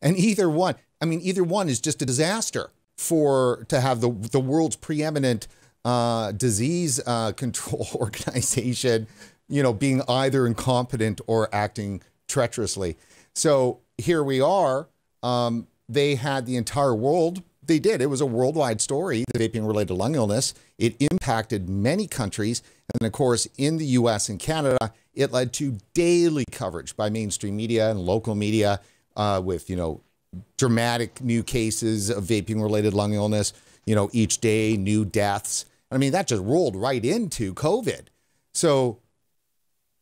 And 0.00 0.16
either 0.16 0.48
one, 0.48 0.74
I 1.00 1.04
mean, 1.04 1.20
either 1.22 1.44
one 1.44 1.68
is 1.68 1.80
just 1.80 2.02
a 2.02 2.06
disaster 2.06 2.70
for 2.96 3.64
to 3.68 3.80
have 3.80 4.00
the 4.00 4.10
the 4.10 4.40
world's 4.40 4.76
preeminent 4.76 5.48
uh, 5.84 6.32
disease 6.32 7.00
uh, 7.06 7.32
control 7.36 7.86
organization, 7.94 9.06
you 9.48 9.62
know, 9.62 9.72
being 9.72 10.02
either 10.08 10.46
incompetent 10.46 11.20
or 11.26 11.52
acting 11.54 12.02
treacherously. 12.28 12.96
So 13.34 13.80
here 13.98 14.22
we 14.22 14.40
are. 14.40 14.88
Um, 15.22 15.66
they 15.88 16.14
had 16.14 16.46
the 16.46 16.56
entire 16.56 16.94
world. 16.94 17.42
They 17.64 17.78
did. 17.78 18.02
It 18.02 18.06
was 18.06 18.20
a 18.20 18.26
worldwide 18.26 18.80
story, 18.80 19.24
the 19.32 19.38
vaping 19.38 19.66
related 19.66 19.94
lung 19.94 20.14
illness. 20.14 20.52
It 20.78 20.96
impacted 21.10 21.68
many 21.68 22.06
countries. 22.06 22.62
And 22.94 23.06
of 23.06 23.12
course, 23.12 23.46
in 23.56 23.76
the 23.76 23.84
US 23.86 24.28
and 24.28 24.38
Canada, 24.38 24.92
it 25.14 25.30
led 25.30 25.52
to 25.54 25.78
daily 25.94 26.44
coverage 26.50 26.96
by 26.96 27.08
mainstream 27.08 27.56
media 27.56 27.90
and 27.90 28.00
local 28.00 28.34
media 28.34 28.80
uh, 29.16 29.40
with, 29.44 29.70
you 29.70 29.76
know, 29.76 30.00
dramatic 30.56 31.20
new 31.20 31.42
cases 31.42 32.10
of 32.10 32.24
vaping 32.24 32.60
related 32.62 32.94
lung 32.94 33.14
illness, 33.14 33.52
you 33.86 33.94
know, 33.94 34.10
each 34.12 34.40
day, 34.40 34.76
new 34.76 35.04
deaths. 35.04 35.66
I 35.90 35.98
mean, 35.98 36.12
that 36.12 36.26
just 36.26 36.42
rolled 36.42 36.74
right 36.74 37.04
into 37.04 37.54
COVID. 37.54 38.06
So, 38.54 38.98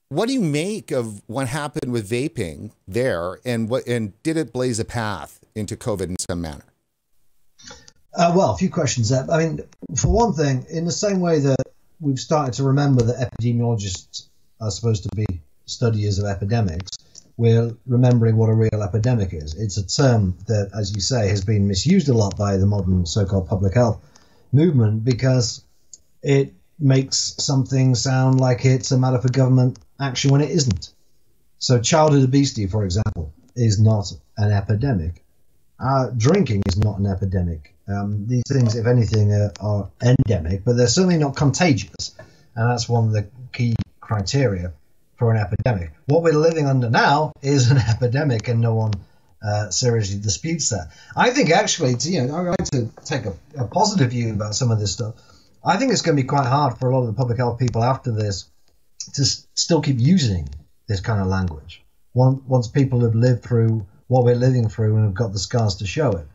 what 0.09 0.27
do 0.27 0.35
you 0.35 0.41
make 0.41 0.91
of 0.91 1.23
what 1.27 1.49
happened 1.49 1.93
with 1.93 2.09
vaping 2.11 2.73
there, 2.87 3.39
and 3.45 3.69
what 3.69 3.87
and 3.87 4.21
did 4.23 4.37
it 4.37 4.53
blaze 4.53 4.81
a 4.81 4.85
path 4.85 5.41
into 5.55 5.77
COVID 5.77 6.09
in 6.09 6.19
some 6.19 6.41
manner? 6.41 6.65
Uh, 8.13 8.33
well, 8.37 8.53
a 8.53 8.57
few 8.57 8.71
questions 8.71 9.09
there. 9.11 9.27
I 9.31 9.47
mean, 9.47 9.61
for 9.97 10.09
one 10.09 10.33
thing, 10.33 10.67
in 10.69 10.85
the 10.85 10.93
same 10.93 11.21
way 11.21 11.39
that 11.41 11.65
we've 12.01 12.19
started 12.19 12.55
to 12.55 12.65
remember 12.65 13.03
that 13.05 13.31
epidemiologists 13.31 14.27
are 14.61 14.71
supposed 14.71 15.05
to 15.05 15.11
be 15.15 15.27
studiers 15.67 16.19
of 16.19 16.25
epidemics, 16.27 16.91
we're 17.37 17.75
remembering 17.87 18.37
what 18.37 18.51
a 18.51 18.55
real 18.55 18.83
epidemic 18.83 19.33
is. 19.33 19.55
It's 19.55 19.77
a 19.79 19.87
term 19.87 20.37
that, 20.47 20.71
as 20.79 20.95
you 20.95 21.01
say, 21.01 21.29
has 21.29 21.45
been 21.45 21.69
misused 21.69 22.09
a 22.09 22.13
lot 22.13 22.37
by 22.37 22.57
the 22.57 22.67
modern 22.67 23.07
so 23.07 23.25
called 23.25 23.49
public 23.49 23.75
health 23.75 24.03
movement 24.53 25.05
because 25.05 25.65
it 26.23 26.53
makes 26.79 27.35
something 27.39 27.95
sound 27.95 28.41
like 28.41 28.65
it's 28.65 28.91
a 28.91 28.99
matter 28.99 29.21
for 29.21 29.29
government 29.29 29.79
action 30.01 30.31
when 30.33 30.41
it 30.41 30.51
isn't. 30.51 30.91
So, 31.59 31.81
childhood 31.81 32.25
obesity, 32.25 32.67
for 32.67 32.85
example, 32.85 33.33
is 33.55 33.81
not 33.81 34.13
an 34.37 34.51
epidemic. 34.51 35.23
Uh, 35.79 36.11
drinking 36.17 36.63
is 36.67 36.77
not 36.77 36.99
an 36.99 37.07
epidemic. 37.07 37.75
Um, 37.91 38.27
these 38.27 38.45
things, 38.49 38.77
if 38.77 38.87
anything, 38.87 39.33
are, 39.33 39.53
are 39.61 39.91
endemic, 40.03 40.65
but 40.65 40.77
they're 40.77 40.87
certainly 40.87 41.19
not 41.19 41.37
contagious. 41.37 42.17
And 42.55 42.71
that's 42.71 42.89
one 42.89 43.07
of 43.07 43.13
the 43.13 43.29
key 43.53 43.75
criteria 44.01 44.73
for 45.17 45.33
an 45.33 45.39
epidemic. 45.39 45.93
What 46.07 46.23
we're 46.23 46.33
living 46.33 46.67
under 46.67 46.91
now 46.91 47.33
is 47.43 47.71
an 47.71 47.79
epidemic, 47.89 48.49
and 48.49 48.61
no 48.61 48.75
one 48.75 48.93
uh, 49.43 49.71
seriously 49.71 50.21
disputes 50.21 50.71
that. 50.71 50.91
I 51.17 51.31
think 51.31 51.51
actually, 51.51 51.95
to, 51.95 52.11
you 52.11 52.23
know, 52.23 52.37
I 52.37 52.41
like 52.41 52.65
to 52.73 52.91
take 53.05 53.27
a, 53.27 53.35
a 53.57 53.67
positive 53.67 54.11
view 54.11 54.33
about 54.33 54.55
some 54.55 54.71
of 54.71 54.79
this 54.79 54.93
stuff. 54.93 55.15
I 55.65 55.77
think 55.77 55.93
it's 55.93 56.03
going 56.03 56.17
to 56.17 56.23
be 56.23 56.27
quite 56.27 56.47
hard 56.47 56.79
for 56.79 56.89
a 56.91 56.95
lot 56.95 57.03
of 57.03 57.09
the 57.09 57.13
public 57.15 57.39
health 57.39 57.59
people 57.59 57.85
after 57.85 58.13
this 58.13 58.51
to 59.15 59.23
s- 59.23 59.47
still 59.55 59.83
keep 59.83 59.99
using 59.99 60.49
this 60.89 61.01
kind 61.01 61.21
of 61.21 61.27
language. 61.27 61.83
Once 62.15 62.69
people 62.69 63.01
have 63.01 63.15
lived 63.15 63.43
through 63.43 63.87
what 64.09 64.25
we're 64.25 64.35
living 64.35 64.69
through 64.69 64.97
and 64.97 65.05
have 65.05 65.15
got 65.15 65.33
the 65.33 65.39
scars 65.39 65.77
to 65.77 65.87
show 65.87 66.11
it. 66.13 66.27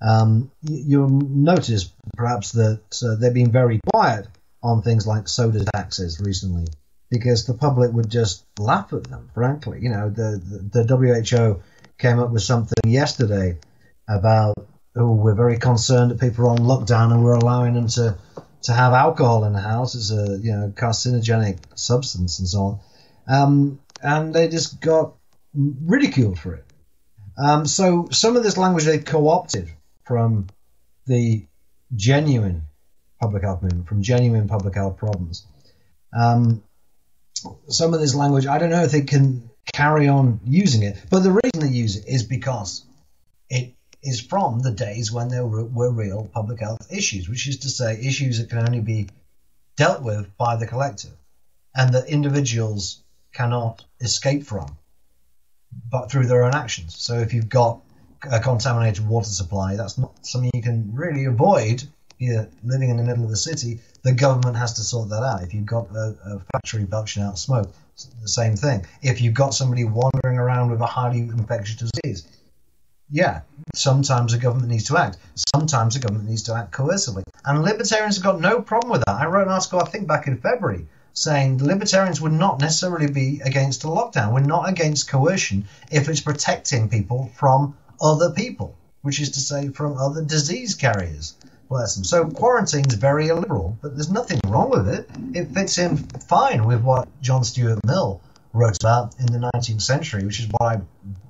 Um, 0.00 0.50
you, 0.62 0.82
you'll 0.86 1.08
notice 1.08 1.92
perhaps 2.16 2.52
that 2.52 2.82
uh, 3.02 3.16
they've 3.16 3.34
been 3.34 3.52
very 3.52 3.80
quiet 3.92 4.28
on 4.62 4.82
things 4.82 5.06
like 5.06 5.28
soda 5.28 5.64
taxes 5.74 6.20
recently 6.20 6.66
because 7.10 7.46
the 7.46 7.54
public 7.54 7.92
would 7.92 8.10
just 8.10 8.44
laugh 8.58 8.92
at 8.92 9.04
them, 9.04 9.30
frankly. 9.34 9.78
You 9.80 9.90
know, 9.90 10.10
the, 10.10 10.70
the, 10.72 10.84
the 10.84 10.96
WHO 10.96 11.62
came 11.98 12.18
up 12.18 12.30
with 12.30 12.42
something 12.42 12.78
yesterday 12.86 13.58
about, 14.08 14.54
oh, 14.96 15.12
we're 15.12 15.34
very 15.34 15.58
concerned 15.58 16.10
that 16.10 16.20
people 16.20 16.46
are 16.46 16.50
on 16.50 16.58
lockdown 16.58 17.12
and 17.12 17.24
we're 17.24 17.34
allowing 17.34 17.74
them 17.74 17.88
to, 17.88 18.16
to 18.62 18.72
have 18.72 18.92
alcohol 18.92 19.44
in 19.44 19.52
the 19.52 19.60
house. 19.60 19.94
It's 19.94 20.10
a, 20.10 20.38
you 20.40 20.52
know, 20.52 20.72
carcinogenic 20.76 21.58
substance 21.74 22.38
and 22.38 22.48
so 22.48 22.60
on. 22.60 22.80
Um, 23.26 23.80
and 24.02 24.34
they 24.34 24.48
just 24.48 24.80
got 24.80 25.14
ridiculed 25.54 26.38
for 26.38 26.54
it. 26.54 26.64
Um, 27.36 27.66
so 27.66 28.08
some 28.10 28.36
of 28.36 28.42
this 28.42 28.56
language 28.56 28.84
they 28.84 28.98
co-opted 28.98 29.70
from 30.08 30.46
the 31.06 31.46
genuine 31.94 32.62
public 33.20 33.42
health 33.42 33.62
movement, 33.62 33.86
from 33.86 34.02
genuine 34.02 34.48
public 34.48 34.74
health 34.74 34.96
problems. 34.96 35.46
Um, 36.18 36.62
some 37.68 37.92
of 37.92 38.00
this 38.00 38.14
language, 38.14 38.46
I 38.46 38.56
don't 38.56 38.70
know 38.70 38.82
if 38.82 38.90
they 38.90 39.02
can 39.02 39.50
carry 39.74 40.08
on 40.08 40.40
using 40.44 40.82
it, 40.82 40.96
but 41.10 41.20
the 41.20 41.32
reason 41.32 41.60
they 41.60 41.76
use 41.76 41.96
it 41.96 42.06
is 42.08 42.22
because 42.22 42.86
it 43.50 43.74
is 44.02 44.18
from 44.18 44.60
the 44.60 44.70
days 44.70 45.12
when 45.12 45.28
there 45.28 45.46
were, 45.46 45.64
were 45.64 45.92
real 45.92 46.26
public 46.32 46.60
health 46.60 46.90
issues, 46.90 47.28
which 47.28 47.46
is 47.46 47.58
to 47.58 47.68
say, 47.68 48.00
issues 48.00 48.38
that 48.38 48.48
can 48.48 48.60
only 48.60 48.80
be 48.80 49.08
dealt 49.76 50.02
with 50.02 50.34
by 50.38 50.56
the 50.56 50.66
collective 50.66 51.16
and 51.76 51.92
that 51.92 52.08
individuals 52.08 53.02
cannot 53.34 53.84
escape 54.00 54.44
from 54.44 54.78
but 55.90 56.10
through 56.10 56.26
their 56.26 56.44
own 56.44 56.54
actions. 56.54 56.96
So 56.96 57.18
if 57.18 57.34
you've 57.34 57.50
got 57.50 57.82
a 58.30 58.40
contaminated 58.40 59.06
water 59.06 59.28
supply, 59.28 59.76
that's 59.76 59.98
not 59.98 60.12
something 60.26 60.50
you 60.54 60.62
can 60.62 60.90
really 60.94 61.24
avoid. 61.24 61.84
You're 62.18 62.48
living 62.64 62.90
in 62.90 62.96
the 62.96 63.04
middle 63.04 63.24
of 63.24 63.30
the 63.30 63.36
city, 63.36 63.80
the 64.02 64.12
government 64.12 64.56
has 64.56 64.74
to 64.74 64.82
sort 64.82 65.10
that 65.10 65.22
out. 65.22 65.42
If 65.42 65.54
you've 65.54 65.66
got 65.66 65.88
a, 65.94 66.16
a 66.24 66.40
factory 66.52 66.84
belching 66.84 67.22
out 67.22 67.38
smoke, 67.38 67.72
the 68.22 68.28
same 68.28 68.56
thing. 68.56 68.86
If 69.02 69.20
you've 69.20 69.34
got 69.34 69.54
somebody 69.54 69.84
wandering 69.84 70.38
around 70.38 70.70
with 70.70 70.80
a 70.80 70.86
highly 70.86 71.20
infectious 71.20 71.76
disease, 71.76 72.26
yeah, 73.10 73.42
sometimes 73.74 74.32
the 74.32 74.38
government 74.38 74.70
needs 74.70 74.84
to 74.84 74.98
act. 74.98 75.18
Sometimes 75.54 75.94
the 75.94 76.00
government 76.00 76.28
needs 76.28 76.42
to 76.44 76.54
act 76.54 76.72
coercively. 76.72 77.22
And 77.44 77.62
libertarians 77.62 78.16
have 78.16 78.24
got 78.24 78.40
no 78.40 78.60
problem 78.60 78.90
with 78.90 79.04
that. 79.06 79.14
I 79.14 79.26
wrote 79.26 79.46
an 79.46 79.52
article, 79.52 79.80
I 79.80 79.86
think, 79.86 80.06
back 80.06 80.26
in 80.26 80.38
February, 80.38 80.86
saying 81.14 81.58
libertarians 81.64 82.20
would 82.20 82.32
not 82.32 82.60
necessarily 82.60 83.10
be 83.10 83.40
against 83.44 83.84
a 83.84 83.86
lockdown. 83.86 84.34
We're 84.34 84.40
not 84.40 84.68
against 84.68 85.08
coercion 85.08 85.66
if 85.90 86.08
it's 86.08 86.20
protecting 86.20 86.88
people 86.88 87.30
from 87.34 87.76
other 88.00 88.30
people, 88.30 88.76
which 89.02 89.20
is 89.20 89.30
to 89.32 89.40
say, 89.40 89.68
from 89.68 89.96
other 89.96 90.22
disease 90.22 90.74
carriers. 90.74 91.34
Bless 91.68 91.94
them. 91.94 92.04
So 92.04 92.28
quarantine 92.30 92.86
is 92.86 92.94
very 92.94 93.28
illiberal, 93.28 93.76
but 93.82 93.94
there's 93.94 94.10
nothing 94.10 94.40
wrong 94.46 94.70
with 94.70 94.88
it. 94.88 95.08
It 95.34 95.48
fits 95.48 95.76
in 95.76 95.98
fine 95.98 96.64
with 96.64 96.82
what 96.82 97.08
John 97.20 97.44
Stuart 97.44 97.84
Mill 97.84 98.22
wrote 98.54 98.82
about 98.82 99.14
in 99.20 99.26
the 99.26 99.50
19th 99.54 99.82
century, 99.82 100.24
which 100.24 100.40
is 100.40 100.48
what 100.48 100.62
I 100.62 100.74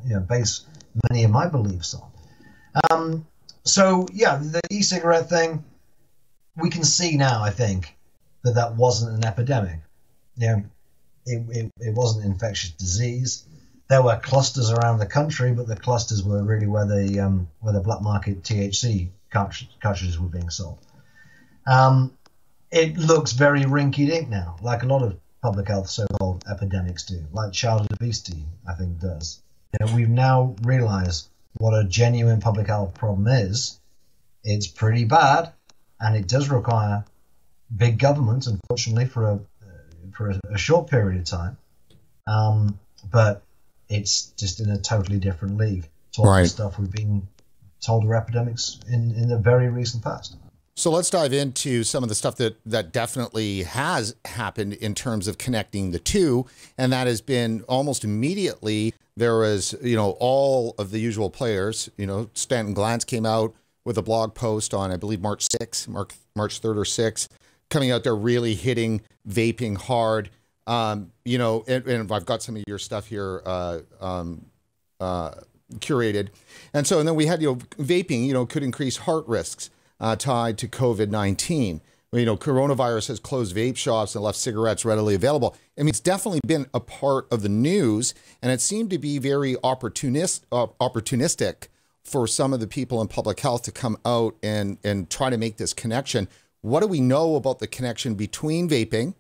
you 0.07 0.15
know, 0.15 0.21
base 0.21 0.65
many 1.11 1.25
of 1.25 1.31
my 1.31 1.49
beliefs 1.49 1.95
on. 1.95 2.11
Um, 2.91 3.27
so 3.65 4.07
yeah, 4.13 4.37
the 4.37 4.61
e-cigarette 4.71 5.29
thing, 5.29 5.65
we 6.57 6.71
can 6.71 6.85
see 6.85 7.17
now, 7.17 7.43
I 7.43 7.51
think, 7.51 7.97
that 8.45 8.55
that 8.55 8.77
wasn't 8.77 9.17
an 9.17 9.25
epidemic. 9.25 9.81
Know, 10.37 10.63
it, 11.27 11.45
it, 11.51 11.73
it 11.79 11.95
wasn't 11.95 12.25
an 12.25 12.33
infectious 12.33 12.71
disease. 12.71 13.45
There 13.89 14.03
were 14.03 14.17
clusters 14.17 14.71
around 14.71 14.99
the 14.99 15.07
country, 15.07 15.53
but 15.53 15.67
the 15.67 15.77
clusters 15.77 16.23
were 16.23 16.43
really 16.43 16.67
where 16.67 16.87
the 16.87 17.21
um, 17.21 17.49
where 17.61 17.73
the 17.73 17.81
black 17.81 18.03
market 18.03 18.43
THC 18.43 19.09
cartridges 19.31 20.19
were 20.19 20.29
being 20.29 20.51
sold. 20.51 20.79
Um, 21.67 22.13
it 22.71 22.97
looks 22.97 23.33
very 23.33 23.63
rinky-dink 23.63 24.29
now, 24.29 24.57
like 24.63 24.83
a 24.83 24.87
lot 24.87 25.03
of 25.03 25.19
public 25.43 25.69
health 25.69 25.89
so-called 25.89 26.45
epidemics 26.51 27.05
do, 27.05 27.25
like 27.33 27.53
childhood 27.53 27.93
obesity, 27.93 28.45
I 28.67 28.75
think 28.75 29.01
does. 29.01 29.41
You 29.73 29.87
know, 29.87 29.95
we've 29.95 30.09
now 30.09 30.55
realised 30.63 31.29
what 31.57 31.73
a 31.73 31.85
genuine 31.85 32.41
public 32.41 32.67
health 32.67 32.95
problem 32.95 33.27
is. 33.27 33.79
It's 34.45 34.67
pretty 34.67 35.05
bad, 35.05 35.53
and 36.01 36.17
it 36.17 36.29
does 36.29 36.49
require 36.49 37.05
big 37.75 37.99
government, 37.99 38.47
unfortunately, 38.47 39.07
for 39.07 39.25
a 39.25 39.41
for 40.13 40.31
a, 40.31 40.41
a 40.53 40.59
short 40.59 40.91
period 40.91 41.21
of 41.21 41.27
time. 41.27 41.57
Um, 42.27 42.79
but 43.11 43.43
it's 43.89 44.27
just 44.39 44.61
in 44.61 44.71
a 44.71 44.79
totally 44.79 45.19
different 45.19 45.57
league 45.57 45.89
all 46.19 46.27
Right. 46.27 46.47
stuff 46.47 46.79
we've 46.79 46.91
been 46.91 47.27
told 47.81 48.05
are 48.05 48.15
epidemics 48.15 48.81
in, 48.89 49.13
in 49.13 49.29
the 49.29 49.39
very 49.39 49.69
recent 49.69 50.03
past. 50.03 50.37
So 50.75 50.91
let's 50.91 51.11
dive 51.11 51.33
into 51.33 51.83
some 51.83 52.05
of 52.05 52.09
the 52.09 52.15
stuff 52.15 52.37
that 52.37 52.57
that 52.65 52.93
definitely 52.93 53.65
has 53.65 54.15
happened 54.25 54.75
in 54.75 54.95
terms 54.95 55.27
of 55.27 55.37
connecting 55.37 55.91
the 55.91 55.99
two, 55.99 56.47
and 56.77 56.93
that 56.93 57.09
has 57.09 57.21
been 57.21 57.63
almost 57.69 58.05
immediately 58.05 58.95
there 59.17 59.39
was 59.39 59.75
you 59.83 59.97
know 59.97 60.17
all 60.21 60.77
of 60.79 60.93
the 60.93 61.01
usual 61.01 61.31
players. 61.31 61.91
You 61.97 62.07
know, 62.07 62.31
Stanton 62.35 62.77
Glantz 62.77 63.05
came 63.05 63.27
out 63.27 63.55
with 63.85 63.99
a 63.99 64.03
blog 64.03 64.35
post 64.35 64.73
on 64.73 64.93
I 64.93 64.97
believe 64.97 65.21
March 65.21 65.49
6th, 65.49 65.89
March 65.89 66.13
March 66.37 66.61
3rd 66.63 66.77
or 66.77 66.85
6th, 66.85 67.29
coming 67.71 67.91
out 67.91 68.05
there 68.05 68.15
really 68.15 68.55
hitting 68.55 69.01
vaping 69.29 69.77
hard. 69.77 70.31
Um, 70.69 71.11
you 71.25 71.39
know, 71.39 71.65
and, 71.67 71.85
and 71.87 72.13
I've 72.13 72.27
got 72.27 72.43
some 72.43 72.55
of 72.55 72.63
your 72.69 72.79
stuff 72.79 73.07
here. 73.07 73.43
Uh, 73.45 73.81
um, 74.01 74.45
uh, 75.01 75.33
curated. 75.77 76.29
And 76.73 76.87
so, 76.87 76.99
and 76.99 77.07
then 77.07 77.15
we 77.15 77.27
had, 77.27 77.43
you 77.43 77.49
know, 77.49 77.57
vaping, 77.57 78.27
you 78.27 78.33
know, 78.33 78.47
could 78.47 78.63
increase 78.63 78.99
heart 78.99 79.27
risks 79.27 79.71
uh, 80.01 80.17
tied 80.17 80.59
to 80.59 80.69
COVID 80.69 81.11
19. 81.11 81.81
You 82.13 82.25
know, 82.25 82.39
coronavirus 82.39 83.09
has 83.09 83.21
closed 83.21 83.55
vape 83.55 83.77
shops 83.77 84.15
and 84.15 84.25
left 84.25 84.39
cigarettes 84.39 84.85
readily 84.85 85.15
available. 85.15 85.55
I 85.77 85.83
mean, 85.83 85.91
it's 85.91 86.01
definitely 86.01 86.41
been 86.47 86.67
a 86.73 86.81
part 86.81 87.31
of 87.31 87.43
the 87.43 87.51
news, 87.51 88.15
and 88.41 88.51
it 88.51 88.63
seemed 88.63 88.89
to 88.91 88.99
be 88.99 89.19
very 89.19 89.57
opportunist, 89.63 90.47
uh, 90.51 90.69
opportunistic 90.81 91.69
for 92.03 92.27
some 92.27 92.55
of 92.55 92.61
the 92.61 92.67
people 92.67 93.03
in 93.03 93.09
public 93.09 93.41
health 93.41 93.63
to 93.65 93.73
come 93.73 93.99
out 94.07 94.37
and, 94.43 94.79
and 94.83 95.11
try 95.11 95.29
to 95.29 95.37
make 95.37 95.59
this 95.59 95.75
connection. 95.75 96.29
What 96.63 96.81
do 96.81 96.87
we 96.87 97.01
know 97.01 97.37
about 97.37 97.59
the 97.59 97.67
connection 97.67 98.15
between 98.15 98.71
vaping? 98.71 99.15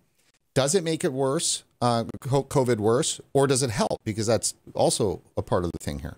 Does 0.58 0.74
it 0.74 0.82
make 0.82 1.04
it 1.04 1.12
worse, 1.12 1.62
uh, 1.80 2.02
COVID 2.02 2.78
worse, 2.78 3.20
or 3.32 3.46
does 3.46 3.62
it 3.62 3.70
help? 3.70 4.02
Because 4.02 4.26
that's 4.26 4.54
also 4.74 5.22
a 5.36 5.42
part 5.42 5.64
of 5.64 5.70
the 5.70 5.78
thing 5.78 6.00
here. 6.00 6.16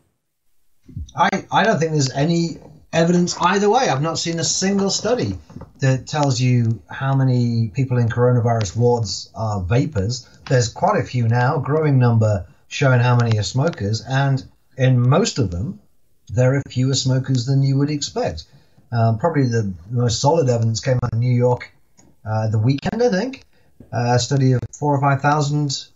I, 1.15 1.29
I 1.53 1.63
don't 1.63 1.79
think 1.79 1.93
there's 1.93 2.11
any 2.11 2.57
evidence 2.91 3.37
either 3.39 3.69
way. 3.69 3.91
I've 3.91 4.01
not 4.01 4.19
seen 4.19 4.41
a 4.41 4.45
single 4.45 4.89
study 4.89 5.37
that 5.81 6.07
tells 6.07 6.41
you 6.41 6.81
how 6.89 7.15
many 7.15 7.69
people 7.69 7.99
in 7.99 8.09
coronavirus 8.09 8.77
wards 8.77 9.31
are 9.35 9.61
vapers. 9.61 10.27
There's 10.49 10.71
quite 10.71 10.99
a 10.99 11.05
few 11.05 11.29
now, 11.29 11.59
growing 11.59 11.99
number 11.99 12.47
showing 12.67 13.01
how 13.01 13.17
many 13.17 13.39
are 13.39 13.43
smokers, 13.43 14.01
and 14.09 14.43
in 14.79 15.07
most 15.07 15.39
of 15.39 15.51
them, 15.51 15.81
there 16.31 16.55
are 16.55 16.63
fewer 16.67 16.95
smokers 16.95 17.45
than 17.45 17.63
you 17.63 17.77
would 17.77 17.91
expect. 17.91 18.45
Um, 18.91 19.19
probably 19.19 19.49
the 19.49 19.75
most 19.91 20.19
solid 20.19 20.49
evidence 20.49 20.81
came 20.81 20.99
out 21.05 21.13
of 21.13 21.19
New 21.19 21.31
York 21.37 21.71
uh, 22.25 22.49
the 22.49 22.59
weekend, 22.59 23.03
I 23.03 23.11
think. 23.11 23.45
A 23.93 24.19
study 24.19 24.53
of 24.53 24.61
four 24.79 24.95
or 24.95 25.01
five 25.01 25.21
thousand 25.21 25.87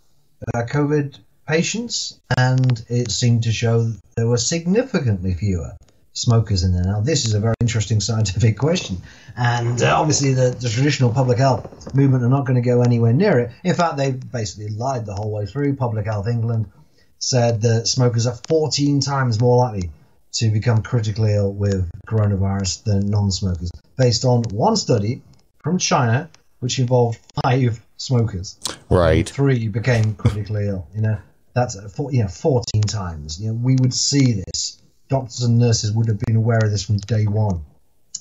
uh, 0.53 0.63
COVID 0.63 1.17
patients, 1.47 2.19
and 2.37 2.83
it 2.89 3.11
seemed 3.11 3.43
to 3.43 3.51
show 3.51 3.91
there 4.15 4.27
were 4.27 4.37
significantly 4.37 5.33
fewer 5.33 5.75
smokers 6.13 6.63
in 6.63 6.73
there. 6.73 6.83
Now, 6.83 7.01
this 7.01 7.25
is 7.25 7.33
a 7.33 7.39
very 7.39 7.55
interesting 7.61 7.99
scientific 7.99 8.57
question, 8.57 8.97
and 9.37 9.81
uh, 9.81 9.99
obviously 9.99 10.33
the, 10.33 10.55
the 10.59 10.69
traditional 10.69 11.11
public 11.11 11.37
health 11.37 11.93
movement 11.93 12.23
are 12.23 12.29
not 12.29 12.45
going 12.45 12.55
to 12.55 12.67
go 12.67 12.81
anywhere 12.81 13.13
near 13.13 13.39
it. 13.39 13.51
In 13.63 13.75
fact, 13.75 13.97
they 13.97 14.11
basically 14.11 14.69
lied 14.69 15.05
the 15.05 15.13
whole 15.13 15.31
way 15.31 15.45
through. 15.45 15.75
Public 15.75 16.05
Health 16.05 16.27
England 16.27 16.71
said 17.19 17.61
that 17.61 17.87
smokers 17.87 18.27
are 18.27 18.37
14 18.47 18.99
times 19.01 19.39
more 19.39 19.57
likely 19.57 19.91
to 20.33 20.49
become 20.49 20.81
critically 20.81 21.33
ill 21.33 21.51
with 21.51 21.89
coronavirus 22.07 22.83
than 22.83 23.07
non-smokers, 23.07 23.71
based 23.97 24.25
on 24.25 24.43
one 24.51 24.75
study 24.75 25.21
from 25.63 25.77
China, 25.77 26.29
which 26.59 26.79
involved 26.79 27.19
five 27.43 27.81
smokers 27.97 28.57
Right. 28.89 29.27
three 29.27 29.67
became 29.67 30.15
critically 30.15 30.67
ill. 30.67 30.87
You 30.95 31.01
know, 31.01 31.17
that's 31.53 31.79
four, 31.93 32.11
you 32.11 32.21
know, 32.23 32.27
14 32.27 32.81
times. 32.83 33.39
You 33.39 33.49
know, 33.49 33.53
we 33.53 33.75
would 33.75 33.93
see 33.93 34.43
this. 34.45 34.81
Doctors 35.09 35.41
and 35.43 35.57
nurses 35.59 35.91
would 35.91 36.07
have 36.07 36.19
been 36.19 36.35
aware 36.35 36.59
of 36.63 36.71
this 36.71 36.83
from 36.83 36.97
day 36.97 37.25
one 37.25 37.63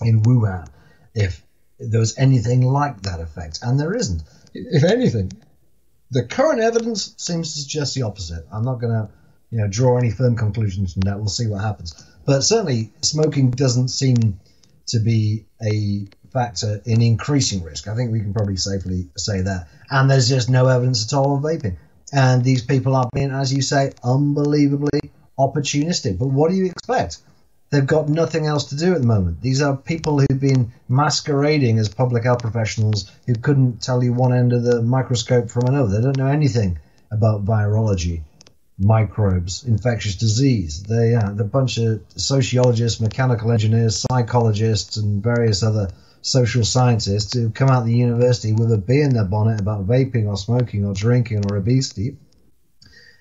in 0.02 0.22
Wuhan 0.22 0.68
if 1.14 1.42
there 1.78 2.00
was 2.00 2.16
anything 2.18 2.62
like 2.62 3.02
that 3.02 3.20
effect, 3.20 3.60
and 3.62 3.78
there 3.80 3.94
isn't. 3.94 4.22
If 4.52 4.84
anything, 4.84 5.32
the 6.10 6.24
current 6.24 6.60
evidence 6.60 7.14
seems 7.16 7.54
to 7.54 7.60
suggest 7.60 7.94
the 7.94 8.02
opposite. 8.02 8.46
I'm 8.52 8.64
not 8.64 8.80
going 8.80 8.92
to, 8.92 9.08
you 9.50 9.58
know 9.58 9.68
draw 9.68 9.98
any 9.98 10.10
firm 10.10 10.36
conclusions 10.36 10.92
from 10.92 11.00
that. 11.02 11.18
We'll 11.18 11.28
see 11.28 11.46
what 11.46 11.62
happens. 11.62 11.94
But 12.24 12.42
certainly, 12.42 12.92
smoking 13.02 13.50
doesn't 13.50 13.88
seem 13.88 14.38
to 14.88 14.98
be 15.00 15.46
a 15.62 16.06
factor 16.34 16.82
in 16.84 17.00
increasing 17.00 17.62
risk. 17.62 17.88
I 17.88 17.94
think 17.94 18.12
we 18.12 18.20
can 18.20 18.34
probably 18.34 18.56
safely 18.56 19.06
say 19.16 19.40
that. 19.40 19.68
And 19.88 20.10
there's 20.10 20.28
just 20.28 20.50
no 20.50 20.66
evidence 20.68 21.06
at 21.06 21.16
all 21.16 21.36
of 21.36 21.42
vaping. 21.44 21.76
And 22.12 22.44
these 22.44 22.62
people 22.62 22.94
are 22.94 23.08
being, 23.14 23.30
as 23.30 23.54
you 23.54 23.62
say, 23.62 23.92
unbelievably 24.02 25.12
opportunistic. 25.38 26.18
But 26.18 26.28
what 26.28 26.50
do 26.50 26.56
you 26.56 26.66
expect? 26.66 27.18
They've 27.70 27.86
got 27.86 28.08
nothing 28.08 28.46
else 28.46 28.64
to 28.66 28.76
do 28.76 28.94
at 28.94 29.00
the 29.00 29.06
moment. 29.06 29.40
These 29.40 29.62
are 29.62 29.76
people 29.76 30.20
who've 30.20 30.40
been 30.40 30.72
masquerading 30.88 31.78
as 31.78 31.88
public 31.88 32.24
health 32.24 32.40
professionals 32.40 33.10
who 33.26 33.34
couldn't 33.34 33.80
tell 33.82 34.04
you 34.04 34.12
one 34.12 34.34
end 34.34 34.52
of 34.52 34.62
the 34.62 34.82
microscope 34.82 35.50
from 35.50 35.66
another. 35.66 35.96
They 35.96 36.02
don't 36.02 36.16
know 36.16 36.26
anything 36.26 36.78
about 37.10 37.44
virology, 37.44 38.22
microbes, 38.78 39.64
infectious 39.64 40.16
disease. 40.16 40.82
They 40.82 41.14
uh, 41.14 41.30
are 41.30 41.40
a 41.40 41.44
bunch 41.44 41.78
of 41.78 42.02
sociologists, 42.16 43.00
mechanical 43.00 43.50
engineers, 43.50 44.04
psychologists, 44.08 44.96
and 44.96 45.22
various 45.22 45.62
other 45.62 45.88
social 46.24 46.64
scientists 46.64 47.34
who 47.34 47.50
come 47.50 47.68
out 47.68 47.82
of 47.82 47.86
the 47.86 47.94
university 47.94 48.54
with 48.54 48.72
a 48.72 48.78
bee 48.78 49.02
in 49.02 49.12
their 49.12 49.26
bonnet 49.26 49.60
about 49.60 49.86
vaping 49.86 50.26
or 50.26 50.38
smoking 50.38 50.86
or 50.86 50.94
drinking 50.94 51.44
or 51.44 51.56
obesity, 51.56 52.16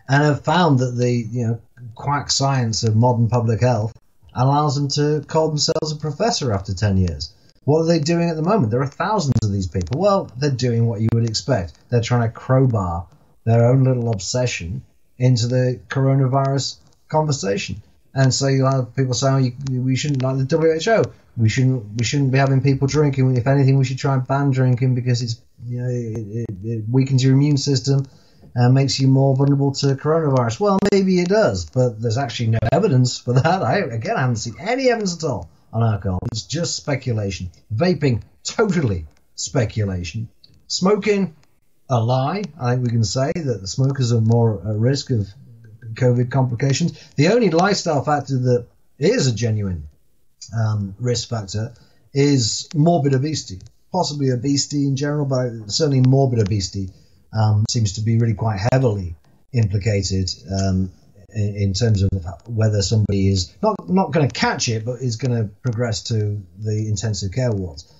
and 0.07 0.23
have 0.23 0.45
found 0.45 0.79
that 0.79 0.95
the 0.95 1.11
you 1.11 1.45
know 1.45 1.59
quack 1.95 2.31
science 2.31 2.83
of 2.83 2.95
modern 2.95 3.27
public 3.27 3.59
health 3.59 3.93
allows 4.33 4.75
them 4.75 4.87
to 4.87 5.25
call 5.27 5.49
themselves 5.49 5.91
a 5.91 5.97
professor 5.97 6.53
after 6.53 6.73
10 6.73 6.97
years. 6.97 7.33
What 7.65 7.81
are 7.81 7.85
they 7.85 7.99
doing 7.99 8.29
at 8.29 8.37
the 8.37 8.41
moment? 8.41 8.71
There 8.71 8.81
are 8.81 8.87
thousands 8.87 9.35
of 9.43 9.51
these 9.51 9.67
people. 9.67 9.99
Well, 9.99 10.31
they're 10.37 10.49
doing 10.51 10.87
what 10.87 11.01
you 11.01 11.09
would 11.13 11.29
expect. 11.29 11.73
They're 11.89 12.01
trying 12.01 12.29
to 12.29 12.33
crowbar 12.33 13.07
their 13.43 13.65
own 13.65 13.83
little 13.83 14.11
obsession 14.11 14.81
into 15.17 15.47
the 15.47 15.79
coronavirus 15.89 16.77
conversation. 17.09 17.81
And 18.15 18.33
so 18.33 18.47
you 18.47 18.65
have 18.65 18.95
people 18.95 19.13
saying 19.13 19.57
oh, 19.71 19.73
we 19.81 19.97
shouldn't 19.97 20.23
like 20.23 20.37
the 20.37 20.57
WHO. 20.57 21.11
We 21.35 21.49
shouldn't 21.49 21.97
we 21.97 22.05
shouldn't 22.05 22.31
be 22.31 22.37
having 22.37 22.61
people 22.61 22.87
drinking. 22.87 23.37
If 23.37 23.47
anything, 23.47 23.77
we 23.77 23.85
should 23.85 23.97
try 23.97 24.13
and 24.13 24.27
ban 24.27 24.51
drinking 24.51 24.95
because 24.95 25.21
it's 25.21 25.41
you 25.65 25.81
know 25.81 25.89
it, 25.89 26.45
it, 26.49 26.55
it 26.63 26.83
weakens 26.89 27.23
your 27.23 27.33
immune 27.33 27.57
system 27.57 28.05
and 28.55 28.73
makes 28.73 28.99
you 28.99 29.07
more 29.07 29.35
vulnerable 29.35 29.71
to 29.71 29.95
coronavirus. 29.95 30.59
Well, 30.59 30.79
maybe 30.91 31.19
it 31.19 31.29
does, 31.29 31.65
but 31.65 31.99
there's 31.99 32.19
actually 32.19 32.49
no 32.49 32.59
evidence 32.71 33.17
for 33.17 33.33
that. 33.33 33.63
I 33.63 33.77
again 33.77 34.15
I 34.15 34.21
haven't 34.21 34.37
seen 34.37 34.55
any 34.59 34.89
evidence 34.89 35.17
at 35.17 35.27
all 35.27 35.49
on 35.71 35.81
alcohol. 35.81 36.19
It's 36.31 36.43
just 36.43 36.75
speculation. 36.75 37.49
Vaping, 37.73 38.21
totally 38.43 39.07
speculation. 39.35 40.29
Smoking, 40.67 41.35
a 41.89 41.99
lie. 41.99 42.43
I 42.59 42.73
think 42.73 42.85
we 42.85 42.91
can 42.91 43.03
say 43.03 43.31
that 43.35 43.61
the 43.61 43.67
smokers 43.67 44.13
are 44.13 44.21
more 44.21 44.61
at 44.67 44.75
risk 44.75 45.09
of 45.09 45.27
COVID 45.93 46.31
complications. 46.31 46.97
The 47.15 47.29
only 47.29 47.49
lifestyle 47.49 48.03
factor 48.03 48.37
that 48.37 48.67
is 48.99 49.27
a 49.27 49.33
genuine 49.33 49.87
um, 50.57 50.95
risk 50.99 51.29
factor 51.29 51.73
is 52.13 52.67
morbid 52.75 53.13
obesity, 53.13 53.59
possibly 53.91 54.29
obesity 54.29 54.87
in 54.87 54.95
general, 54.95 55.25
but 55.25 55.71
certainly 55.71 56.01
morbid 56.01 56.39
obesity 56.39 56.89
um, 57.33 57.65
seems 57.69 57.93
to 57.93 58.01
be 58.01 58.17
really 58.17 58.33
quite 58.35 58.59
heavily 58.71 59.15
implicated 59.53 60.29
um, 60.59 60.91
in, 61.29 61.55
in, 61.55 61.73
terms 61.73 62.03
of 62.03 62.09
whether 62.47 62.81
somebody 62.81 63.29
is 63.29 63.55
not 63.61 63.75
not 63.89 64.11
going 64.11 64.27
to 64.27 64.39
catch 64.39 64.69
it, 64.69 64.85
but 64.85 65.01
is 65.01 65.15
going 65.15 65.35
to 65.35 65.49
progress 65.61 66.03
to 66.03 66.41
the 66.59 66.87
intensive 66.87 67.31
care 67.31 67.51
wards. 67.51 67.91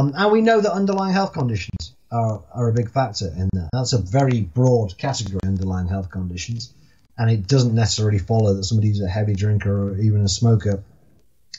Um, 0.00 0.12
and 0.16 0.32
we 0.32 0.40
know 0.40 0.60
that 0.60 0.72
underlying 0.72 1.12
health 1.12 1.32
conditions 1.32 1.94
are, 2.10 2.42
are 2.52 2.68
a 2.68 2.72
big 2.72 2.90
factor 2.90 3.28
in 3.28 3.48
that. 3.52 3.68
That's 3.72 3.92
a 3.92 3.98
very 3.98 4.40
broad 4.40 4.96
category, 4.96 5.40
underlying 5.44 5.88
health 5.88 6.10
conditions. 6.10 6.72
And 7.16 7.30
it 7.30 7.46
doesn't 7.46 7.74
necessarily 7.74 8.18
follow 8.18 8.54
that 8.54 8.64
somebody 8.64 8.88
who's 8.88 9.02
a 9.02 9.08
heavy 9.08 9.34
drinker 9.34 9.90
or 9.90 9.98
even 9.98 10.22
a 10.22 10.28
smoker 10.28 10.82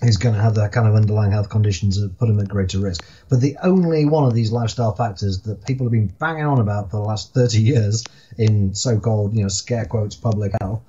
is 0.01 0.17
going 0.17 0.35
to 0.35 0.41
have 0.41 0.55
that 0.55 0.71
kind 0.71 0.87
of 0.87 0.95
underlying 0.95 1.31
health 1.31 1.49
conditions 1.49 1.99
that 1.99 2.17
put 2.17 2.27
them 2.27 2.39
at 2.39 2.47
greater 2.47 2.79
risk. 2.79 3.05
But 3.29 3.41
the 3.41 3.57
only 3.63 4.05
one 4.05 4.25
of 4.25 4.33
these 4.33 4.51
lifestyle 4.51 4.93
factors 4.93 5.41
that 5.41 5.65
people 5.65 5.85
have 5.85 5.91
been 5.91 6.07
banging 6.19 6.45
on 6.45 6.59
about 6.59 6.91
for 6.91 6.97
the 6.97 7.03
last 7.03 7.33
30 7.33 7.61
years 7.61 8.03
in 8.37 8.73
so-called, 8.75 9.35
you 9.35 9.43
know, 9.43 9.49
scare 9.49 9.85
quotes 9.85 10.15
public 10.15 10.51
health 10.59 10.81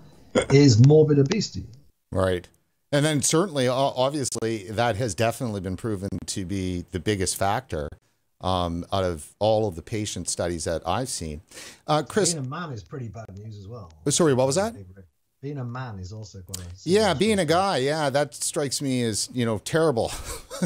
is 0.51 0.85
morbid 0.87 1.19
obesity. 1.19 1.67
Right. 2.11 2.49
And 2.93 3.05
then 3.05 3.23
certainly, 3.23 3.69
obviously, 3.69 4.65
that 4.71 4.97
has 4.97 5.15
definitely 5.15 5.61
been 5.61 5.77
proven 5.77 6.09
to 6.27 6.45
be 6.45 6.85
the 6.93 7.01
biggest 7.01 7.37
factor 7.37 7.89
um, 8.41 8.85
out 8.93 9.05
of 9.05 9.35
all 9.39 9.67
of 9.67 9.77
the 9.77 9.83
patient 9.83 10.29
studies 10.29 10.65
that 10.65 10.83
I've 10.87 11.09
seen. 11.09 11.43
Uh, 11.87 12.03
Chris, 12.03 12.35
being 12.35 12.47
a 12.47 12.49
man 12.49 12.73
is 12.73 12.85
pretty 12.85 13.09
bad 13.09 13.27
news 13.37 13.59
as 13.59 13.67
well. 13.67 13.93
Sorry, 14.09 14.35
what 14.35 14.47
was 14.47 14.57
that? 14.57 14.75
Being 15.47 15.59
a 15.59 15.65
man 15.65 16.01
is 16.01 16.13
also 16.13 16.41
quite 16.41 16.67
a 16.67 16.71
yeah 16.83 17.15
being 17.15 17.39
a 17.39 17.45
guy 17.45 17.77
yeah 17.77 18.11
that 18.11 18.35
strikes 18.35 18.83
me 18.83 19.05
as 19.05 19.29
you 19.33 19.47
know 19.47 19.59
terrible. 19.59 20.11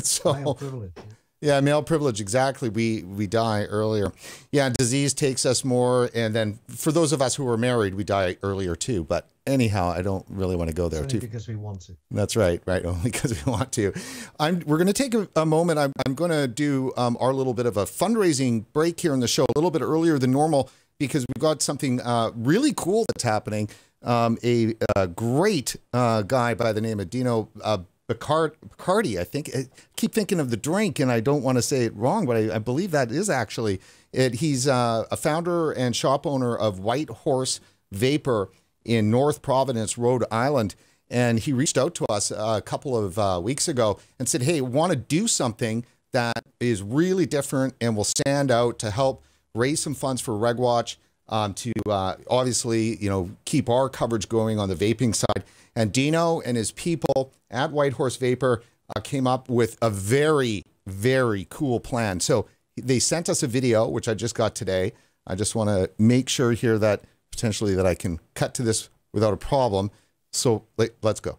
So 0.05 0.33
male 0.33 0.55
privilege 0.55 0.93
yeah. 0.97 1.03
yeah 1.41 1.61
male 1.61 1.83
privilege 1.83 2.21
exactly. 2.21 2.69
We 2.71 3.03
we 3.03 3.27
die 3.27 3.65
earlier. 3.65 4.13
Yeah 4.53 4.71
disease 4.71 5.13
takes 5.13 5.45
us 5.45 5.65
more 5.65 6.09
and 6.15 6.35
then 6.35 6.61
for 6.69 6.93
those 6.93 7.13
of 7.13 7.21
us 7.21 7.35
who 7.35 7.47
are 7.49 7.59
married 7.59 7.95
we 7.95 8.05
die 8.05 8.37
earlier 8.43 8.75
too. 8.75 9.05
But 9.05 9.29
anyhow 9.47 9.89
i 9.89 10.03
don't 10.03 10.25
really 10.29 10.55
want 10.55 10.69
to 10.69 10.77
go 10.77 10.89
there 10.89 11.05
too. 11.05 11.19
because 11.19 11.49
we 11.49 11.57
want 11.57 11.81
to. 11.83 11.97
That's 12.11 12.37
right 12.37 12.63
right 12.67 12.85
only 12.93 13.11
because 13.11 13.33
we 13.35 13.53
want 13.53 13.73
to. 13.73 13.93
I'm 14.39 14.63
we're 14.65 14.79
going 14.79 14.95
to 14.95 15.03
take 15.05 15.13
a, 15.13 15.29
a, 15.37 15.45
moment. 15.45 15.79
I'm, 15.79 15.93
I'm 16.07 16.15
going 16.15 16.31
to 16.31 16.47
do 16.47 16.93
um, 16.97 17.19
our 17.21 17.35
little 17.35 17.55
bit 17.55 17.67
of 17.67 17.77
a 17.77 17.85
fundraising 17.85 18.65
break 18.73 19.01
here 19.01 19.13
in 19.13 19.21
the 19.21 19.29
show 19.29 19.45
a 19.45 19.59
little 19.59 19.73
bit 19.73 19.83
earlier 19.83 20.19
than 20.19 20.31
normal 20.31 20.71
because 21.01 21.25
we've 21.27 21.43
got 21.43 21.63
something 21.63 22.01
uh, 22.03 22.31
really 22.37 22.73
cool 22.77 23.05
that's 23.09 23.25
happening 23.25 23.69
um, 24.03 24.39
a, 24.45 24.75
a, 24.97 25.09
great 25.09 25.77
uh, 25.93 26.23
guy 26.23 26.55
by 26.55 26.73
the 26.73 26.81
name 26.81 27.01
of 27.01 27.11
Dino 27.11 27.49
uh, 27.63 27.79
Bacardi. 28.09 29.19
I 29.19 29.25
think 29.25 29.51
I 29.55 29.67
keep 29.97 30.13
thinking 30.13 30.41
of 30.41 30.51
the 30.51 30.57
drink, 30.57 30.99
and 30.99 31.11
I 31.11 31.21
don't 31.21 31.43
want 31.43 31.59
to 31.59 31.63
say 31.63 31.85
it 31.85 31.95
wrong, 31.97 32.27
but 32.27 32.37
I, 32.37 32.57
I 32.57 32.59
believe 32.59 32.93
that 32.93 33.11
is 33.11 33.29
actually 33.29 33.81
it. 34.13 34.35
He's 34.35 34.69
uh, 34.69 35.05
a 35.11 35.17
founder 35.17 35.73
and 35.73 35.95
shop 35.95 36.27
owner 36.27 36.57
of 36.57 36.79
White 36.79 37.11
Horse 37.11 37.61
Vapor 37.93 38.51
in 38.85 39.11
North 39.11 39.43
Providence, 39.43 39.99
Rhode 39.99 40.25
Island. 40.31 40.75
And 41.13 41.41
he 41.41 41.53
reached 41.53 41.77
out 41.77 41.97
to 41.97 42.07
us 42.07 42.31
a 42.31 42.63
couple 42.65 42.97
of 42.97 43.19
uh, 43.19 43.41
weeks 43.43 43.67
ago 43.67 43.99
and 44.19 44.29
said, 44.29 44.43
Hey, 44.43 44.61
want 44.61 44.93
to 44.93 44.97
do 44.97 45.27
something 45.27 45.85
that 46.13 46.45
is 46.61 46.83
really 46.83 47.27
different 47.27 47.75
and 47.81 47.97
will 47.97 48.05
stand 48.05 48.51
out 48.51 48.79
to 48.79 48.93
help 48.93 49.25
raise 49.55 49.81
some 49.81 49.95
funds 49.95 50.21
for 50.21 50.33
RegWatch 50.35 50.97
um, 51.29 51.55
to 51.55 51.73
uh, 51.89 52.17
obviously, 52.29 52.97
you 52.97 53.09
know, 53.09 53.31
keep 53.45 53.69
our 53.69 53.89
coverage 53.89 54.29
going 54.29 54.59
on 54.59 54.69
the 54.69 54.75
vaping 54.75 55.15
side. 55.15 55.45
And 55.77 55.93
Dino 55.93 56.41
and 56.41 56.57
his 56.57 56.73
people 56.73 57.33
at 57.51 57.71
White 57.71 57.95
Horse 57.95 58.17
Vapor 58.17 58.63
uh, 58.95 59.01
came 59.01 59.27
up 59.27 59.49
with 59.49 59.79
a 59.81 59.91
very, 59.91 60.65
very 60.87 61.47
cool 61.49 61.79
plan. 61.81 62.21
So 62.21 62.47
they 62.77 62.99
sent 62.99 63.29
us 63.29 63.43
a 63.43 63.47
video, 63.47 63.89
which 63.89 64.09
I 64.09 64.15
just 64.15 64.35
got 64.35 64.55
today. 64.55 64.93
I 65.27 65.37
just 65.37 65.55
want 65.55 65.71
to 65.71 65.91
make 65.99 66.29
sure 66.29 66.53
here 66.53 66.79
that 66.79 67.03
potentially 67.31 67.75
that 67.77 67.87
I 67.87 67.95
can 67.95 68.19
cut 68.35 68.55
to 68.55 68.63
this 68.63 68.89
without 69.13 69.33
a 69.33 69.37
problem. 69.37 69.91
So 70.33 70.65
let, 70.77 70.91
let's 71.03 71.21
go. 71.21 71.39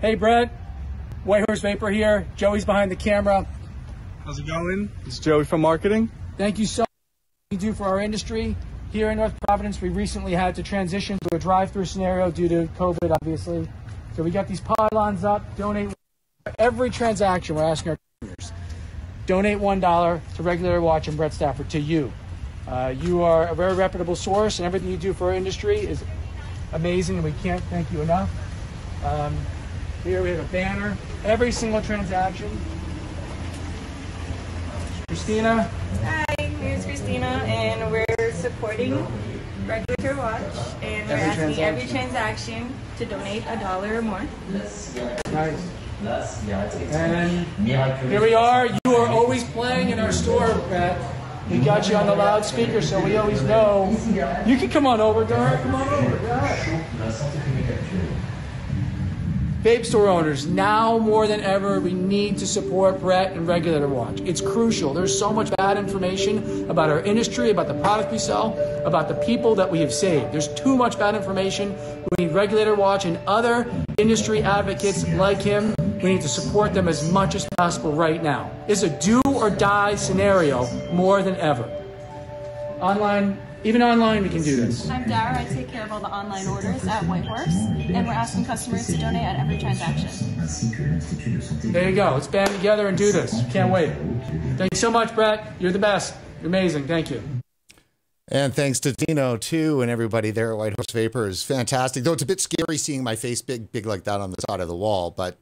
Hey, 0.00 0.14
Brent. 0.14 0.52
White 1.24 1.44
Horse 1.48 1.60
Vapor 1.60 1.90
here. 1.90 2.28
Joey's 2.36 2.64
behind 2.64 2.90
the 2.90 2.96
camera. 2.96 3.46
How's 4.26 4.40
it 4.40 4.46
going? 4.46 4.90
It's 5.04 5.20
Joey 5.20 5.44
from 5.44 5.60
marketing. 5.60 6.10
Thank 6.36 6.58
you 6.58 6.66
so 6.66 6.82
much 6.82 6.88
you 7.52 7.58
do 7.58 7.72
for 7.72 7.84
our 7.84 8.00
industry. 8.00 8.56
Here 8.90 9.12
in 9.12 9.18
North 9.18 9.38
Providence, 9.46 9.80
we 9.80 9.88
recently 9.88 10.32
had 10.32 10.56
to 10.56 10.64
transition 10.64 11.16
to 11.20 11.36
a 11.36 11.38
drive-through 11.38 11.84
scenario 11.84 12.32
due 12.32 12.48
to 12.48 12.66
COVID, 12.76 13.12
obviously. 13.22 13.68
So 14.16 14.24
we 14.24 14.32
got 14.32 14.48
these 14.48 14.60
pylons 14.60 15.22
up. 15.22 15.56
Donate 15.56 15.94
every 16.58 16.90
transaction. 16.90 17.54
We're 17.54 17.62
asking 17.70 17.90
our 17.90 17.98
customers 18.20 18.52
donate 19.26 19.60
one 19.60 19.78
dollar 19.78 20.20
to 20.34 20.42
Regulator 20.42 20.80
Watch 20.80 21.06
and 21.06 21.16
Brent 21.16 21.32
Stafford 21.32 21.70
to 21.70 21.78
you. 21.78 22.12
Uh, 22.66 22.94
you 22.98 23.22
are 23.22 23.46
a 23.46 23.54
very 23.54 23.74
reputable 23.74 24.16
source, 24.16 24.58
and 24.58 24.66
everything 24.66 24.90
you 24.90 24.96
do 24.96 25.12
for 25.12 25.28
our 25.28 25.34
industry 25.34 25.78
is 25.78 26.02
amazing, 26.72 27.14
and 27.14 27.24
we 27.24 27.34
can't 27.44 27.62
thank 27.64 27.92
you 27.92 28.00
enough. 28.00 28.28
Um, 29.04 29.36
here 30.02 30.20
we 30.20 30.30
have 30.30 30.40
a 30.40 30.52
banner. 30.52 30.96
Every 31.24 31.52
single 31.52 31.80
transaction. 31.80 32.50
Christina. 35.16 35.62
Hi 36.04 36.26
my 36.28 36.44
name 36.44 36.62
is 36.62 36.84
Christina, 36.84 37.26
and 37.46 37.90
we're 37.90 38.32
supporting 38.32 38.92
Regulator 39.66 40.14
Watch, 40.14 40.42
and 40.82 41.08
we're 41.08 41.14
every 41.16 41.54
asking 41.54 41.54
transaction. 41.54 41.64
every 41.64 41.86
transaction 41.88 42.74
to 42.98 43.06
donate 43.06 43.42
a 43.48 43.56
dollar 43.56 43.96
or 43.96 44.02
more. 44.02 44.20
Nice. 44.52 44.94
And 46.92 47.46
here 47.66 48.20
we 48.20 48.34
are. 48.34 48.66
You 48.66 48.94
are 48.94 49.08
always 49.08 49.42
playing 49.42 49.88
in 49.88 49.98
our 50.00 50.12
store, 50.12 50.52
Brent. 50.68 51.02
We 51.50 51.60
got 51.60 51.88
you 51.88 51.96
on 51.96 52.06
the 52.06 52.14
loudspeaker, 52.14 52.82
so 52.82 53.02
we 53.02 53.16
always 53.16 53.40
know. 53.40 53.96
You 54.44 54.58
can 54.58 54.68
come 54.68 54.86
on 54.86 55.00
over, 55.00 55.24
Dara. 55.24 55.58
Come 55.62 55.76
on 55.76 55.88
over, 55.88 56.18
Dara. 56.18 56.84
Vape 59.66 59.84
store 59.84 60.06
owners, 60.06 60.46
now 60.46 60.96
more 60.96 61.26
than 61.26 61.40
ever, 61.40 61.80
we 61.80 61.92
need 61.92 62.38
to 62.38 62.46
support 62.46 63.00
Brent 63.00 63.36
and 63.36 63.48
Regulator 63.48 63.88
Watch. 63.88 64.20
It's 64.20 64.40
crucial. 64.40 64.94
There's 64.94 65.18
so 65.18 65.32
much 65.32 65.50
bad 65.56 65.76
information 65.76 66.70
about 66.70 66.88
our 66.88 67.00
industry, 67.00 67.50
about 67.50 67.66
the 67.66 67.74
product 67.74 68.12
we 68.12 68.18
sell, 68.20 68.56
about 68.84 69.08
the 69.08 69.16
people 69.26 69.56
that 69.56 69.68
we 69.68 69.80
have 69.80 69.92
saved. 69.92 70.30
There's 70.30 70.46
too 70.54 70.76
much 70.76 71.00
bad 71.00 71.16
information. 71.16 71.74
We 72.16 72.26
need 72.26 72.32
Regulator 72.32 72.76
Watch 72.76 73.06
and 73.06 73.18
other 73.26 73.68
industry 73.98 74.40
advocates 74.40 75.04
like 75.14 75.42
him. 75.42 75.74
We 76.00 76.14
need 76.14 76.22
to 76.22 76.28
support 76.28 76.72
them 76.72 76.86
as 76.86 77.10
much 77.10 77.34
as 77.34 77.44
possible 77.58 77.90
right 77.90 78.22
now. 78.22 78.48
It's 78.68 78.84
a 78.84 79.00
do 79.00 79.20
or 79.26 79.50
die 79.50 79.96
scenario 79.96 80.68
more 80.92 81.24
than 81.24 81.34
ever. 81.38 81.64
Online 82.80 83.36
even 83.66 83.82
online, 83.82 84.22
we 84.22 84.28
can 84.28 84.42
do 84.42 84.54
this. 84.54 84.88
I'm 84.88 85.08
Dara. 85.08 85.40
I 85.40 85.44
take 85.44 85.68
care 85.68 85.82
of 85.82 85.90
all 85.90 85.98
the 85.98 86.06
online 86.06 86.46
orders 86.46 86.86
at 86.86 87.02
Whitehorse, 87.02 87.48
and 87.48 88.06
we're 88.06 88.12
asking 88.12 88.44
customers 88.44 88.86
to 88.86 88.96
donate 88.96 89.22
at 89.22 89.40
every 89.40 89.58
transaction. 89.58 90.08
There 91.72 91.90
you 91.90 91.96
go. 91.96 92.12
Let's 92.14 92.28
band 92.28 92.54
together 92.54 92.86
and 92.86 92.96
do 92.96 93.10
this. 93.10 93.42
Can't 93.50 93.72
wait. 93.72 93.92
Thanks 94.56 94.78
so 94.78 94.88
much, 94.88 95.12
Brent. 95.16 95.42
You're 95.58 95.72
the 95.72 95.80
best. 95.80 96.14
You're 96.40 96.46
amazing. 96.46 96.86
Thank 96.86 97.10
you. 97.10 97.20
And 98.28 98.54
thanks 98.54 98.78
to 98.80 98.92
Dino 98.92 99.36
too, 99.36 99.82
and 99.82 99.90
everybody 99.90 100.30
there 100.30 100.52
at 100.52 100.58
Whitehorse 100.58 100.92
Vapor 100.92 101.26
is 101.26 101.42
fantastic. 101.42 102.04
Though 102.04 102.12
it's 102.12 102.22
a 102.22 102.26
bit 102.26 102.40
scary 102.40 102.78
seeing 102.78 103.02
my 103.02 103.16
face 103.16 103.42
big, 103.42 103.72
big 103.72 103.84
like 103.84 104.04
that 104.04 104.20
on 104.20 104.30
the 104.30 104.36
side 104.48 104.60
of 104.60 104.68
the 104.68 104.76
wall, 104.76 105.10
but 105.10 105.38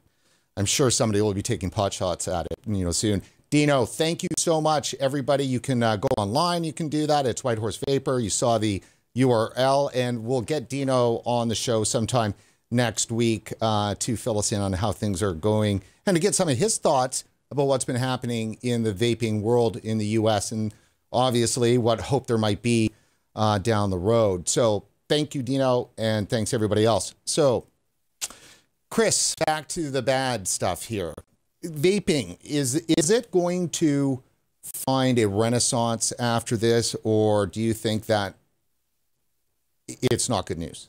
I'm 0.57 0.65
sure 0.65 0.89
somebody 0.89 1.21
will 1.21 1.33
be 1.35 1.43
taking 1.43 1.69
pot 1.69 1.93
shots 1.93 2.27
at 2.27 2.47
it, 2.47 2.57
you 2.65 2.85
know, 2.85 2.91
soon. 2.91 3.21
Dino, 3.55 3.85
thank 3.85 4.21
you 4.21 4.27
so 4.37 4.59
much. 4.59 4.93
Everybody, 4.95 5.45
you 5.45 5.61
can 5.61 5.81
uh, 5.81 5.95
go 5.95 6.09
online. 6.17 6.65
You 6.65 6.73
can 6.73 6.89
do 6.89 7.07
that. 7.07 7.25
It's 7.25 7.41
Whitehorse 7.41 7.79
Vapor. 7.87 8.19
You 8.19 8.29
saw 8.29 8.57
the 8.57 8.83
URL, 9.15 9.89
and 9.95 10.25
we'll 10.25 10.41
get 10.41 10.67
Dino 10.67 11.21
on 11.23 11.47
the 11.47 11.55
show 11.55 11.85
sometime 11.85 12.33
next 12.69 13.13
week 13.13 13.53
uh, 13.61 13.95
to 13.99 14.17
fill 14.17 14.39
us 14.39 14.51
in 14.51 14.59
on 14.59 14.73
how 14.73 14.91
things 14.91 15.23
are 15.23 15.33
going 15.33 15.81
and 16.05 16.17
to 16.17 16.19
get 16.19 16.35
some 16.35 16.49
of 16.49 16.57
his 16.57 16.77
thoughts 16.77 17.23
about 17.49 17.67
what's 17.67 17.85
been 17.85 17.95
happening 17.95 18.57
in 18.61 18.83
the 18.83 18.91
vaping 18.91 19.39
world 19.39 19.77
in 19.77 19.99
the 19.99 20.07
U.S. 20.07 20.51
and 20.51 20.73
obviously 21.13 21.77
what 21.77 22.01
hope 22.01 22.27
there 22.27 22.37
might 22.37 22.61
be 22.61 22.91
uh, 23.37 23.57
down 23.57 23.89
the 23.89 23.97
road. 23.97 24.49
So 24.49 24.83
thank 25.07 25.33
you, 25.33 25.41
Dino, 25.41 25.91
and 25.97 26.29
thanks 26.29 26.53
everybody 26.53 26.83
else. 26.83 27.15
So, 27.23 27.67
Chris, 28.91 29.33
back 29.45 29.69
to 29.69 29.89
the 29.91 30.01
bad 30.01 30.45
stuff 30.45 30.83
here 30.83 31.13
vaping 31.65 32.37
is 32.43 32.75
is 32.75 33.09
it 33.09 33.31
going 33.31 33.69
to 33.69 34.23
find 34.63 35.19
a 35.19 35.27
renaissance 35.27 36.11
after 36.19 36.57
this, 36.57 36.95
or 37.03 37.45
do 37.45 37.61
you 37.61 37.73
think 37.73 38.07
that 38.07 38.35
it's 39.87 40.29
not 40.29 40.45
good 40.45 40.57
news? 40.57 40.87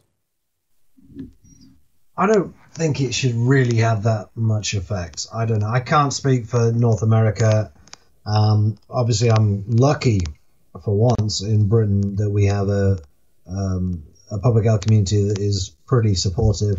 I 2.17 2.27
don't 2.27 2.55
think 2.73 3.01
it 3.01 3.13
should 3.13 3.35
really 3.35 3.79
have 3.79 4.05
that 4.05 4.31
much 4.35 4.73
effect. 4.73 5.27
I 5.35 5.45
don't 5.45 5.59
know. 5.59 5.69
I 5.69 5.81
can't 5.81 6.13
speak 6.13 6.47
for 6.47 6.73
North 6.73 7.03
America. 7.03 7.71
Um, 8.25 8.79
obviously, 8.89 9.31
I'm 9.31 9.65
lucky 9.69 10.21
for 10.83 10.95
once 11.19 11.43
in 11.43 11.69
Britain 11.69 12.17
that 12.17 12.31
we 12.31 12.47
have 12.47 12.69
a 12.69 12.99
um, 13.47 14.03
a 14.31 14.39
public 14.39 14.65
health 14.65 14.81
community 14.81 15.29
that 15.29 15.39
is 15.39 15.71
pretty 15.87 16.15
supportive 16.15 16.77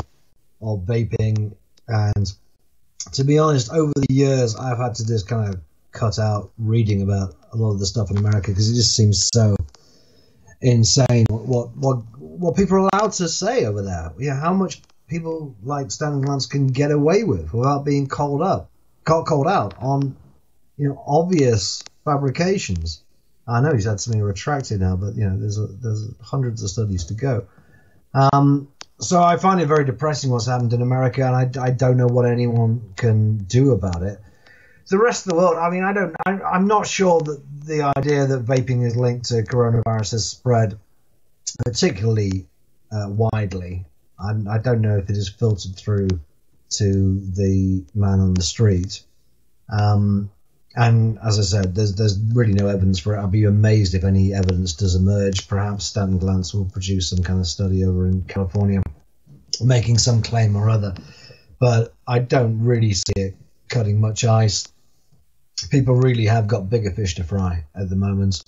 of 0.62 0.80
vaping 0.82 1.56
and 1.88 2.34
to 3.14 3.24
be 3.24 3.40
honest, 3.40 3.72
over 3.72 3.94
the 3.96 4.14
years, 4.14 4.56
I've 4.56 4.78
had 4.78 4.96
to 4.96 5.08
just 5.08 5.28
kind 5.28 5.54
of 5.54 5.62
cut 5.92 6.20
out 6.20 6.52
reading 6.58 7.02
about 7.02 7.36
a 7.52 7.58
lot 7.58 7.72
of 7.72 7.80
the 7.80 7.86
stuff 7.86 8.12
in 8.12 8.18
America 8.18 8.52
because 8.52 8.70
it 8.70 8.76
just 8.76 8.96
seems 8.96 9.30
so 9.34 9.56
insane 10.62 11.26
what 11.30 11.70
what 11.78 11.98
what 12.20 12.56
people 12.56 12.76
are 12.78 12.90
allowed 12.94 13.12
to 13.14 13.28
say 13.28 13.66
over 13.66 13.82
there. 13.82 14.12
Yeah, 14.18 14.40
how 14.40 14.54
much 14.54 14.82
people 15.08 15.56
like 15.64 15.92
Stan 15.92 16.22
Glantz 16.22 16.50
can 16.50 16.68
get 16.68 16.92
away 16.92 17.24
with 17.24 17.54
without 17.54 17.86
being 17.86 18.08
called 18.08 18.42
up, 18.42 18.70
called, 19.06 19.28
called 19.28 19.48
out 19.48 19.76
on 19.80 20.16
you 20.78 20.90
know 20.90 21.04
obvious 21.06 21.84
fabrications. 22.06 23.04
I 23.48 23.62
know 23.62 23.74
he's 23.74 23.86
had 23.86 24.02
something 24.02 24.22
retracted 24.22 24.82
now, 24.82 24.96
but 24.98 25.16
you 25.16 25.30
know 25.30 25.38
there's 25.38 25.58
a, 25.58 25.68
there's 25.68 26.10
hundreds 26.22 26.64
of 26.64 26.70
studies 26.70 27.06
to 27.06 27.14
go. 27.14 27.48
Um, 28.14 28.68
so 29.00 29.22
I 29.22 29.38
find 29.38 29.62
it 29.62 29.68
very 29.68 29.86
depressing 29.86 30.32
what's 30.32 30.48
happened 30.48 30.74
in 30.74 30.82
America, 30.82 31.26
and 31.26 31.36
I, 31.36 31.66
I 31.66 31.72
don't 31.72 31.98
know 31.98 32.08
what 32.08 32.26
anyone 32.26 32.94
can 32.96 33.38
do 33.38 33.72
about 33.72 34.04
it. 34.04 34.20
The 34.90 34.98
rest 34.98 35.26
of 35.26 35.32
the 35.32 35.38
world, 35.38 35.58
I 35.58 35.70
mean, 35.70 35.84
I 35.84 35.94
don't, 35.94 36.16
I, 36.26 36.32
I'm 36.42 36.68
not 36.68 36.88
sure 36.88 37.20
that 37.20 37.42
the 37.66 37.94
idea 37.98 38.26
that 38.26 38.46
vaping 38.46 38.86
is 38.86 38.96
linked 38.96 39.26
to 39.28 39.44
coronavirus 39.44 40.12
has 40.12 40.28
spread 40.28 40.80
particularly 41.66 42.48
uh, 42.92 43.10
widely. 43.10 43.86
I, 44.20 44.32
I 44.50 44.58
don't 44.58 44.82
know 44.82 44.98
if 44.98 45.10
it 45.10 45.16
has 45.16 45.30
filtered 45.30 45.76
through 45.76 46.08
to 46.70 47.20
the 47.36 47.84
man 47.94 48.20
on 48.20 48.34
the 48.34 48.44
street. 48.44 49.04
Um, 49.70 50.32
and 50.76 51.18
as 51.26 51.40
I 51.40 51.44
said, 51.44 51.76
there's 51.76 51.96
there's 51.96 52.20
really 52.20 52.54
no 52.54 52.68
evidence 52.68 53.00
for 53.00 53.16
it. 53.16 53.24
I'd 53.24 53.32
be 53.32 53.46
amazed 53.46 53.96
if 53.96 54.04
any 54.04 54.34
evidence 54.34 54.74
does 54.74 54.96
emerge. 54.96 55.48
Perhaps 55.48 55.86
Stanton 55.86 56.20
Glantz 56.20 56.54
will 56.54 56.66
produce 56.66 57.10
some 57.10 57.24
kind 57.24 57.40
of 57.40 57.48
study 57.48 57.84
over 57.84 58.08
in 58.08 58.24
California, 58.24 58.84
making 59.62 59.98
some 59.98 60.22
claim 60.22 60.56
or 60.56 60.70
other. 60.70 60.94
But 61.60 61.94
I 62.08 62.20
don't 62.20 62.64
really 62.64 62.94
see 62.94 63.14
it 63.16 63.36
cutting 63.70 64.00
much 64.00 64.24
ice. 64.24 64.68
People 65.72 65.96
really 65.96 66.26
have 66.26 66.48
got 66.48 66.70
bigger 66.70 66.92
fish 66.92 67.16
to 67.16 67.24
fry 67.24 67.66
at 67.74 67.90
the 67.90 67.96
moment. 67.96 68.44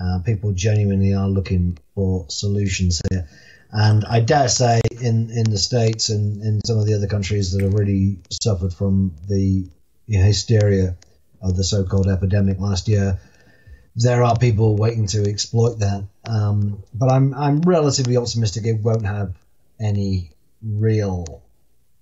Uh, 0.00 0.20
people 0.24 0.52
genuinely 0.52 1.14
are 1.14 1.28
looking 1.28 1.78
for 1.94 2.26
solutions 2.28 3.02
here. 3.10 3.28
And 3.72 4.04
I 4.04 4.20
dare 4.20 4.48
say, 4.48 4.80
in, 5.00 5.30
in 5.30 5.50
the 5.50 5.58
States 5.58 6.10
and 6.10 6.42
in 6.42 6.60
some 6.64 6.78
of 6.78 6.86
the 6.86 6.94
other 6.94 7.06
countries 7.06 7.52
that 7.52 7.62
have 7.62 7.74
really 7.74 8.18
suffered 8.30 8.72
from 8.72 9.16
the 9.28 9.66
you 10.06 10.18
know, 10.18 10.24
hysteria 10.24 10.96
of 11.42 11.56
the 11.56 11.64
so-called 11.64 12.08
epidemic 12.08 12.60
last 12.60 12.88
year. 12.88 13.18
There 13.96 14.22
are 14.22 14.38
people 14.38 14.76
waiting 14.76 15.06
to 15.08 15.28
exploit 15.28 15.80
that, 15.80 16.04
um, 16.24 16.82
but 16.94 17.12
I'm 17.12 17.34
I'm 17.34 17.60
relatively 17.60 18.16
optimistic 18.16 18.64
it 18.64 18.80
won't 18.80 19.04
have 19.04 19.34
any 19.78 20.30
real 20.62 21.42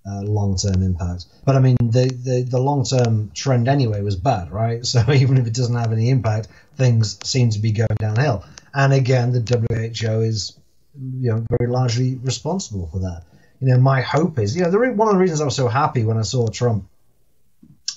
uh, 0.05 0.21
long-term 0.21 0.81
impact. 0.83 1.25
But 1.43 1.57
I 1.57 1.59
mean, 1.59 1.75
the 1.81 2.07
the, 2.07 2.45
the 2.49 2.59
long-term 2.59 3.31
trend 3.33 3.67
anyway 3.67 4.01
was 4.01 4.15
bad, 4.15 4.51
right? 4.51 4.85
So 4.91 5.03
even 5.11 5.37
if 5.37 5.47
it 5.47 5.53
doesn't 5.53 5.75
have 5.75 5.91
any 5.91 6.09
impact, 6.09 6.47
things 6.75 7.19
seem 7.27 7.49
to 7.49 7.59
be 7.59 7.73
going 7.73 7.97
downhill. 7.99 8.45
And 8.73 8.93
again, 8.93 9.33
the 9.33 9.41
WHO 9.41 10.21
is 10.21 10.57
you 10.97 11.31
know 11.31 11.45
very 11.57 11.69
largely 11.69 12.15
responsible 12.15 12.87
for 12.87 12.99
that. 12.99 13.23
You 13.59 13.67
know, 13.67 13.79
my 13.79 13.99
hope 13.99 14.39
is 14.39 14.55
you 14.55 14.63
know 14.63 14.71
the 14.71 14.77
one 14.77 15.09
of 15.09 15.15
the 15.15 15.19
reasons 15.19 15.41
I 15.41 15.45
was 15.45 15.55
so 15.55 15.67
happy 15.67 16.05
when 16.05 16.17
I 16.17 16.21
saw 16.21 16.47
Trump 16.47 16.87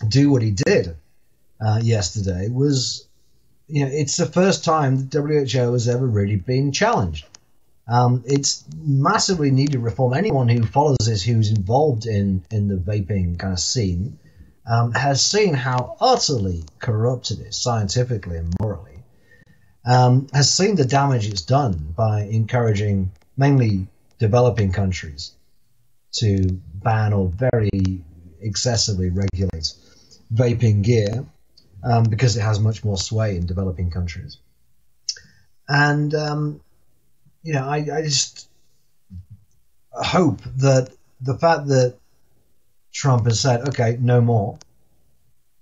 do 0.09 0.31
what 0.31 0.43
he 0.43 0.51
did 0.51 0.97
uh, 1.65 1.81
yesterday 1.83 2.49
was, 2.49 3.07
you 3.69 3.85
know, 3.85 3.91
it's 3.93 4.17
the 4.17 4.27
first 4.27 4.65
time 4.65 5.09
the 5.09 5.23
WHO 5.23 5.73
has 5.73 5.89
ever 5.89 6.07
really 6.07 6.37
been 6.37 6.73
challenged. 6.73 7.27
Um, 7.87 8.23
it's 8.27 8.65
massively 8.77 9.51
needed 9.51 9.79
reform. 9.79 10.15
Anyone 10.15 10.49
who 10.49 10.65
follows 10.65 10.99
this, 11.07 11.23
who's 11.23 11.51
involved 11.51 12.07
in 12.07 12.45
in 12.51 12.69
the 12.69 12.77
vaping 12.77 13.39
kind 13.39 13.53
of 13.53 13.61
scene, 13.61 14.19
um, 14.67 14.93
has 14.93 15.25
seen 15.25 15.55
how 15.55 15.97
utterly 16.01 16.65
corrupt 16.79 17.31
it 17.31 17.41
is, 17.41 17.57
scientifically 17.57 18.39
and 18.39 18.55
morally. 18.61 19.03
Um, 19.87 20.29
has 20.33 20.51
seen 20.51 20.77
the 20.77 20.87
damage 20.87 21.29
it's 21.29 21.43
done 21.43 21.93
by 21.95 22.23
encouraging 22.23 23.11
mainly 23.37 23.87
developing 24.19 24.73
countries 24.73 25.33
to 26.13 26.59
ban 26.75 27.13
or 27.13 27.29
very 27.29 28.03
excessively 28.41 29.11
regulate 29.11 29.75
vaping 30.33 30.83
gear 30.83 31.27
um, 31.85 32.05
because 32.05 32.37
it 32.37 32.41
has 32.41 32.59
much 32.59 32.85
more 32.85 32.97
sway 32.97 33.37
in 33.37 33.47
developing 33.47 33.91
countries. 33.91 34.39
And 35.69 36.15
um, 36.15 36.61
you 37.43 37.53
know, 37.53 37.67
I, 37.67 37.77
I 37.77 38.03
just 38.03 38.49
hope 39.93 40.41
that 40.57 40.91
the 41.21 41.37
fact 41.39 41.69
that 41.69 41.97
Trump 42.93 43.27
has 43.27 43.41
said, 43.41 43.69
okay, 43.69 43.99
no 44.01 44.21
more. 44.21 44.59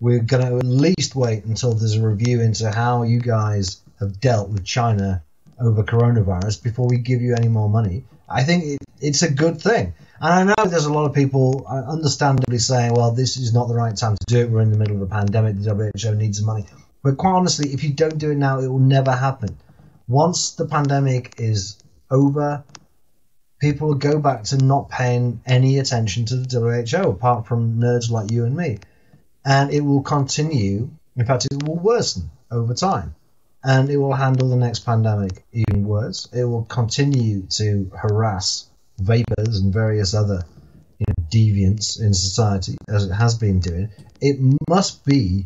We're 0.01 0.21
going 0.21 0.45
to 0.45 0.57
at 0.59 0.65
least 0.65 1.15
wait 1.15 1.45
until 1.45 1.75
there's 1.75 1.95
a 1.95 2.07
review 2.07 2.41
into 2.41 2.71
how 2.73 3.05
you 3.05 3.21
guys 3.21 3.81
have 4.01 4.21
dealt 4.21 4.49
with 4.49 4.65
China 4.65 5.23
over 5.61 5.85
coronavirus 5.85 6.63
before 6.63 6.89
we 6.89 6.99
give 6.99 7.23
you 7.23 7.37
any 7.37 7.49
more 7.49 7.69
money. 7.69 8.05
I 8.29 8.43
think 8.43 8.65
it, 8.65 8.79
it's 9.01 9.23
a 9.23 9.31
good 9.31 9.61
thing. 9.61 9.95
And 10.23 10.33
I 10.33 10.55
know 10.55 10.71
there's 10.71 10.85
a 10.85 10.93
lot 10.93 11.07
of 11.07 11.15
people 11.15 11.67
uh, 11.69 11.83
understandably 11.91 12.59
saying, 12.59 12.95
well, 12.95 13.11
this 13.11 13.37
is 13.37 13.53
not 13.53 13.67
the 13.67 13.75
right 13.75 13.97
time 13.97 14.17
to 14.17 14.27
do 14.27 14.39
it. 14.39 14.51
We're 14.51 14.61
in 14.61 14.71
the 14.71 14.79
middle 14.79 14.95
of 14.95 15.03
a 15.03 15.07
pandemic. 15.07 15.61
The 15.61 15.75
WHO 15.75 16.15
needs 16.15 16.41
money. 16.41 16.65
But 17.03 17.17
quite 17.17 17.33
honestly, 17.33 17.71
if 17.73 17.83
you 17.83 17.93
don't 17.93 18.19
do 18.19 18.31
it 18.31 18.37
now, 18.37 18.61
it 18.61 18.69
will 18.69 18.79
never 18.79 19.11
happen. 19.11 19.59
Once 20.07 20.53
the 20.53 20.67
pandemic 20.67 21.35
is 21.39 21.77
over, 22.09 22.63
people 23.59 23.89
will 23.89 23.95
go 23.97 24.21
back 24.21 24.45
to 24.45 24.59
not 24.59 24.89
paying 24.89 25.41
any 25.45 25.81
attention 25.81 26.25
to 26.27 26.37
the 26.37 26.85
WHO, 26.89 27.11
apart 27.11 27.49
from 27.49 27.81
nerds 27.81 28.09
like 28.09 28.31
you 28.31 28.45
and 28.45 28.57
me. 28.57 28.79
And 29.45 29.73
it 29.73 29.81
will 29.81 30.03
continue. 30.03 30.89
In 31.17 31.27
fact, 31.27 31.49
it 31.51 31.65
will 31.65 31.81
worsen 31.81 32.31
over 32.49 32.75
time. 32.75 33.17
And 33.65 33.91
it 33.91 33.97
will 33.97 34.15
handle 34.15 34.51
the 34.51 34.57
next 34.57 34.87
pandemic 34.87 35.45
even 35.53 35.85
worse. 35.85 36.29
It 36.33 36.45
will 36.45 36.65
continue 36.65 37.43
to 37.59 37.91
harass 37.97 38.69
vapers 39.03 39.59
and 39.59 39.73
various 39.73 40.15
other 40.15 40.45
you 40.99 41.07
know, 41.09 41.25
deviance 41.31 42.01
in 42.01 42.15
society 42.15 42.77
as 42.89 43.07
it 43.07 43.13
has 43.13 43.37
been 43.37 43.61
doing, 43.61 43.91
it 44.21 44.37
must 44.69 45.05
be 45.05 45.45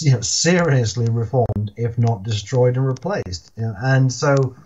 you 0.00 0.12
know, 0.12 0.20
seriously 0.20 1.06
reformed, 1.10 1.72
if 1.76 1.98
not 1.98 2.22
destroyed 2.22 2.76
and 2.76 2.86
replaced. 2.86 3.50
You 3.56 3.64
know? 3.64 3.74
And 3.78 4.12
so 4.12 4.56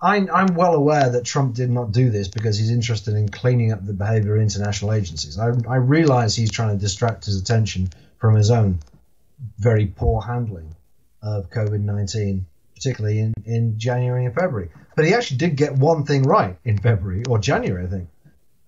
I, 0.00 0.26
I'm 0.32 0.54
well 0.54 0.74
aware 0.74 1.10
that 1.10 1.24
Trump 1.24 1.54
did 1.54 1.70
not 1.70 1.92
do 1.92 2.10
this 2.10 2.28
because 2.28 2.58
he's 2.58 2.70
interested 2.70 3.14
in 3.14 3.28
cleaning 3.28 3.72
up 3.72 3.84
the 3.84 3.92
behavior 3.92 4.36
of 4.36 4.42
international 4.42 4.92
agencies. 4.92 5.38
I, 5.38 5.52
I 5.68 5.76
realize 5.76 6.36
he's 6.36 6.50
trying 6.50 6.76
to 6.76 6.80
distract 6.80 7.24
his 7.24 7.40
attention 7.40 7.90
from 8.18 8.34
his 8.34 8.50
own 8.50 8.80
very 9.58 9.86
poor 9.86 10.22
handling 10.22 10.74
of 11.22 11.50
COVID 11.50 11.80
19, 11.80 12.46
particularly 12.74 13.18
in, 13.18 13.34
in 13.44 13.78
January 13.78 14.24
and 14.24 14.34
February. 14.34 14.70
But 14.98 15.06
he 15.06 15.14
actually 15.14 15.36
did 15.36 15.54
get 15.54 15.74
one 15.76 16.04
thing 16.04 16.24
right 16.24 16.56
in 16.64 16.76
February 16.76 17.22
or 17.28 17.38
January, 17.38 17.84
I 17.84 17.88
think, 17.88 18.08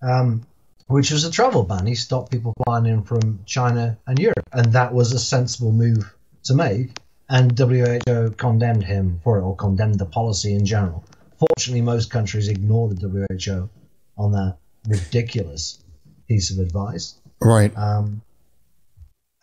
um, 0.01 0.47
which 0.87 1.11
was 1.11 1.25
a 1.25 1.29
travel 1.29 1.63
ban. 1.63 1.85
He 1.85 1.95
stopped 1.95 2.31
people 2.31 2.53
flying 2.63 2.85
in 2.85 3.03
from 3.03 3.41
China 3.45 3.97
and 4.07 4.17
Europe, 4.17 4.47
and 4.53 4.71
that 4.71 4.93
was 4.93 5.11
a 5.11 5.19
sensible 5.19 5.73
move 5.73 6.15
to 6.45 6.53
make. 6.53 6.97
And 7.27 7.59
WHO 7.59 8.31
condemned 8.37 8.85
him 8.85 9.19
for 9.25 9.39
it, 9.39 9.41
or 9.41 9.57
condemned 9.57 9.99
the 9.99 10.05
policy 10.05 10.53
in 10.53 10.65
general. 10.65 11.03
Fortunately, 11.37 11.81
most 11.81 12.09
countries 12.09 12.47
ignore 12.47 12.87
the 12.87 13.09
WHO 13.09 13.69
on 14.17 14.31
that 14.31 14.55
ridiculous 14.87 15.83
piece 16.29 16.49
of 16.49 16.59
advice. 16.59 17.15
Right. 17.41 17.77
Um, 17.77 18.21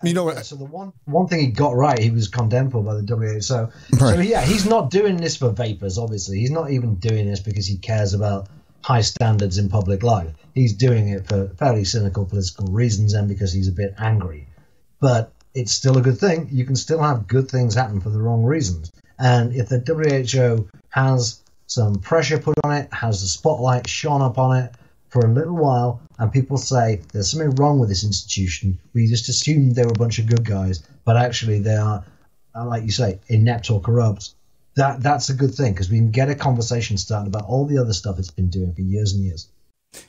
you 0.02 0.14
know 0.14 0.24
what? 0.24 0.36
Uh, 0.36 0.42
so 0.42 0.56
the 0.56 0.64
one 0.64 0.92
one 1.06 1.26
thing 1.26 1.40
he 1.40 1.46
got 1.48 1.74
right, 1.74 1.98
he 1.98 2.10
was 2.10 2.28
condemned 2.28 2.72
for 2.72 2.82
by 2.82 2.94
the 2.94 3.02
WHO. 3.02 3.40
So, 3.40 3.70
right. 4.00 4.14
so 4.14 4.20
yeah, 4.20 4.42
he's 4.42 4.66
not 4.66 4.90
doing 4.90 5.16
this 5.16 5.36
for 5.36 5.50
vapers. 5.50 5.98
Obviously, 5.98 6.38
he's 6.38 6.50
not 6.50 6.70
even 6.70 6.96
doing 6.96 7.26
this 7.26 7.40
because 7.40 7.66
he 7.66 7.78
cares 7.78 8.14
about 8.14 8.48
high 8.82 9.00
standards 9.00 9.58
in 9.58 9.68
public 9.68 10.02
life. 10.02 10.32
He's 10.54 10.72
doing 10.72 11.08
it 11.08 11.26
for 11.26 11.48
fairly 11.58 11.84
cynical 11.84 12.24
political 12.24 12.66
reasons 12.68 13.12
and 13.12 13.28
because 13.28 13.52
he's 13.52 13.68
a 13.68 13.72
bit 13.72 13.94
angry. 13.98 14.46
But 15.00 15.32
it's 15.54 15.72
still 15.72 15.98
a 15.98 16.02
good 16.02 16.18
thing. 16.18 16.48
You 16.52 16.64
can 16.64 16.76
still 16.76 17.02
have 17.02 17.26
good 17.26 17.50
things 17.50 17.74
happen 17.74 18.00
for 18.00 18.10
the 18.10 18.20
wrong 18.20 18.44
reasons. 18.44 18.92
And 19.18 19.52
if 19.54 19.68
the 19.68 19.80
WHO 19.80 20.68
has 20.90 21.40
some 21.66 21.96
pressure 21.96 22.38
put 22.38 22.56
on 22.64 22.72
it, 22.72 22.92
has 22.92 23.20
the 23.20 23.26
spotlight 23.26 23.88
shone 23.88 24.22
upon 24.22 24.56
it, 24.56 24.72
for 25.08 25.20
a 25.20 25.32
little 25.32 25.56
while 25.56 26.00
and 26.18 26.32
people 26.32 26.58
say 26.58 27.00
there's 27.12 27.30
something 27.30 27.54
wrong 27.56 27.78
with 27.78 27.88
this 27.88 28.04
institution, 28.04 28.78
we 28.92 29.06
just 29.06 29.28
assumed 29.28 29.74
they 29.74 29.84
were 29.84 29.90
a 29.90 29.98
bunch 29.98 30.18
of 30.18 30.26
good 30.26 30.44
guys, 30.44 30.82
but 31.04 31.16
actually 31.16 31.60
they 31.60 31.76
are, 31.76 32.04
uh, 32.54 32.66
like 32.66 32.82
you 32.82 32.90
say, 32.90 33.20
inept 33.28 33.70
or 33.70 33.80
corrupt. 33.80 34.30
That 34.76 35.02
that's 35.02 35.28
a 35.28 35.34
good 35.34 35.54
thing 35.54 35.72
because 35.72 35.90
we 35.90 35.98
can 35.98 36.10
get 36.10 36.28
a 36.28 36.34
conversation 36.34 36.98
started 36.98 37.28
about 37.28 37.48
all 37.48 37.66
the 37.66 37.78
other 37.78 37.92
stuff 37.92 38.18
it's 38.18 38.30
been 38.30 38.48
doing 38.48 38.74
for 38.74 38.82
years 38.82 39.12
and 39.12 39.24
years. 39.24 39.48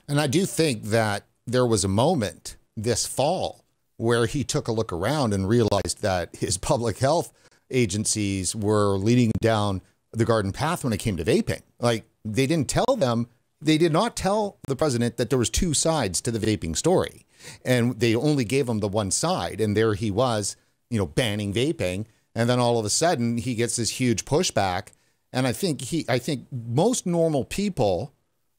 And 0.07 0.19
I 0.19 0.27
do 0.27 0.45
think 0.45 0.83
that 0.85 1.25
there 1.47 1.65
was 1.65 1.83
a 1.83 1.87
moment 1.87 2.57
this 2.75 3.07
fall 3.07 3.63
where 3.97 4.27
he 4.27 4.43
took 4.43 4.67
a 4.67 4.71
look 4.71 4.93
around 4.93 5.33
and 5.33 5.49
realized 5.49 6.01
that 6.01 6.35
his 6.35 6.57
public 6.57 6.99
health 6.99 7.33
agencies 7.71 8.55
were 8.55 8.97
leading 8.97 9.31
down 9.41 9.81
the 10.11 10.25
garden 10.25 10.51
path 10.51 10.83
when 10.83 10.93
it 10.93 10.97
came 10.97 11.17
to 11.17 11.25
vaping. 11.25 11.61
Like 11.79 12.05
they 12.23 12.47
didn't 12.47 12.69
tell 12.69 12.95
them 12.95 13.27
they 13.61 13.77
did 13.77 13.91
not 13.91 14.15
tell 14.15 14.57
the 14.67 14.75
president 14.75 15.17
that 15.17 15.29
there 15.29 15.39
was 15.39 15.49
two 15.49 15.73
sides 15.73 16.21
to 16.21 16.31
the 16.31 16.39
vaping 16.39 16.75
story. 16.75 17.25
And 17.63 17.99
they 17.99 18.15
only 18.15 18.45
gave 18.45 18.67
him 18.67 18.79
the 18.79 18.87
one 18.87 19.11
side. 19.11 19.61
And 19.61 19.75
there 19.75 19.93
he 19.93 20.11
was 20.11 20.55
you 20.89 20.97
know 20.97 21.07
banning 21.07 21.53
vaping. 21.53 22.05
And 22.35 22.49
then 22.49 22.59
all 22.59 22.79
of 22.79 22.85
a 22.85 22.89
sudden 22.89 23.37
he 23.37 23.55
gets 23.55 23.75
this 23.75 23.89
huge 23.91 24.25
pushback. 24.25 24.89
And 25.31 25.45
i 25.45 25.51
think 25.51 25.81
he 25.81 26.05
i 26.09 26.17
think 26.17 26.47
most 26.51 27.05
normal 27.05 27.45
people 27.45 28.13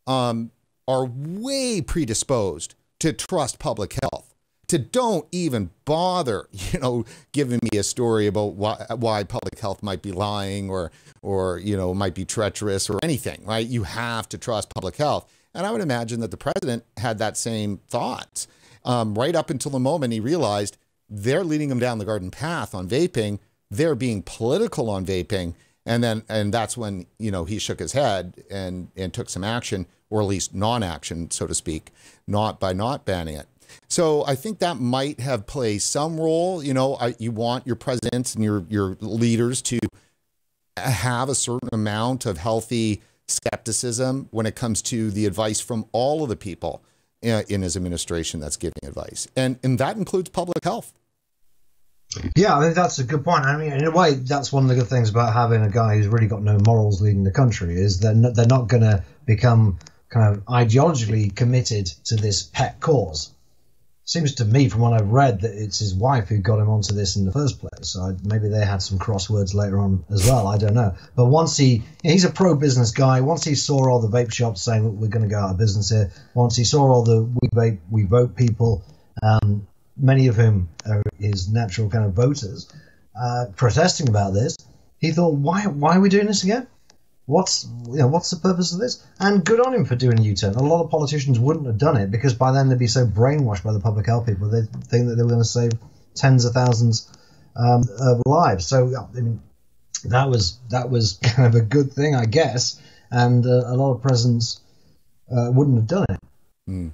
um, 0.06 0.50
are 0.86 1.04
way 1.04 1.80
predisposed 1.80 2.74
to 3.00 3.12
trust 3.12 3.58
public 3.58 3.96
health 4.00 4.34
to 4.70 4.78
don't 4.78 5.26
even 5.32 5.70
bother, 5.84 6.48
you 6.52 6.78
know, 6.78 7.04
giving 7.32 7.58
me 7.72 7.78
a 7.78 7.82
story 7.82 8.26
about 8.26 8.54
why, 8.54 8.86
why 8.96 9.24
public 9.24 9.58
health 9.58 9.82
might 9.82 10.00
be 10.00 10.12
lying 10.12 10.70
or, 10.70 10.92
or, 11.22 11.58
you 11.58 11.76
know, 11.76 11.92
might 11.92 12.14
be 12.14 12.24
treacherous 12.24 12.88
or 12.88 12.98
anything, 13.02 13.44
right? 13.44 13.66
You 13.66 13.82
have 13.82 14.28
to 14.30 14.38
trust 14.38 14.72
public 14.72 14.96
health. 14.96 15.30
And 15.54 15.66
I 15.66 15.72
would 15.72 15.80
imagine 15.80 16.20
that 16.20 16.30
the 16.30 16.36
president 16.36 16.84
had 16.96 17.18
that 17.18 17.36
same 17.36 17.78
thought 17.88 18.46
um, 18.84 19.14
right 19.14 19.34
up 19.34 19.50
until 19.50 19.72
the 19.72 19.80
moment 19.80 20.12
he 20.12 20.20
realized 20.20 20.76
they're 21.08 21.42
leading 21.42 21.70
him 21.70 21.80
down 21.80 21.98
the 21.98 22.04
garden 22.04 22.30
path 22.30 22.72
on 22.72 22.88
vaping. 22.88 23.40
They're 23.70 23.96
being 23.96 24.22
political 24.22 24.88
on 24.88 25.04
vaping. 25.04 25.54
And 25.84 26.04
then, 26.04 26.22
and 26.28 26.54
that's 26.54 26.76
when, 26.76 27.06
you 27.18 27.32
know, 27.32 27.44
he 27.44 27.58
shook 27.58 27.80
his 27.80 27.92
head 27.92 28.44
and, 28.48 28.88
and 28.96 29.12
took 29.12 29.28
some 29.28 29.42
action, 29.42 29.86
or 30.08 30.20
at 30.20 30.28
least 30.28 30.54
non 30.54 30.84
action, 30.84 31.32
so 31.32 31.48
to 31.48 31.54
speak, 31.54 31.90
not 32.28 32.60
by 32.60 32.72
not 32.72 33.04
banning 33.04 33.34
it. 33.34 33.46
So 33.88 34.24
I 34.26 34.34
think 34.34 34.58
that 34.60 34.78
might 34.78 35.20
have 35.20 35.46
played 35.46 35.82
some 35.82 36.18
role. 36.18 36.62
You 36.62 36.74
know, 36.74 36.96
I, 36.96 37.14
you 37.18 37.30
want 37.30 37.66
your 37.66 37.76
presidents 37.76 38.34
and 38.34 38.44
your 38.44 38.64
your 38.68 38.96
leaders 39.00 39.62
to 39.62 39.78
have 40.76 41.28
a 41.28 41.34
certain 41.34 41.68
amount 41.72 42.26
of 42.26 42.38
healthy 42.38 43.02
skepticism 43.28 44.28
when 44.30 44.46
it 44.46 44.54
comes 44.54 44.82
to 44.82 45.10
the 45.10 45.26
advice 45.26 45.60
from 45.60 45.86
all 45.92 46.22
of 46.22 46.28
the 46.28 46.36
people 46.36 46.82
uh, 47.24 47.42
in 47.48 47.62
his 47.62 47.76
administration 47.76 48.40
that's 48.40 48.56
giving 48.56 48.82
advice, 48.84 49.28
and 49.36 49.58
and 49.62 49.78
that 49.78 49.96
includes 49.96 50.30
public 50.30 50.64
health. 50.64 50.92
Yeah, 52.34 52.58
I 52.58 52.60
think 52.60 52.74
that's 52.74 52.98
a 52.98 53.04
good 53.04 53.22
point. 53.22 53.44
I 53.44 53.56
mean, 53.56 53.72
in 53.72 53.84
a 53.84 53.90
way, 53.90 54.14
that's 54.14 54.52
one 54.52 54.64
of 54.64 54.68
the 54.68 54.74
good 54.74 54.88
things 54.88 55.10
about 55.10 55.32
having 55.32 55.62
a 55.62 55.70
guy 55.70 55.96
who's 55.96 56.08
really 56.08 56.26
got 56.26 56.42
no 56.42 56.58
morals 56.66 57.00
leading 57.00 57.22
the 57.22 57.30
country 57.30 57.74
is 57.74 58.00
that 58.00 58.32
they're 58.34 58.46
not 58.46 58.66
going 58.66 58.82
to 58.82 59.04
become 59.26 59.78
kind 60.08 60.36
of 60.36 60.44
ideologically 60.46 61.34
committed 61.34 61.86
to 62.06 62.16
this 62.16 62.42
pet 62.42 62.80
cause 62.80 63.32
seems 64.10 64.34
to 64.34 64.44
me, 64.44 64.68
from 64.68 64.80
what 64.80 64.92
I've 64.92 65.12
read, 65.12 65.42
that 65.42 65.54
it's 65.54 65.78
his 65.78 65.94
wife 65.94 66.26
who 66.26 66.38
got 66.38 66.58
him 66.58 66.68
onto 66.68 66.92
this 66.94 67.14
in 67.14 67.26
the 67.26 67.30
first 67.30 67.60
place. 67.60 67.90
So 67.90 68.16
maybe 68.24 68.48
they 68.48 68.66
had 68.66 68.82
some 68.82 68.98
crosswords 68.98 69.54
later 69.54 69.78
on 69.78 70.04
as 70.10 70.26
well. 70.26 70.48
I 70.48 70.58
don't 70.58 70.74
know. 70.74 70.96
But 71.14 71.26
once 71.26 71.56
he, 71.56 71.84
he's 72.02 72.24
a 72.24 72.30
pro-business 72.30 72.90
guy. 72.90 73.20
Once 73.20 73.44
he 73.44 73.54
saw 73.54 73.88
all 73.88 74.00
the 74.00 74.08
vape 74.08 74.32
shops 74.32 74.62
saying 74.62 74.98
we're 74.98 75.06
going 75.06 75.22
to 75.22 75.32
go 75.32 75.38
out 75.38 75.50
of 75.50 75.58
business 75.58 75.90
here. 75.90 76.10
Once 76.34 76.56
he 76.56 76.64
saw 76.64 76.82
all 76.82 77.04
the 77.04 77.22
we 77.22 77.48
vape, 77.50 77.78
we 77.88 78.02
vote 78.02 78.34
people, 78.34 78.82
um, 79.22 79.64
many 79.96 80.26
of 80.26 80.34
whom 80.34 80.68
are 80.86 81.04
his 81.20 81.48
natural 81.48 81.88
kind 81.88 82.04
of 82.04 82.12
voters, 82.12 82.68
uh, 83.14 83.46
protesting 83.54 84.08
about 84.08 84.34
this, 84.34 84.56
he 84.98 85.12
thought, 85.12 85.34
why, 85.34 85.68
why 85.68 85.96
are 85.96 86.00
we 86.00 86.08
doing 86.08 86.26
this 86.26 86.42
again? 86.42 86.66
What's 87.30 87.64
you 87.88 87.98
know 87.98 88.08
what's 88.08 88.30
the 88.30 88.36
purpose 88.36 88.72
of 88.72 88.80
this? 88.80 89.06
And 89.20 89.44
good 89.44 89.60
on 89.60 89.72
him 89.72 89.84
for 89.84 89.94
doing 89.94 90.18
a 90.18 90.22
U-turn. 90.22 90.54
A 90.54 90.62
lot 90.62 90.82
of 90.82 90.90
politicians 90.90 91.38
wouldn't 91.38 91.66
have 91.66 91.78
done 91.78 91.96
it 91.96 92.10
because 92.10 92.34
by 92.34 92.50
then 92.50 92.68
they'd 92.68 92.78
be 92.78 92.88
so 92.88 93.06
brainwashed 93.06 93.62
by 93.62 93.72
the 93.72 93.78
public 93.78 94.06
health 94.06 94.26
people 94.26 94.48
they 94.48 94.62
think 94.62 95.08
that 95.08 95.14
they 95.14 95.22
were 95.22 95.28
going 95.28 95.40
to 95.40 95.44
save 95.44 95.72
tens 96.16 96.44
of 96.44 96.52
thousands 96.52 97.08
um, 97.54 97.84
of 98.00 98.22
lives. 98.26 98.66
So 98.66 98.92
I 98.96 99.14
mean, 99.14 99.40
that 100.04 100.28
was 100.28 100.58
that 100.70 100.90
was 100.90 101.18
kind 101.22 101.46
of 101.46 101.54
a 101.54 101.64
good 101.64 101.92
thing, 101.92 102.16
I 102.16 102.24
guess. 102.24 102.80
And 103.12 103.46
uh, 103.46 103.62
a 103.66 103.76
lot 103.76 103.92
of 103.92 104.02
presidents 104.02 104.60
uh, 105.30 105.50
wouldn't 105.52 105.76
have 105.76 105.86
done 105.86 106.06
it. 106.08 106.18
Mm. 106.68 106.92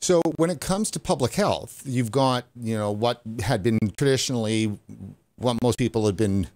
So 0.00 0.22
when 0.36 0.50
it 0.50 0.60
comes 0.60 0.92
to 0.92 1.00
public 1.00 1.34
health, 1.34 1.82
you've 1.84 2.12
got 2.12 2.44
you 2.54 2.76
know 2.78 2.92
what 2.92 3.20
had 3.42 3.64
been 3.64 3.80
traditionally 3.96 4.78
what 5.36 5.60
most 5.60 5.76
people 5.76 6.06
had 6.06 6.16
been 6.16 6.46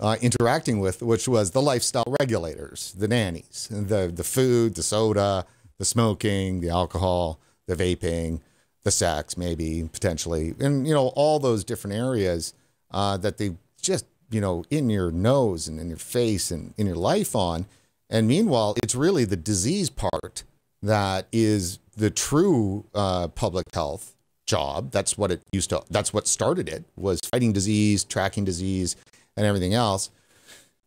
uh, 0.00 0.16
interacting 0.20 0.80
with, 0.80 1.02
which 1.02 1.28
was 1.28 1.52
the 1.52 1.62
lifestyle 1.62 2.16
regulators, 2.20 2.92
the 2.96 3.08
nannies, 3.08 3.68
the 3.70 4.10
the 4.14 4.24
food, 4.24 4.74
the 4.74 4.82
soda, 4.82 5.46
the 5.78 5.84
smoking, 5.84 6.60
the 6.60 6.70
alcohol, 6.70 7.38
the 7.66 7.74
vaping, 7.74 8.40
the 8.82 8.90
sex, 8.90 9.36
maybe 9.36 9.88
potentially, 9.92 10.54
and 10.60 10.86
you 10.86 10.94
know 10.94 11.08
all 11.14 11.38
those 11.38 11.64
different 11.64 11.96
areas 11.96 12.54
uh, 12.90 13.16
that 13.16 13.38
they 13.38 13.56
just 13.80 14.06
you 14.30 14.40
know 14.40 14.64
in 14.70 14.90
your 14.90 15.10
nose 15.10 15.68
and 15.68 15.78
in 15.80 15.88
your 15.88 15.98
face 15.98 16.50
and 16.50 16.74
in 16.76 16.86
your 16.86 16.96
life 16.96 17.34
on. 17.36 17.66
And 18.10 18.28
meanwhile, 18.28 18.76
it's 18.82 18.94
really 18.94 19.24
the 19.24 19.36
disease 19.36 19.90
part 19.90 20.44
that 20.82 21.26
is 21.32 21.78
the 21.96 22.10
true 22.10 22.84
uh, 22.94 23.28
public 23.28 23.66
health 23.72 24.14
job. 24.46 24.90
That's 24.90 25.16
what 25.16 25.30
it 25.30 25.42
used 25.52 25.70
to. 25.70 25.82
That's 25.90 26.12
what 26.12 26.28
started 26.28 26.68
it 26.68 26.84
was 26.96 27.20
fighting 27.20 27.52
disease, 27.52 28.04
tracking 28.04 28.44
disease, 28.44 28.96
and 29.36 29.46
everything 29.46 29.74
else. 29.74 30.10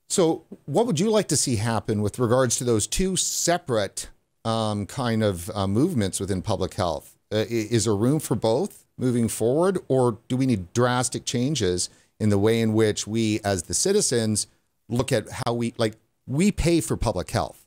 So, 0.10 0.44
what 0.66 0.86
would 0.86 1.00
you 1.00 1.10
like 1.10 1.28
to 1.30 1.38
see 1.38 1.58
happen 1.58 2.02
with 2.02 2.18
regards 2.18 2.58
to 2.58 2.64
those 2.64 2.88
two 2.88 3.18
separate 3.18 4.10
um, 4.46 4.86
kind 4.86 5.22
of 5.22 5.50
uh, 5.54 5.68
movements 5.68 6.20
within 6.20 6.42
public 6.42 6.76
health? 6.76 7.18
Uh, 7.32 7.44
is 7.50 7.84
there 7.84 7.96
room 7.96 8.20
for 8.20 8.36
both 8.36 8.86
moving 8.98 9.28
forward, 9.28 9.80
or 9.90 10.18
do 10.30 10.38
we 10.38 10.46
need 10.46 10.72
drastic 10.74 11.26
changes 11.26 11.90
in 12.20 12.30
the 12.30 12.38
way 12.38 12.62
in 12.62 12.74
which 12.74 13.06
we, 13.06 13.42
as 13.44 13.64
the 13.64 13.74
citizens, 13.74 14.48
look 14.88 15.12
at 15.12 15.26
how 15.46 15.54
we 15.54 15.74
like 15.78 15.96
we 16.26 16.52
pay 16.52 16.80
for 16.80 16.96
public 16.96 17.30
health? 17.32 17.66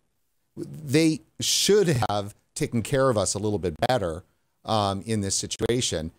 They 0.56 1.20
should 1.40 1.88
have 2.08 2.34
taken 2.54 2.82
care 2.82 3.10
of 3.10 3.18
us 3.18 3.34
a 3.34 3.38
little 3.38 3.58
bit 3.58 3.74
better 3.86 4.24
um, 4.64 5.02
in 5.04 5.20
this 5.20 5.34
situation. 5.34 6.10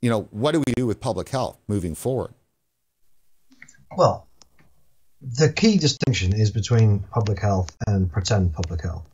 You 0.00 0.10
know, 0.10 0.22
what 0.30 0.52
do 0.52 0.62
we 0.66 0.72
do 0.74 0.86
with 0.86 1.00
public 1.00 1.28
health 1.28 1.58
moving 1.68 1.94
forward? 1.94 2.32
Well, 3.96 4.26
the 5.20 5.52
key 5.52 5.78
distinction 5.78 6.32
is 6.32 6.50
between 6.50 7.00
public 7.00 7.40
health 7.40 7.76
and 7.86 8.10
pretend 8.10 8.52
public 8.52 8.82
health. 8.82 9.04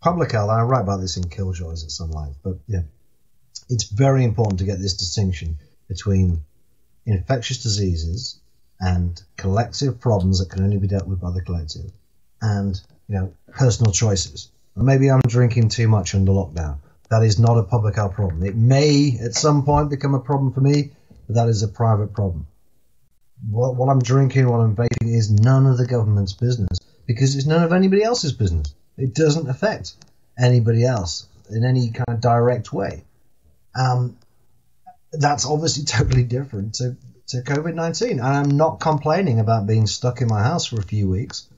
public 0.00 0.32
health, 0.32 0.50
I 0.50 0.62
write 0.62 0.82
about 0.82 1.00
this 1.00 1.16
in 1.16 1.28
Killjoys 1.28 1.84
at 1.84 1.90
some 1.90 2.10
length, 2.10 2.38
but 2.42 2.58
yeah, 2.66 2.82
it's 3.68 3.84
very 3.84 4.24
important 4.24 4.58
to 4.58 4.64
get 4.64 4.78
this 4.78 4.94
distinction 4.94 5.58
between 5.88 6.44
infectious 7.06 7.62
diseases 7.62 8.38
and 8.80 9.20
collective 9.36 10.00
problems 10.00 10.38
that 10.38 10.50
can 10.50 10.64
only 10.64 10.78
be 10.78 10.88
dealt 10.88 11.06
with 11.06 11.20
by 11.20 11.30
the 11.30 11.42
collective 11.42 11.90
and 12.40 12.80
you 13.08 13.14
know 13.14 13.32
personal 13.52 13.92
choices. 13.92 14.50
Maybe 14.74 15.10
I'm 15.10 15.20
drinking 15.20 15.68
too 15.68 15.88
much 15.88 16.14
under 16.14 16.32
lockdown. 16.32 16.78
That 17.10 17.22
is 17.22 17.38
not 17.38 17.58
a 17.58 17.62
public 17.62 17.96
health 17.96 18.14
problem. 18.14 18.42
It 18.42 18.56
may 18.56 19.18
at 19.22 19.34
some 19.34 19.64
point 19.64 19.90
become 19.90 20.14
a 20.14 20.20
problem 20.20 20.52
for 20.52 20.60
me, 20.60 20.90
but 21.26 21.34
that 21.36 21.48
is 21.48 21.62
a 21.62 21.68
private 21.68 22.14
problem. 22.14 22.46
What, 23.50 23.76
what 23.76 23.88
I'm 23.88 24.00
drinking, 24.00 24.48
what 24.48 24.60
I'm 24.60 24.76
vaping 24.76 25.14
is 25.14 25.30
none 25.30 25.66
of 25.66 25.78
the 25.78 25.86
government's 25.86 26.32
business 26.32 26.78
because 27.06 27.34
it's 27.34 27.46
none 27.46 27.62
of 27.62 27.72
anybody 27.72 28.02
else's 28.02 28.32
business. 28.32 28.74
It 28.96 29.14
doesn't 29.14 29.48
affect 29.48 29.94
anybody 30.38 30.84
else 30.84 31.26
in 31.50 31.64
any 31.64 31.90
kind 31.90 32.08
of 32.08 32.20
direct 32.20 32.72
way. 32.72 33.04
Um, 33.74 34.16
that's 35.12 35.46
obviously 35.46 35.84
totally 35.86 36.24
different 36.24 36.74
to, 36.74 36.96
to 37.28 37.42
COVID 37.42 37.74
19. 37.74 38.12
And 38.12 38.20
I'm 38.22 38.56
not 38.56 38.80
complaining 38.80 39.40
about 39.40 39.66
being 39.66 39.86
stuck 39.86 40.20
in 40.20 40.28
my 40.28 40.42
house 40.42 40.66
for 40.66 40.78
a 40.78 40.84
few 40.84 41.08
weeks, 41.08 41.48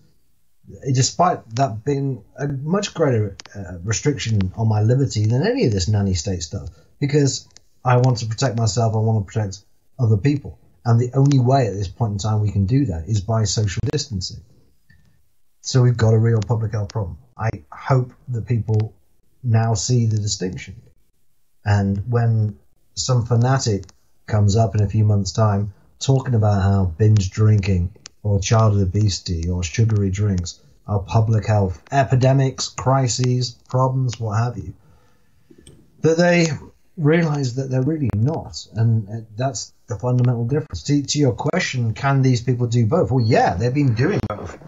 despite 0.92 1.48
that 1.56 1.84
being 1.84 2.24
a 2.38 2.48
much 2.48 2.94
greater 2.94 3.36
uh, 3.54 3.78
restriction 3.82 4.52
on 4.56 4.68
my 4.68 4.82
liberty 4.82 5.26
than 5.26 5.46
any 5.46 5.66
of 5.66 5.72
this 5.72 5.88
nanny 5.88 6.14
state 6.14 6.42
stuff, 6.42 6.68
because 7.00 7.46
I 7.84 7.98
want 7.98 8.18
to 8.18 8.26
protect 8.26 8.56
myself, 8.56 8.94
I 8.94 8.98
want 8.98 9.26
to 9.26 9.32
protect 9.32 9.58
other 9.98 10.16
people. 10.16 10.58
And 10.84 11.00
the 11.00 11.12
only 11.14 11.38
way 11.38 11.66
at 11.66 11.74
this 11.74 11.88
point 11.88 12.12
in 12.12 12.18
time 12.18 12.40
we 12.40 12.50
can 12.50 12.66
do 12.66 12.86
that 12.86 13.08
is 13.08 13.20
by 13.20 13.44
social 13.44 13.80
distancing. 13.90 14.42
So 15.62 15.82
we've 15.82 15.96
got 15.96 16.12
a 16.12 16.18
real 16.18 16.40
public 16.40 16.72
health 16.72 16.90
problem. 16.90 17.16
I 17.38 17.50
hope 17.72 18.12
that 18.28 18.46
people 18.46 18.94
now 19.42 19.74
see 19.74 20.06
the 20.06 20.18
distinction. 20.18 20.80
And 21.64 22.02
when 22.10 22.58
some 22.94 23.24
fanatic 23.24 23.84
comes 24.26 24.56
up 24.56 24.74
in 24.74 24.82
a 24.82 24.88
few 24.88 25.04
months' 25.04 25.32
time 25.32 25.72
talking 25.98 26.34
about 26.34 26.62
how 26.62 26.84
binge 26.84 27.30
drinking 27.30 27.94
or 28.22 28.40
childhood 28.40 28.88
obesity 28.88 29.48
or 29.48 29.62
sugary 29.62 30.10
drinks 30.10 30.60
are 30.86 31.00
public 31.00 31.46
health 31.46 31.82
epidemics, 31.90 32.68
crises, 32.68 33.52
problems, 33.68 34.20
what 34.20 34.38
have 34.38 34.58
you, 34.58 34.74
that 36.00 36.18
they 36.18 36.48
realize 36.96 37.56
that 37.56 37.70
they're 37.70 37.82
really 37.82 38.10
not. 38.14 38.66
And 38.74 39.08
uh, 39.08 39.12
that's 39.36 39.72
the 39.86 39.98
fundamental 39.98 40.46
difference. 40.46 40.82
To, 40.84 41.02
to, 41.02 41.18
your 41.18 41.32
question, 41.32 41.94
can 41.94 42.22
these 42.22 42.40
people 42.40 42.66
do 42.66 42.86
both? 42.86 43.10
Well, 43.10 43.24
yeah, 43.24 43.54
they've 43.54 43.74
been 43.74 43.94
doing 43.94 44.20
both 44.28 44.58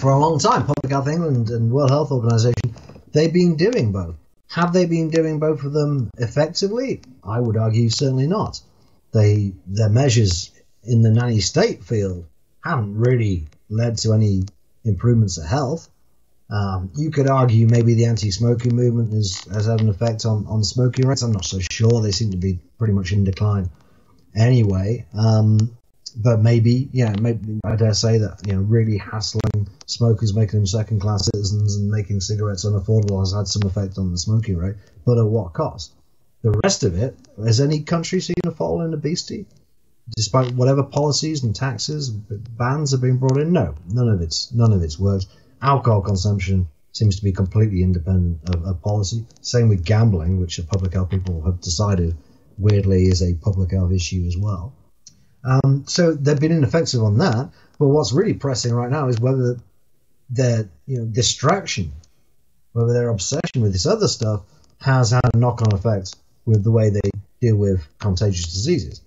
for 0.00 0.10
a 0.10 0.18
long 0.18 0.38
time. 0.38 0.66
Public 0.66 0.90
Health 0.90 1.08
England 1.08 1.50
and 1.50 1.70
World 1.70 1.90
Health 1.90 2.10
Organization, 2.10 2.74
they've 3.12 3.32
been 3.32 3.56
doing 3.56 3.92
both. 3.92 4.16
Have 4.48 4.72
they 4.72 4.86
been 4.86 5.10
doing 5.10 5.38
both 5.38 5.62
of 5.64 5.72
them 5.72 6.10
effectively? 6.16 7.02
I 7.22 7.38
would 7.38 7.56
argue 7.56 7.90
certainly 7.90 8.26
not. 8.26 8.60
They 9.12 9.52
their 9.66 9.90
measures 9.90 10.50
in 10.84 11.02
the 11.02 11.10
nanny 11.10 11.40
state 11.40 11.84
field 11.84 12.26
haven't 12.64 12.96
really 12.98 13.46
led 13.68 13.98
to 13.98 14.14
any 14.14 14.44
improvements 14.84 15.38
of 15.38 15.46
health. 15.46 15.88
Um, 16.50 16.90
you 16.96 17.10
could 17.10 17.28
argue 17.28 17.66
maybe 17.66 17.94
the 17.94 18.06
anti-smoking 18.06 18.74
movement 18.74 19.12
has, 19.12 19.44
has 19.52 19.66
had 19.66 19.80
an 19.80 19.88
effect 19.88 20.24
on, 20.24 20.46
on 20.46 20.64
smoking 20.64 21.06
rates. 21.06 21.22
I'm 21.22 21.32
not 21.32 21.44
so 21.44 21.58
sure. 21.70 22.00
They 22.00 22.10
seem 22.10 22.30
to 22.30 22.38
be 22.38 22.58
pretty 22.78 22.94
much 22.94 23.12
in 23.12 23.24
decline 23.24 23.68
anyway. 24.34 25.06
Um, 25.16 25.76
but 26.16 26.40
maybe, 26.40 26.88
yeah, 26.92 27.14
maybe 27.20 27.60
I 27.64 27.76
dare 27.76 27.94
say 27.94 28.18
that 28.18 28.40
you 28.46 28.54
know 28.54 28.62
really 28.62 28.96
hassling 28.96 29.68
smokers, 29.86 30.34
making 30.34 30.60
them 30.60 30.66
second-class 30.66 31.26
citizens, 31.26 31.76
and 31.76 31.90
making 31.90 32.20
cigarettes 32.20 32.64
unaffordable 32.64 33.20
has 33.20 33.34
had 33.34 33.46
some 33.46 33.68
effect 33.68 33.98
on 33.98 34.10
the 34.10 34.18
smoking 34.18 34.56
rate. 34.56 34.76
But 35.04 35.18
at 35.18 35.26
what 35.26 35.52
cost? 35.52 35.92
The 36.42 36.58
rest 36.64 36.82
of 36.84 36.96
it, 36.96 37.16
has 37.36 37.60
any 37.60 37.82
country 37.82 38.20
seen 38.20 38.36
a 38.46 38.50
fall 38.50 38.82
in 38.82 38.94
obesity? 38.94 39.46
Despite 40.16 40.54
whatever 40.54 40.82
policies 40.82 41.44
and 41.44 41.54
taxes, 41.54 42.08
bans 42.08 42.92
have 42.92 43.02
been 43.02 43.18
brought 43.18 43.38
in, 43.38 43.52
no, 43.52 43.74
none 43.88 44.08
of 44.08 44.22
it's 44.22 44.52
none 44.52 44.72
of 44.72 44.82
it's 44.82 44.98
worked. 44.98 45.26
Alcohol 45.60 46.02
consumption 46.02 46.68
seems 46.92 47.16
to 47.16 47.24
be 47.24 47.32
completely 47.32 47.82
independent 47.82 48.40
of, 48.54 48.64
of 48.64 48.82
policy. 48.82 49.24
Same 49.40 49.68
with 49.68 49.84
gambling, 49.84 50.40
which 50.40 50.56
the 50.56 50.62
public 50.62 50.94
health 50.94 51.10
people 51.10 51.42
have 51.42 51.60
decided 51.60 52.16
weirdly 52.58 53.04
is 53.04 53.22
a 53.22 53.34
public 53.34 53.70
health 53.70 53.92
issue 53.92 54.24
as 54.26 54.36
well. 54.36 54.72
Um, 55.44 55.84
so 55.86 56.12
they've 56.12 56.40
been 56.40 56.52
ineffective 56.52 57.02
on 57.02 57.18
that. 57.18 57.50
But 57.78 57.88
what's 57.88 58.12
really 58.12 58.34
pressing 58.34 58.74
right 58.74 58.90
now 58.90 59.08
is 59.08 59.20
whether 59.20 59.56
their 60.30 60.68
you 60.86 60.98
know 60.98 61.04
distraction, 61.06 61.92
whether 62.72 62.92
their 62.92 63.08
obsession 63.08 63.62
with 63.62 63.72
this 63.72 63.86
other 63.86 64.08
stuff 64.08 64.42
has 64.80 65.10
had 65.10 65.30
a 65.32 65.36
knock-on 65.36 65.72
effect 65.72 66.16
with 66.44 66.64
the 66.64 66.70
way 66.70 66.90
they 66.90 67.10
deal 67.40 67.56
with 67.56 67.86
contagious 67.98 68.52
diseases. 68.52 69.00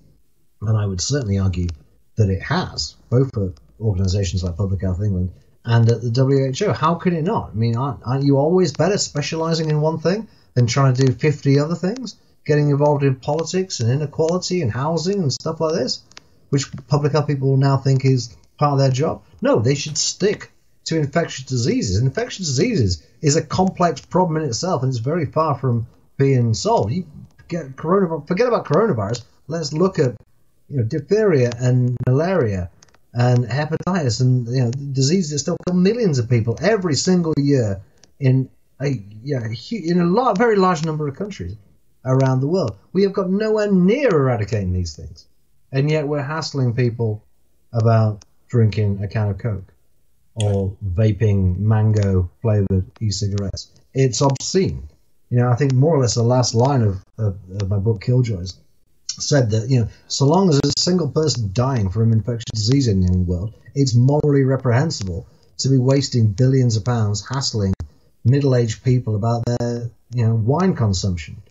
And 0.61 0.77
I 0.77 0.85
would 0.85 1.01
certainly 1.01 1.39
argue 1.39 1.67
that 2.15 2.29
it 2.29 2.41
has, 2.41 2.95
both 3.09 3.33
for 3.33 3.53
organisations 3.79 4.43
like 4.43 4.57
Public 4.57 4.81
Health 4.81 5.01
England 5.01 5.31
and 5.65 5.89
at 5.89 6.01
the 6.01 6.53
WHO. 6.55 6.71
How 6.73 6.95
could 6.95 7.13
it 7.13 7.23
not? 7.23 7.51
I 7.51 7.55
mean, 7.55 7.75
aren't, 7.75 7.99
aren't 8.05 8.25
you 8.25 8.37
always 8.37 8.73
better 8.73 8.97
specialising 8.97 9.69
in 9.69 9.81
one 9.81 9.99
thing 9.99 10.27
than 10.53 10.67
trying 10.67 10.93
to 10.95 11.05
do 11.05 11.13
50 11.13 11.59
other 11.59 11.75
things? 11.75 12.15
Getting 12.45 12.69
involved 12.69 13.03
in 13.03 13.15
politics 13.15 13.79
and 13.79 13.91
inequality 13.91 14.61
and 14.61 14.71
housing 14.71 15.19
and 15.19 15.31
stuff 15.31 15.61
like 15.61 15.75
this? 15.75 16.03
which 16.51 16.69
public 16.87 17.13
health 17.13 17.27
people 17.27 17.57
now 17.57 17.77
think 17.77 18.05
is 18.05 18.35
part 18.57 18.73
of 18.73 18.79
their 18.79 18.91
job. 18.91 19.23
No, 19.41 19.59
they 19.59 19.73
should 19.73 19.97
stick 19.97 20.51
to 20.83 20.99
infectious 20.99 21.45
diseases. 21.45 22.01
Infectious 22.01 22.45
diseases 22.45 23.03
is 23.21 23.37
a 23.37 23.41
complex 23.41 24.01
problem 24.01 24.41
in 24.41 24.49
itself, 24.49 24.83
and 24.83 24.89
it's 24.89 24.99
very 24.99 25.25
far 25.25 25.57
from 25.57 25.87
being 26.17 26.53
solved. 26.53 26.91
You 26.91 27.05
get 27.47 27.75
coronavirus, 27.77 28.27
forget 28.27 28.47
about 28.47 28.65
coronavirus. 28.65 29.23
Let's 29.47 29.71
look 29.71 29.97
at 29.97 30.15
you 30.69 30.77
know 30.77 30.83
diphtheria 30.83 31.51
and 31.57 31.95
malaria 32.05 32.69
and 33.13 33.45
hepatitis 33.45 34.21
and 34.21 34.47
you 34.47 34.63
know 34.63 34.71
diseases 34.71 35.31
that 35.31 35.39
still 35.39 35.57
kill 35.65 35.75
millions 35.75 36.19
of 36.19 36.29
people 36.29 36.57
every 36.61 36.95
single 36.95 37.33
year 37.37 37.81
in 38.19 38.49
a 38.81 39.01
yeah 39.23 39.47
in 39.71 39.99
a 39.99 40.05
lot, 40.05 40.37
very 40.37 40.55
large 40.55 40.85
number 40.85 41.07
of 41.07 41.15
countries 41.15 41.55
around 42.05 42.39
the 42.39 42.47
world. 42.47 42.77
We 42.93 43.03
have 43.03 43.13
got 43.13 43.29
nowhere 43.29 43.71
near 43.71 44.09
eradicating 44.09 44.73
these 44.73 44.95
things 44.95 45.27
and 45.71 45.89
yet 45.89 46.07
we're 46.07 46.23
hassling 46.23 46.73
people 46.73 47.23
about 47.73 48.25
drinking 48.47 49.03
a 49.03 49.07
can 49.07 49.29
of 49.29 49.37
Coke 49.37 49.73
or 50.35 50.75
vaping 50.93 51.57
mango 51.59 52.29
flavored 52.41 52.85
e-cigarettes. 53.01 53.71
It's 53.93 54.21
obscene. 54.21 54.87
You 55.29 55.37
know, 55.37 55.49
I 55.49 55.55
think 55.55 55.73
more 55.73 55.95
or 55.95 55.99
less 55.99 56.15
the 56.15 56.23
last 56.23 56.55
line 56.55 56.81
of, 56.81 57.03
of, 57.17 57.37
of 57.61 57.69
my 57.69 57.77
book 57.77 58.01
Killjoys 58.01 58.57
said 59.19 59.51
that 59.51 59.69
you 59.69 59.81
know, 59.81 59.87
so 60.07 60.25
long 60.25 60.49
as 60.49 60.59
there's 60.59 60.73
a 60.77 60.81
single 60.81 61.09
person 61.09 61.49
dying 61.53 61.89
from 61.89 62.03
an 62.03 62.13
infectious 62.13 62.51
disease 62.53 62.87
in 62.87 63.01
the 63.01 63.17
world, 63.17 63.53
it's 63.75 63.95
morally 63.95 64.43
reprehensible 64.43 65.27
to 65.59 65.69
be 65.69 65.77
wasting 65.77 66.31
billions 66.31 66.75
of 66.75 66.85
pounds 66.85 67.25
hassling 67.27 67.73
middle-aged 68.23 68.83
people 68.83 69.15
about 69.15 69.43
their 69.45 69.89
you 70.13 70.25
know 70.25 70.35
wine 70.35 70.75
consumption. 70.75 71.41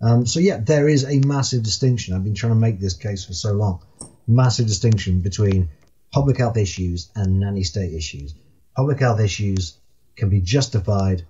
Um, 0.00 0.26
so 0.26 0.40
yeah, 0.40 0.58
there 0.58 0.88
is 0.88 1.04
a 1.04 1.20
massive 1.20 1.62
distinction. 1.62 2.14
I've 2.14 2.24
been 2.24 2.34
trying 2.34 2.52
to 2.52 2.58
make 2.58 2.80
this 2.80 2.94
case 2.94 3.24
for 3.24 3.32
so 3.32 3.52
long. 3.52 3.80
Massive 4.26 4.66
distinction 4.66 5.20
between 5.20 5.68
public 6.12 6.38
health 6.38 6.56
issues 6.56 7.10
and 7.14 7.40
nanny 7.40 7.64
state 7.64 7.92
issues. 7.92 8.34
Public 8.76 9.00
health 9.00 9.20
issues 9.20 9.74
can 10.16 10.28
be 10.28 10.40
justified 10.40 11.24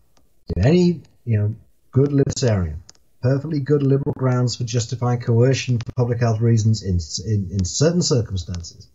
in 0.56 0.64
any 0.64 1.02
you 1.24 1.38
know 1.38 1.54
good 1.90 2.12
libertarian, 2.12 2.82
perfectly 3.24 3.58
good 3.58 3.82
liberal 3.82 4.12
grounds 4.18 4.54
for 4.54 4.64
justifying 4.64 5.18
coercion 5.18 5.78
for 5.78 5.92
public 5.92 6.20
health 6.20 6.42
reasons 6.42 6.82
in, 6.82 6.98
in, 7.26 7.48
in 7.50 7.64
certain 7.64 8.02
circumstances, 8.02 8.86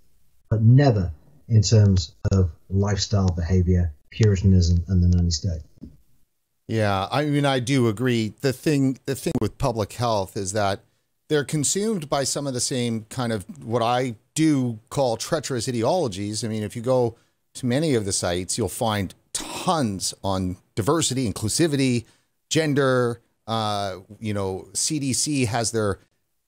but 0.51 0.61
never 0.61 1.11
in 1.47 1.63
terms 1.63 2.13
of 2.32 2.51
lifestyle 2.69 3.30
behavior, 3.30 3.91
puritanism, 4.11 4.84
and 4.88 5.01
the 5.01 5.07
nanny 5.07 5.32
state. 5.32 5.63
Yeah, 6.67 7.07
I 7.11 7.25
mean, 7.25 7.43
I 7.43 7.59
do 7.59 7.88
agree. 7.88 8.34
The 8.41 8.53
thing, 8.53 8.99
the 9.07 9.15
thing 9.15 9.34
with 9.41 9.57
public 9.57 9.93
health 9.93 10.38
is 10.38 10.53
that 10.53 10.82
they're 11.27 11.43
consumed 11.43 12.07
by 12.07 12.23
some 12.23 12.45
of 12.45 12.53
the 12.53 12.61
same 12.61 13.07
kind 13.09 13.34
of 13.34 13.47
what 13.65 13.82
I 13.82 14.13
do 14.36 14.77
call 14.91 15.17
treacherous 15.17 15.67
ideologies. 15.67 16.43
I 16.43 16.49
mean, 16.49 16.61
if 16.61 16.75
you 16.75 16.84
go 16.84 17.15
to 17.55 17.65
many 17.65 17.95
of 17.95 18.05
the 18.05 18.13
sites, 18.13 18.59
you'll 18.59 18.69
find 18.69 19.15
tons 19.34 20.13
on 20.23 20.57
diversity, 20.75 21.27
inclusivity, 21.27 22.05
gender. 22.51 23.21
Uh, 23.50 24.02
you 24.20 24.34
know, 24.34 24.68
CDC 24.74 25.47
has 25.47 25.72
their 25.72 26.00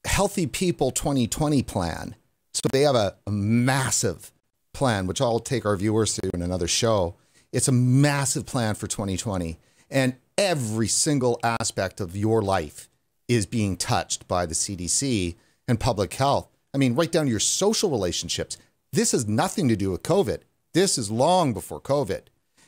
Healthy 0.05 0.45
People 0.47 0.91
2020 0.91 1.63
plan. 1.63 2.15
So 2.53 2.61
they 2.71 2.81
have 2.81 2.95
a, 2.95 3.15
a 3.25 3.31
massive 3.31 4.31
plan, 4.71 5.07
which 5.07 5.19
I'll 5.19 5.39
take 5.39 5.65
our 5.65 5.75
viewers 5.75 6.15
through 6.15 6.29
in 6.33 6.43
another 6.43 6.67
show. 6.67 7.15
It's 7.51 7.67
a 7.67 7.71
massive 7.71 8.45
plan 8.45 8.75
for 8.75 8.87
2020 8.87 9.57
and 9.89 10.15
every 10.37 10.87
single 10.87 11.39
aspect 11.43 11.99
of 11.99 12.15
your 12.15 12.41
life 12.41 12.87
is 13.27 13.45
being 13.45 13.77
touched 13.77 14.27
by 14.27 14.45
the 14.45 14.53
CDC 14.53 15.35
and 15.67 15.79
public 15.79 16.13
health. 16.13 16.49
I 16.73 16.77
mean, 16.77 16.95
right 16.95 17.11
down 17.11 17.25
to 17.25 17.31
your 17.31 17.39
social 17.39 17.89
relationships. 17.89 18.57
This 18.93 19.11
has 19.11 19.27
nothing 19.27 19.67
to 19.67 19.75
do 19.75 19.91
with 19.91 20.03
COVID. 20.03 20.41
This 20.73 20.97
is 20.97 21.11
long 21.11 21.53
before 21.53 21.81
COVID. 21.81 22.21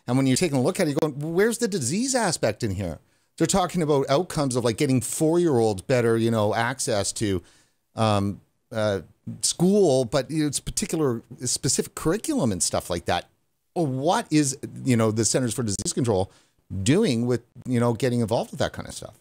And 0.08 0.18
when 0.18 0.26
you're 0.28 0.38
taking 0.38 0.58
a 0.58 0.62
look 0.62 0.80
at 0.80 0.88
it, 0.88 0.92
you're 0.92 1.12
going, 1.12 1.34
where's 1.34 1.60
the 1.60 1.68
disease 1.68 2.16
aspect 2.16 2.64
in 2.64 2.72
here? 2.72 3.00
They're 3.38 3.48
talking 3.48 3.82
about 3.82 4.06
outcomes 4.10 4.56
of 4.56 4.64
like 4.64 4.78
getting 4.78 5.02
four 5.02 5.40
year 5.40 5.58
olds 5.58 5.82
better, 5.82 6.18
you 6.18 6.32
know, 6.32 6.54
access 6.54 7.12
to 7.14 7.42
um, 7.96 8.42
uh, 8.72 9.02
school, 9.42 10.06
but 10.06 10.30
you 10.30 10.44
know, 10.44 10.48
it's 10.48 10.60
particular 10.60 11.22
specific 11.46 11.96
curriculum 11.96 12.52
and 12.52 12.62
stuff 12.62 12.90
like 12.90 13.06
that. 13.06 13.28
What 13.74 14.28
is 14.32 14.58
you 14.84 14.96
know 14.96 15.12
the 15.12 15.26
Centers 15.26 15.54
for 15.54 15.64
Disease 15.64 15.94
Control 15.94 16.32
doing 16.84 17.26
with 17.26 17.42
you 17.66 17.80
know 17.80 17.94
getting 17.94 18.20
involved 18.20 18.52
with 18.52 18.60
that 18.60 18.74
kind 18.74 18.88
of 18.88 18.94
stuff? 18.94 19.16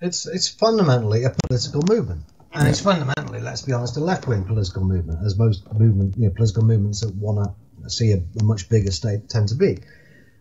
It's 0.00 0.26
it's 0.26 0.48
fundamentally 0.48 1.24
a 1.24 1.34
political 1.48 1.82
movement, 1.88 2.22
and 2.52 2.68
it's 2.68 2.80
fundamentally, 2.80 3.40
let's 3.40 3.62
be 3.62 3.72
honest, 3.72 3.96
a 3.96 4.00
left 4.00 4.28
wing 4.28 4.44
political 4.44 4.84
movement, 4.84 5.24
as 5.24 5.36
most 5.36 5.64
movement 5.72 6.16
you 6.16 6.26
know, 6.26 6.34
political 6.34 6.62
movements 6.62 7.00
that 7.00 7.14
want 7.14 7.52
to 7.82 7.90
see 7.90 8.12
a, 8.12 8.22
a, 8.40 8.44
much 8.44 8.68
bigger 8.68 8.92
state 8.92 9.28
tend 9.28 9.48
to 9.48 9.56
be. 9.56 9.78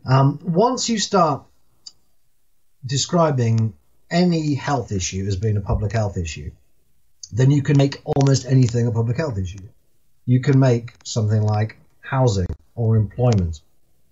Um, 0.05 0.39
once 0.43 0.89
you 0.89 0.99
start 0.99 1.43
describing 2.87 3.73
any 4.09 4.55
health 4.55 4.91
issue 4.91 5.25
as 5.27 5.35
being 5.35 5.57
a 5.57 5.61
public 5.61 5.91
health 5.91 6.17
issue, 6.17 6.51
then 7.31 7.51
you 7.51 7.61
can 7.61 7.77
make 7.77 8.01
almost 8.05 8.45
anything 8.45 8.87
a 8.87 8.91
public 8.91 9.17
health 9.17 9.37
issue. 9.37 9.59
You 10.25 10.41
can 10.41 10.59
make 10.59 10.93
something 11.03 11.41
like 11.41 11.77
housing 12.01 12.47
or 12.75 12.95
employment 12.95 13.61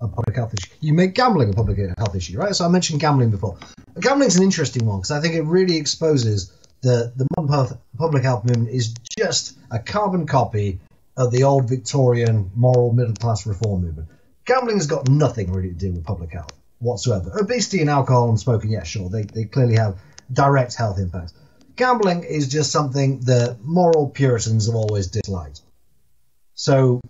a 0.02 0.08
public 0.08 0.36
health 0.36 0.54
issue. 0.54 0.72
You 0.82 0.94
make 0.94 1.14
gambling 1.16 1.50
a 1.50 1.54
public 1.54 1.78
health 1.98 2.16
issue, 2.16 2.38
right? 2.38 2.54
So 2.54 2.66
I 2.66 2.68
mentioned 2.68 3.00
gambling 3.00 3.32
before. 3.32 3.58
Gambling's 4.00 4.36
an 4.36 4.44
interesting 4.44 4.86
one 4.86 5.00
because 5.00 5.12
I 5.12 5.22
think 5.22 5.36
it 5.36 5.44
really 5.44 5.78
exposes 5.78 6.52
the 6.82 7.14
the 7.16 7.26
modern 7.38 7.78
public 7.98 8.24
health 8.24 8.44
movement 8.44 8.70
is 8.70 8.94
just 9.18 9.58
a 9.72 9.80
carbon 9.80 10.28
copy 10.28 10.80
of 11.16 11.32
the 11.32 11.44
old 11.44 11.70
Victorian 11.70 12.52
moral 12.56 12.92
middle 12.92 13.16
class 13.16 13.48
reform 13.48 13.84
movement. 13.84 14.10
Gambling 14.44 14.78
has 14.78 14.88
got 14.88 15.08
nothing 15.10 15.52
really 15.52 15.70
to 15.70 15.76
do 15.76 15.92
with 15.94 16.04
public 16.04 16.32
health 16.32 16.52
whatsoever. 16.80 17.32
Obesity 17.40 17.82
and 17.82 17.90
alcohol 17.90 18.30
and 18.30 18.40
smoking, 18.40 18.72
yeah, 18.72 18.84
sure, 18.84 19.10
they, 19.10 19.24
they 19.24 19.46
clearly 19.46 19.76
have 19.76 20.00
direct 20.32 20.76
health 20.76 21.00
impacts. 21.00 21.34
Gambling 21.76 22.24
is 22.24 22.48
just 22.48 22.72
something 22.72 23.20
that 23.22 23.58
moral 23.62 24.10
Puritans 24.10 24.68
have 24.68 24.76
always 24.76 25.08
disliked. 25.08 25.62
So 26.54 27.02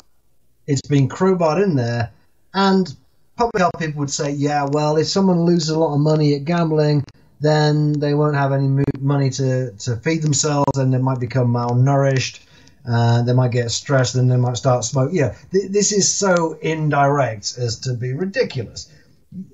it's 0.66 0.82
been 0.82 1.08
crowbarred 1.08 1.64
in 1.64 1.76
there, 1.76 2.12
and 2.54 2.94
public 3.36 3.60
health 3.60 3.74
people 3.78 4.00
would 4.00 4.10
say, 4.10 4.32
yeah, 4.32 4.66
well, 4.72 4.98
if 4.98 5.08
someone 5.08 5.46
loses 5.46 5.70
a 5.70 5.80
lot 5.80 5.94
of 5.94 6.00
money 6.00 6.34
at 6.36 6.46
gambling, 6.46 7.04
then 7.42 7.94
they 7.94 8.14
won't 8.14 8.36
have 8.36 8.54
any 8.54 8.84
money 9.00 9.30
to, 9.30 9.72
to 9.72 9.98
feed 9.98 10.24
themselves, 10.24 10.78
and 10.78 10.94
they 10.94 10.98
might 10.98 11.20
become 11.20 11.54
malnourished. 11.54 12.40
Uh, 12.90 13.24
they 13.24 13.34
might 13.34 13.52
get 13.52 13.70
stressed, 13.72 14.16
and 14.16 14.32
they 14.32 14.38
might 14.38 14.58
start 14.58 14.84
smoking. 14.84 15.18
Yeah, 15.18 15.36
th- 15.52 15.72
this 15.72 15.92
is 15.92 16.12
so 16.12 16.58
indirect 16.62 17.56
as 17.58 17.80
to 17.82 17.94
be 17.94 18.14
ridiculous 18.14 18.90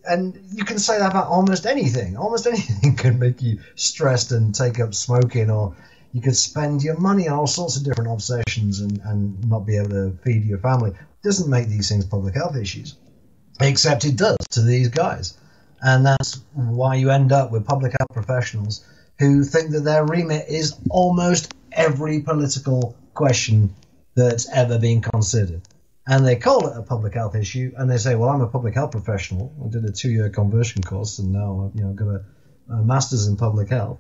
and 0.05 0.39
you 0.51 0.63
can 0.63 0.80
say 0.80 0.99
that 0.99 1.11
about 1.11 1.28
almost 1.28 1.65
anything. 1.65 2.17
Almost 2.17 2.47
anything 2.53 2.95
can 2.95 3.19
make 3.19 3.41
you 3.41 3.59
stressed 3.76 4.32
and 4.32 4.53
take 4.53 4.80
up 4.80 4.93
smoking, 4.93 5.49
or 5.49 5.76
you 6.13 6.22
could 6.22 6.36
spend 6.36 6.84
your 6.84 6.97
money 6.97 7.28
on 7.28 7.39
all 7.39 7.47
sorts 7.47 7.78
of 7.78 7.84
different 7.84 8.11
obsessions 8.11 8.82
and, 8.82 8.99
and 9.03 9.49
not 9.49 9.65
be 9.65 9.78
able 9.78 9.89
to 9.89 10.17
feed 10.24 10.45
your 10.45 10.59
family. 10.59 10.91
It 10.91 11.24
doesn't 11.24 11.49
make 11.49 11.67
these 11.67 11.89
things 11.89 12.05
public 12.05 12.36
health 12.36 12.55
issues, 12.55 12.95
except 13.59 14.05
it 14.05 14.17
does 14.17 14.38
to 14.51 14.61
these 14.61 14.89
guys. 14.89 15.38
And 15.82 16.05
that's 16.05 16.41
why 16.53 16.95
you 16.95 17.09
end 17.09 17.32
up 17.32 17.51
with 17.51 17.65
public 17.65 17.93
health 17.97 18.09
professionals 18.13 18.86
who 19.17 19.43
think 19.43 19.72
that 19.72 19.82
their 19.82 20.05
remit 20.05 20.47
is 20.47 20.76
almost 20.89 21.53
every 21.72 22.19
political 22.19 22.95
question 23.13 23.74
that's 24.15 24.49
ever 24.49 24.78
been 24.78 25.01
considered 25.01 25.61
and 26.12 26.28
they 26.28 26.36
call 26.36 26.68
it 26.68 26.78
a 26.78 26.82
public 26.82 27.14
health 27.14 27.36
issue, 27.36 27.72
and 27.78 27.89
they 27.89 27.97
say, 27.97 28.16
"Well, 28.16 28.30
I'm 28.30 28.41
a 28.41 28.47
public 28.47 28.74
health 28.74 28.91
professional. 28.91 29.53
I 29.64 29.70
did 29.70 29.86
a 29.86 29.93
two-year 29.93 30.30
conversion 30.30 30.84
course, 30.84 31.20
and 31.20 31.32
now 31.32 31.49
I've 31.64 31.80
you 31.80 31.86
know 31.86 31.93
got 31.93 32.07
a, 32.07 32.24
a 32.74 32.84
master's 32.84 33.28
in 33.28 33.38
public 33.38 33.70
health, 33.70 33.99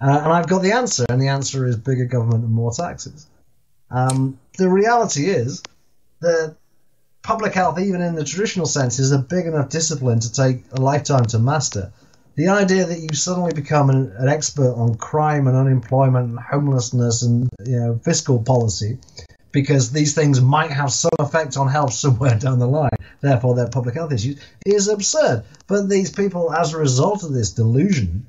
uh, 0.00 0.20
and 0.24 0.32
I've 0.32 0.48
got 0.48 0.62
the 0.62 0.72
answer, 0.72 1.04
and 1.10 1.20
the 1.20 1.28
answer 1.28 1.66
is 1.66 1.76
bigger 1.76 2.06
government 2.06 2.44
and 2.44 2.52
more 2.52 2.72
taxes." 2.72 3.26
Um, 3.90 4.38
the 4.56 4.70
reality 4.70 5.26
is 5.26 5.62
that 6.22 6.56
public 7.22 7.52
health, 7.52 7.78
even 7.78 8.00
in 8.00 8.14
the 8.14 8.24
traditional 8.24 8.66
sense, 8.66 8.98
is 8.98 9.12
a 9.12 9.18
big 9.18 9.44
enough 9.44 9.68
discipline 9.68 10.20
to 10.20 10.32
take 10.32 10.64
a 10.72 10.80
lifetime 10.80 11.26
to 11.26 11.38
master. 11.38 11.92
The 12.36 12.48
idea 12.48 12.86
that 12.86 13.00
you 13.00 13.14
suddenly 13.14 13.52
become 13.52 13.90
an, 13.90 14.14
an 14.16 14.28
expert 14.28 14.72
on 14.72 14.94
crime 14.94 15.46
and 15.46 15.54
unemployment 15.54 16.30
and 16.30 16.38
homelessness 16.38 17.20
and 17.22 17.50
you 17.66 17.78
know 17.78 18.00
fiscal 18.02 18.42
policy 18.42 18.98
because 19.52 19.90
these 19.90 20.14
things 20.14 20.40
might 20.40 20.70
have 20.70 20.92
some 20.92 21.10
effect 21.18 21.56
on 21.56 21.68
health 21.68 21.92
somewhere 21.92 22.38
down 22.38 22.58
the 22.58 22.66
line, 22.66 22.90
therefore 23.20 23.54
they're 23.54 23.68
public 23.68 23.94
health 23.94 24.12
issues, 24.12 24.40
is 24.64 24.88
absurd. 24.88 25.44
But 25.66 25.88
these 25.88 26.10
people, 26.10 26.52
as 26.52 26.72
a 26.72 26.78
result 26.78 27.22
of 27.24 27.32
this 27.32 27.52
delusion, 27.52 28.26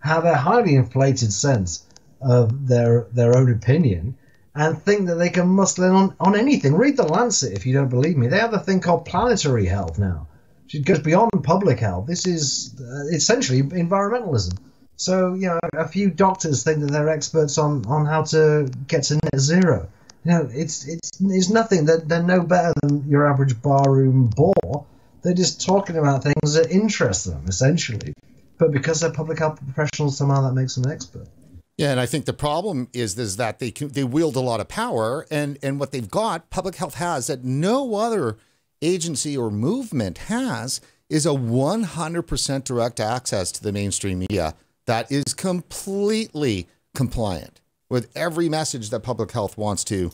have 0.00 0.24
a 0.24 0.36
highly 0.36 0.74
inflated 0.74 1.32
sense 1.32 1.84
of 2.20 2.66
their 2.66 3.06
their 3.12 3.36
own 3.36 3.50
opinion 3.52 4.16
and 4.54 4.80
think 4.80 5.06
that 5.06 5.16
they 5.16 5.30
can 5.30 5.48
muscle 5.48 5.84
in 5.84 5.92
on, 5.92 6.16
on 6.20 6.38
anything. 6.38 6.74
Read 6.74 6.96
the 6.96 7.04
Lancet 7.04 7.52
if 7.52 7.66
you 7.66 7.74
don't 7.74 7.88
believe 7.88 8.16
me. 8.16 8.28
They 8.28 8.38
have 8.38 8.54
a 8.54 8.58
thing 8.58 8.80
called 8.80 9.04
planetary 9.04 9.66
health 9.66 9.98
now. 9.98 10.28
It 10.72 10.84
goes 10.84 11.00
beyond 11.00 11.30
public 11.42 11.80
health. 11.80 12.06
This 12.06 12.26
is 12.26 12.74
uh, 12.80 13.14
essentially 13.14 13.62
environmentalism. 13.62 14.58
So, 14.96 15.34
you 15.34 15.48
know, 15.48 15.58
a 15.72 15.88
few 15.88 16.10
doctors 16.10 16.62
think 16.62 16.80
that 16.80 16.90
they're 16.90 17.08
experts 17.08 17.58
on, 17.58 17.84
on 17.86 18.06
how 18.06 18.22
to 18.24 18.70
get 18.86 19.04
to 19.04 19.14
net 19.14 19.40
zero 19.40 19.88
know, 20.32 20.48
it's 20.52 20.86
it's 20.86 21.10
it's 21.20 21.50
nothing. 21.50 21.84
They're, 21.84 21.98
they're 21.98 22.22
no 22.22 22.42
better 22.42 22.72
than 22.82 23.08
your 23.08 23.28
average 23.30 23.60
barroom 23.60 24.30
bore. 24.34 24.86
They're 25.22 25.34
just 25.34 25.64
talking 25.64 25.96
about 25.96 26.22
things 26.22 26.54
that 26.54 26.70
interest 26.70 27.26
them, 27.26 27.44
essentially. 27.46 28.14
But 28.58 28.72
because 28.72 29.00
they're 29.00 29.12
public 29.12 29.38
health 29.38 29.58
professionals, 29.62 30.16
somehow 30.16 30.42
that 30.42 30.52
makes 30.52 30.74
them 30.74 30.84
an 30.84 30.92
expert. 30.92 31.26
Yeah, 31.76 31.90
and 31.90 31.98
I 31.98 32.06
think 32.06 32.24
the 32.24 32.32
problem 32.32 32.88
is 32.92 33.18
is 33.18 33.36
that 33.36 33.58
they 33.58 33.70
can, 33.70 33.88
they 33.88 34.04
wield 34.04 34.36
a 34.36 34.40
lot 34.40 34.60
of 34.60 34.68
power, 34.68 35.26
and 35.30 35.58
and 35.62 35.80
what 35.80 35.92
they've 35.92 36.10
got, 36.10 36.50
public 36.50 36.76
health 36.76 36.94
has 36.94 37.26
that 37.26 37.44
no 37.44 37.94
other 37.96 38.36
agency 38.80 39.36
or 39.36 39.50
movement 39.50 40.18
has 40.18 40.80
is 41.08 41.26
a 41.26 41.30
100% 41.30 42.64
direct 42.64 43.00
access 43.00 43.52
to 43.52 43.62
the 43.62 43.72
mainstream 43.72 44.18
media 44.20 44.54
that 44.86 45.10
is 45.10 45.34
completely 45.34 46.66
compliant 46.94 47.60
with 47.88 48.10
every 48.16 48.48
message 48.48 48.90
that 48.90 49.00
public 49.00 49.32
health 49.32 49.56
wants 49.58 49.84
to 49.84 50.12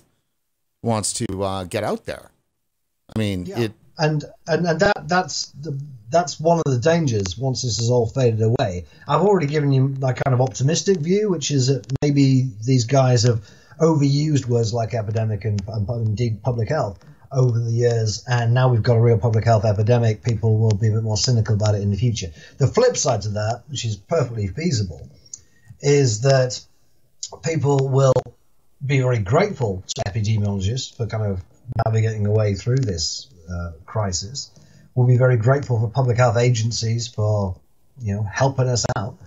wants 0.82 1.12
to 1.12 1.42
uh, 1.42 1.64
get 1.64 1.84
out 1.84 2.06
there. 2.06 2.30
I 3.14 3.18
mean, 3.18 3.46
yeah. 3.46 3.60
it 3.60 3.72
and, 4.00 4.24
and 4.46 4.66
and 4.66 4.80
that 4.80 5.08
that's 5.08 5.46
the 5.60 5.78
that's 6.08 6.40
one 6.40 6.58
of 6.58 6.72
the 6.72 6.78
dangers 6.78 7.38
once 7.38 7.62
this 7.62 7.78
has 7.78 7.90
all 7.90 8.06
faded 8.06 8.42
away. 8.42 8.86
I've 9.06 9.20
already 9.20 9.46
given 9.46 9.72
you 9.72 9.88
my 9.88 10.12
kind 10.12 10.34
of 10.34 10.40
optimistic 10.40 10.98
view, 10.98 11.30
which 11.30 11.50
is 11.50 11.68
that 11.68 11.86
maybe 12.02 12.50
these 12.64 12.86
guys 12.86 13.22
have 13.24 13.48
overused 13.78 14.46
words 14.46 14.74
like 14.74 14.94
epidemic 14.94 15.44
and, 15.44 15.62
and 15.68 15.88
indeed 16.08 16.42
public 16.42 16.68
health 16.68 16.98
over 17.30 17.60
the 17.60 17.70
years, 17.70 18.24
and 18.26 18.54
now 18.54 18.68
we've 18.68 18.82
got 18.82 18.96
a 18.96 19.00
real 19.00 19.18
public 19.18 19.44
health 19.44 19.64
epidemic. 19.64 20.24
People 20.24 20.58
will 20.58 20.76
be 20.76 20.88
a 20.88 20.92
bit 20.92 21.02
more 21.02 21.16
cynical 21.16 21.54
about 21.54 21.74
it 21.74 21.82
in 21.82 21.90
the 21.90 21.96
future. 21.96 22.32
The 22.58 22.66
flip 22.66 22.96
side 22.96 23.22
to 23.22 23.28
that, 23.30 23.62
which 23.68 23.84
is 23.84 23.96
perfectly 23.96 24.48
feasible, 24.48 25.08
is 25.80 26.22
that 26.22 26.60
people 27.42 27.88
will 27.88 28.12
be 28.84 29.00
very 29.00 29.18
grateful 29.18 29.82
to 29.86 30.02
epidemiologists 30.06 30.96
for 30.96 31.06
kind 31.06 31.24
of 31.24 31.42
navigating 31.84 32.22
the 32.22 32.30
way 32.30 32.54
through 32.54 32.78
this 32.78 33.28
uh, 33.50 33.72
crisis. 33.84 34.50
We'll 34.94 35.06
be 35.06 35.18
very 35.18 35.36
grateful 35.36 35.78
for 35.80 35.88
public 35.88 36.16
health 36.16 36.36
agencies 36.36 37.08
for 37.08 37.60
you 38.00 38.14
know 38.14 38.22
helping 38.22 38.68
us 38.68 38.84
out, 38.96 39.18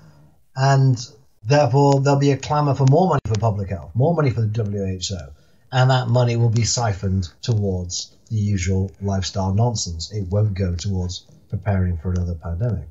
and 0.56 0.98
therefore 1.44 2.02
there'll 2.02 2.20
be 2.20 2.32
a 2.32 2.38
clamour 2.38 2.76
for 2.76 2.86
more 2.90 3.08
money 3.08 3.22
for 3.26 3.40
public 3.40 3.70
health, 3.70 3.92
more 3.94 4.14
money 4.14 4.32
for 4.32 4.42
the 4.42 4.64
WHO, 4.64 5.34
and 5.72 5.90
that 5.90 6.08
money 6.08 6.36
will 6.36 6.50
be 6.50 6.64
siphoned 6.64 7.30
towards 7.42 8.16
the 8.30 8.36
usual 8.36 8.92
lifestyle 9.02 9.54
nonsense. 9.54 10.12
It 10.12 10.28
won't 10.28 10.54
go 10.54 10.76
towards 10.76 11.26
preparing 11.50 11.98
for 11.98 12.12
another 12.12 12.36
pandemic. 12.36 12.88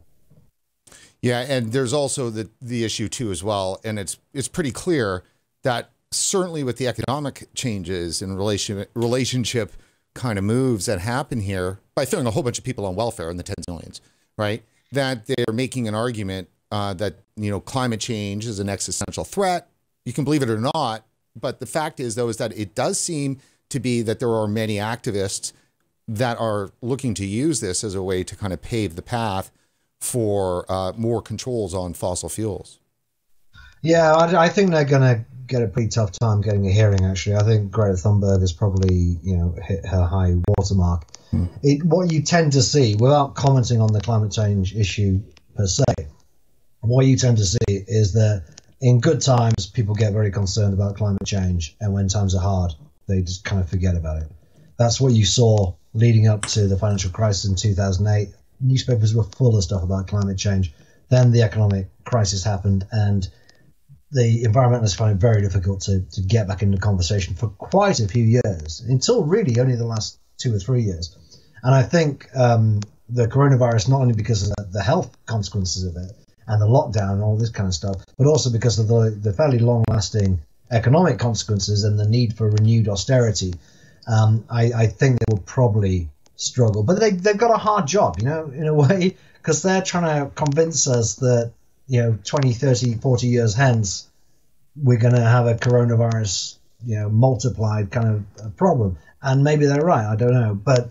Yeah, 1.22 1.40
and 1.48 1.72
there's 1.72 1.92
also 1.92 2.30
the 2.30 2.50
the 2.60 2.84
issue 2.84 3.08
too 3.08 3.30
as 3.30 3.42
well, 3.44 3.80
and 3.84 3.98
it's 3.98 4.18
it's 4.34 4.48
pretty 4.48 4.72
clear 4.72 5.22
that 5.62 5.90
certainly 6.10 6.64
with 6.64 6.76
the 6.76 6.88
economic 6.88 7.48
changes 7.54 8.20
and 8.20 8.36
relation 8.36 8.84
relationship 8.94 9.72
kind 10.14 10.36
of 10.36 10.44
moves 10.44 10.86
that 10.86 10.98
happen 10.98 11.40
here 11.40 11.78
by 11.94 12.04
throwing 12.04 12.26
a 12.26 12.30
whole 12.32 12.42
bunch 12.42 12.58
of 12.58 12.64
people 12.64 12.84
on 12.84 12.96
welfare 12.96 13.30
in 13.30 13.36
the 13.36 13.42
tens 13.42 13.64
of 13.66 13.74
millions, 13.74 14.00
right? 14.36 14.62
That 14.90 15.26
they're 15.26 15.54
making 15.54 15.88
an 15.88 15.94
argument 15.94 16.48
uh, 16.72 16.94
that 16.94 17.20
you 17.36 17.50
know 17.50 17.60
climate 17.60 18.00
change 18.00 18.44
is 18.44 18.58
an 18.58 18.68
existential 18.68 19.24
threat. 19.24 19.68
You 20.04 20.12
can 20.12 20.24
believe 20.24 20.42
it 20.42 20.50
or 20.50 20.58
not, 20.74 21.04
but 21.40 21.60
the 21.60 21.66
fact 21.66 22.00
is 22.00 22.16
though 22.16 22.28
is 22.28 22.38
that 22.38 22.56
it 22.58 22.74
does 22.74 22.98
seem 22.98 23.38
to 23.68 23.78
be 23.78 24.02
that 24.02 24.18
there 24.18 24.34
are 24.34 24.48
many 24.48 24.76
activists 24.76 25.52
that 26.08 26.36
are 26.40 26.72
looking 26.82 27.14
to 27.14 27.24
use 27.24 27.60
this 27.60 27.84
as 27.84 27.94
a 27.94 28.02
way 28.02 28.24
to 28.24 28.34
kind 28.34 28.52
of 28.52 28.60
pave 28.60 28.96
the 28.96 29.02
path 29.02 29.52
for 30.02 30.70
uh, 30.70 30.92
more 30.96 31.22
controls 31.22 31.74
on 31.74 31.94
fossil 31.94 32.28
fuels. 32.28 32.80
Yeah, 33.82 34.12
I, 34.12 34.46
I 34.46 34.48
think 34.48 34.72
they're 34.72 34.84
going 34.84 35.02
to 35.02 35.24
get 35.46 35.62
a 35.62 35.68
pretty 35.68 35.88
tough 35.88 36.10
time 36.10 36.40
getting 36.40 36.66
a 36.66 36.72
hearing. 36.72 37.04
Actually, 37.04 37.36
I 37.36 37.44
think 37.44 37.70
Greta 37.70 37.94
Thunberg 37.94 38.40
has 38.40 38.52
probably 38.52 39.16
you 39.22 39.36
know 39.36 39.54
hit 39.62 39.86
her 39.86 40.02
high 40.02 40.34
watermark. 40.48 41.06
Hmm. 41.30 41.46
It, 41.62 41.84
what 41.84 42.12
you 42.12 42.22
tend 42.22 42.52
to 42.52 42.62
see, 42.62 42.96
without 42.96 43.36
commenting 43.36 43.80
on 43.80 43.92
the 43.92 44.00
climate 44.00 44.32
change 44.32 44.74
issue 44.74 45.20
per 45.54 45.66
se, 45.66 45.84
what 46.80 47.06
you 47.06 47.16
tend 47.16 47.38
to 47.38 47.46
see 47.46 47.58
is 47.68 48.12
that 48.14 48.44
in 48.80 49.00
good 49.00 49.20
times 49.20 49.66
people 49.66 49.94
get 49.94 50.12
very 50.12 50.32
concerned 50.32 50.74
about 50.74 50.96
climate 50.96 51.24
change, 51.24 51.76
and 51.80 51.92
when 51.92 52.08
times 52.08 52.34
are 52.34 52.42
hard, 52.42 52.72
they 53.06 53.22
just 53.22 53.44
kind 53.44 53.62
of 53.62 53.68
forget 53.70 53.94
about 53.96 54.22
it. 54.22 54.28
That's 54.78 55.00
what 55.00 55.12
you 55.12 55.24
saw 55.24 55.74
leading 55.94 56.26
up 56.26 56.42
to 56.46 56.66
the 56.66 56.76
financial 56.76 57.12
crisis 57.12 57.48
in 57.48 57.54
2008. 57.54 58.34
Newspapers 58.62 59.14
were 59.14 59.24
full 59.24 59.56
of 59.56 59.64
stuff 59.64 59.82
about 59.82 60.08
climate 60.08 60.38
change. 60.38 60.72
Then 61.08 61.32
the 61.32 61.42
economic 61.42 61.88
crisis 62.04 62.44
happened, 62.44 62.86
and 62.90 63.28
the 64.12 64.44
environmentalists 64.44 64.96
found 64.96 65.12
it 65.12 65.20
very 65.20 65.42
difficult 65.42 65.82
to, 65.82 66.00
to 66.12 66.22
get 66.22 66.48
back 66.48 66.62
into 66.62 66.78
conversation 66.78 67.34
for 67.34 67.48
quite 67.48 68.00
a 68.00 68.08
few 68.08 68.24
years, 68.24 68.80
until 68.80 69.24
really 69.24 69.58
only 69.58 69.76
the 69.76 69.86
last 69.86 70.18
two 70.38 70.54
or 70.54 70.58
three 70.58 70.82
years. 70.82 71.16
And 71.62 71.74
I 71.74 71.82
think 71.82 72.28
um, 72.34 72.80
the 73.08 73.26
coronavirus, 73.26 73.88
not 73.88 74.00
only 74.00 74.14
because 74.14 74.42
of 74.42 74.56
the, 74.56 74.68
the, 74.72 74.82
health 74.82 75.16
consequences 75.26 75.84
of 75.84 75.96
it 75.96 76.12
and 76.46 76.60
the 76.60 76.66
lockdown 76.66 77.12
and 77.12 77.22
all 77.22 77.36
this 77.36 77.50
kind 77.50 77.68
of 77.68 77.74
stuff, 77.74 78.04
but 78.18 78.26
also 78.26 78.50
because 78.50 78.78
of 78.78 78.88
the, 78.88 79.10
the 79.10 79.32
fairly 79.32 79.58
long 79.58 79.84
lasting 79.88 80.40
economic 80.70 81.18
consequences 81.18 81.84
and 81.84 81.98
the 81.98 82.08
need 82.08 82.36
for 82.36 82.50
renewed 82.50 82.88
austerity, 82.88 83.54
um, 84.08 84.44
I, 84.50 84.72
I, 84.72 84.86
think 84.86 85.20
they 85.20 85.26
will 85.30 85.42
probably 85.42 86.08
struggle. 86.42 86.82
But 86.82 87.00
they, 87.00 87.10
they've 87.10 87.36
got 87.36 87.50
a 87.50 87.58
hard 87.58 87.86
job, 87.86 88.18
you 88.18 88.24
know, 88.24 88.46
in 88.46 88.66
a 88.66 88.74
way, 88.74 89.16
because 89.34 89.62
they're 89.62 89.82
trying 89.82 90.24
to 90.24 90.34
convince 90.34 90.86
us 90.86 91.16
that 91.16 91.52
you 91.88 92.00
know 92.00 92.18
20 92.24 92.52
30 92.52 92.94
40 92.94 93.26
years 93.26 93.54
hence 93.54 94.08
we're 94.80 94.98
going 94.98 95.14
to 95.14 95.20
have 95.20 95.48
a 95.48 95.54
coronavirus 95.54 96.56
you 96.86 96.94
know 96.98 97.08
multiplied 97.08 97.90
kind 97.90 98.24
of 98.38 98.56
problem. 98.56 98.98
And 99.20 99.44
maybe 99.44 99.66
they're 99.66 99.84
right 99.84 100.06
i 100.06 100.16
don't 100.16 100.34
know. 100.34 100.54
But 100.54 100.90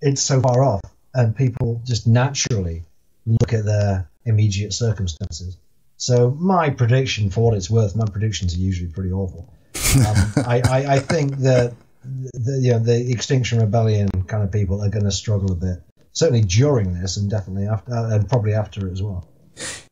it's 0.00 0.22
so 0.22 0.40
far 0.40 0.62
off 0.62 0.80
and 1.14 1.34
people 1.34 1.80
just 1.84 2.06
naturally 2.06 2.84
look 3.26 3.52
at 3.52 3.64
their 3.64 4.08
immediate 4.24 4.72
circumstances. 4.72 5.56
So 5.96 6.30
my 6.30 6.70
prediction 6.70 7.30
for 7.30 7.44
what 7.44 7.54
it's 7.54 7.68
worth 7.68 7.96
my 7.96 8.04
predictions 8.06 8.54
are 8.54 8.60
usually 8.60 8.90
pretty 8.90 9.12
awful. 9.12 9.52
Um, 9.98 10.32
I, 10.46 10.60
I, 10.68 10.94
I, 10.94 10.98
think 10.98 11.38
that 11.38 11.72
the, 12.04 12.60
you 12.62 12.72
know, 12.72 12.78
the 12.78 13.10
extinction 13.10 13.58
rebellion 13.58 14.08
kind 14.26 14.42
of 14.42 14.52
people 14.52 14.82
are 14.82 14.88
going 14.88 15.04
to 15.04 15.10
struggle 15.10 15.52
a 15.52 15.56
bit 15.56 15.82
certainly 16.12 16.42
during 16.42 17.00
this 17.00 17.16
and 17.16 17.30
definitely 17.30 17.66
after 17.66 17.92
and 17.92 18.28
probably 18.28 18.54
after 18.54 18.90
as 18.90 19.02
well 19.02 19.28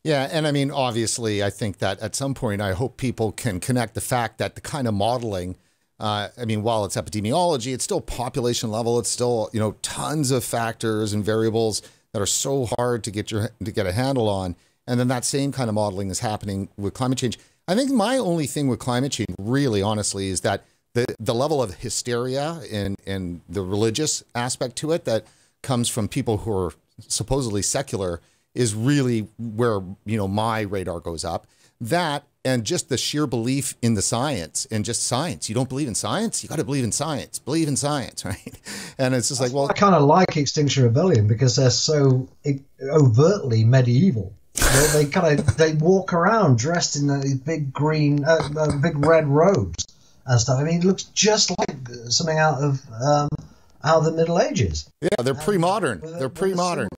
yeah, 0.05 0.29
and 0.31 0.47
I 0.47 0.53
mean, 0.53 0.71
obviously, 0.71 1.43
I 1.43 1.51
think 1.51 1.79
that 1.79 1.99
at 2.01 2.15
some 2.15 2.35
point, 2.35 2.61
I 2.61 2.75
hope 2.75 2.97
people 2.97 3.33
can 3.33 3.59
connect 3.59 3.95
the 3.95 4.01
fact 4.01 4.39
that 4.39 4.55
the 4.55 4.61
kind 4.61 4.87
of 4.87 4.95
modeling, 4.95 5.57
uh, 5.99 6.29
I 6.39 6.45
mean, 6.45 6.63
while 6.63 6.85
it's 6.85 6.97
epidemiology, 6.97 7.75
it's 7.75 7.83
still 7.83 8.01
population 8.01 8.71
level. 8.71 8.99
It's 8.99 9.09
still 9.09 9.51
you 9.53 9.59
know 9.59 9.73
tons 9.83 10.31
of 10.31 10.45
factors 10.45 11.13
and 11.13 11.25
variables 11.25 11.83
that 12.13 12.23
are 12.23 12.27
so 12.27 12.69
hard 12.79 13.03
to 13.05 13.11
get 13.11 13.31
your 13.33 13.51
to 13.65 13.73
get 13.73 13.87
a 13.87 13.93
handle 13.93 14.29
on. 14.29 14.55
And 14.87 15.01
then 15.01 15.09
that 15.09 15.25
same 15.25 15.51
kind 15.51 15.69
of 15.69 15.75
modeling 15.75 16.11
is 16.11 16.21
happening 16.21 16.69
with 16.77 16.95
climate 16.95 17.19
change. 17.19 17.37
I 17.67 17.75
think 17.75 17.91
my 17.91 18.17
only 18.17 18.47
thing 18.47 18.69
with 18.69 18.79
climate 18.79 19.11
change, 19.11 19.35
really, 19.41 19.83
honestly, 19.83 20.29
is 20.29 20.43
that 20.43 20.65
the 20.97 21.15
the 21.21 21.35
level 21.35 21.63
of 21.63 21.75
hysteria 21.75 22.61
and 22.73 22.97
and 23.07 23.43
the 23.49 23.63
religious 23.63 24.25
aspect 24.35 24.77
to 24.77 24.93
it 24.93 25.05
that 25.05 25.27
comes 25.63 25.89
from 25.89 26.09
people 26.09 26.39
who 26.39 26.53
are 26.53 26.73
supposedly 27.07 27.61
secular 27.61 28.21
is 28.55 28.75
really 28.75 29.29
where 29.39 29.81
you 30.07 30.17
know 30.17 30.27
my 30.27 30.63
radar 30.63 30.99
goes 31.01 31.25
up. 31.25 31.47
That 31.79 32.25
and 32.47 32.65
just 32.65 32.89
the 32.89 32.97
sheer 32.97 33.27
belief 33.27 33.75
in 33.83 33.93
the 33.93 34.01
science 34.01 34.67
and 34.71 34.87
just 34.87 35.03
science. 35.03 35.51
You 35.51 35.55
don't 35.55 35.69
believe 35.69 35.89
in 35.89 35.95
science? 35.95 36.43
You 36.43 36.49
got 36.49 36.59
to 36.59 36.65
believe 36.65 36.85
in 36.85 36.93
science. 36.93 37.39
Believe 37.39 37.69
in 37.69 37.77
science, 37.77 38.25
right? 38.33 38.59
And 38.99 39.15
it's 39.15 39.29
just 39.29 39.41
like, 39.41 39.53
well, 39.53 39.69
I 39.69 39.75
kind 39.75 39.95
of 39.95 40.05
like 40.05 40.35
Extinction 40.37 40.85
Rebellion 40.85 41.29
because 41.29 41.57
they're 41.57 41.71
so 41.71 42.27
overtly 42.83 43.65
medieval. 43.65 44.33
they, 44.55 44.87
they 44.95 45.11
kind 45.11 45.39
of 45.39 45.57
they 45.59 45.75
walk 45.75 46.15
around 46.15 46.57
dressed 46.57 46.97
in 46.97 47.09
these 47.21 47.35
big 47.35 47.75
green, 47.75 48.25
uh, 48.25 48.49
uh, 48.57 48.79
big 48.79 49.05
red 49.05 49.27
robes 49.29 49.85
and 50.27 50.41
stuff. 50.41 50.59
I 50.61 50.65
mean, 50.65 50.81
it 50.81 50.85
looks 50.85 51.05
just 51.05 51.51
like 51.59 51.89
something 52.09 52.39
out 52.39 52.63
of 52.63 52.81
um, 53.01 53.29
out 53.85 53.99
of 53.99 54.05
the 54.05 54.13
Middle 54.13 54.41
Ages. 54.41 54.91
Yeah, 55.01 55.23
they're 55.23 55.35
pre-modern. 55.35 56.01
They're 56.03 56.29
pre-modern 56.29 56.89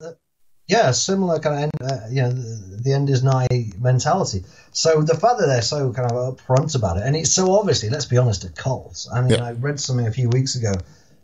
yeah, 0.69 0.91
similar 0.91 1.41
kind 1.41 1.71
of, 1.81 1.91
uh, 1.91 2.01
you 2.11 2.23
know, 2.23 2.31
the, 2.31 2.81
the, 2.85 2.93
end 2.93 3.09
is 3.09 3.25
nigh 3.25 3.73
mentality. 3.81 4.45
So 4.73 5.01
the 5.01 5.15
fact 5.15 5.41
that 5.41 5.47
they're 5.47 5.63
so 5.63 5.95
kind 5.95 6.13
of 6.13 6.37
upfront 6.37 6.77
about 6.77 6.99
it, 6.99 7.05
and 7.05 7.17
it's 7.17 7.33
so 7.33 7.53
obviously, 7.53 7.89
let's 7.89 8.05
be 8.05 8.19
honest, 8.19 8.45
a 8.45 8.51
cult. 8.51 9.07
I 9.13 9.23
mean, 9.23 9.41
I 9.41 9.53
read 9.53 9.81
something 9.81 10.07
a 10.07 10.13
few 10.13 10.29
weeks 10.29 10.57
ago 10.57 10.75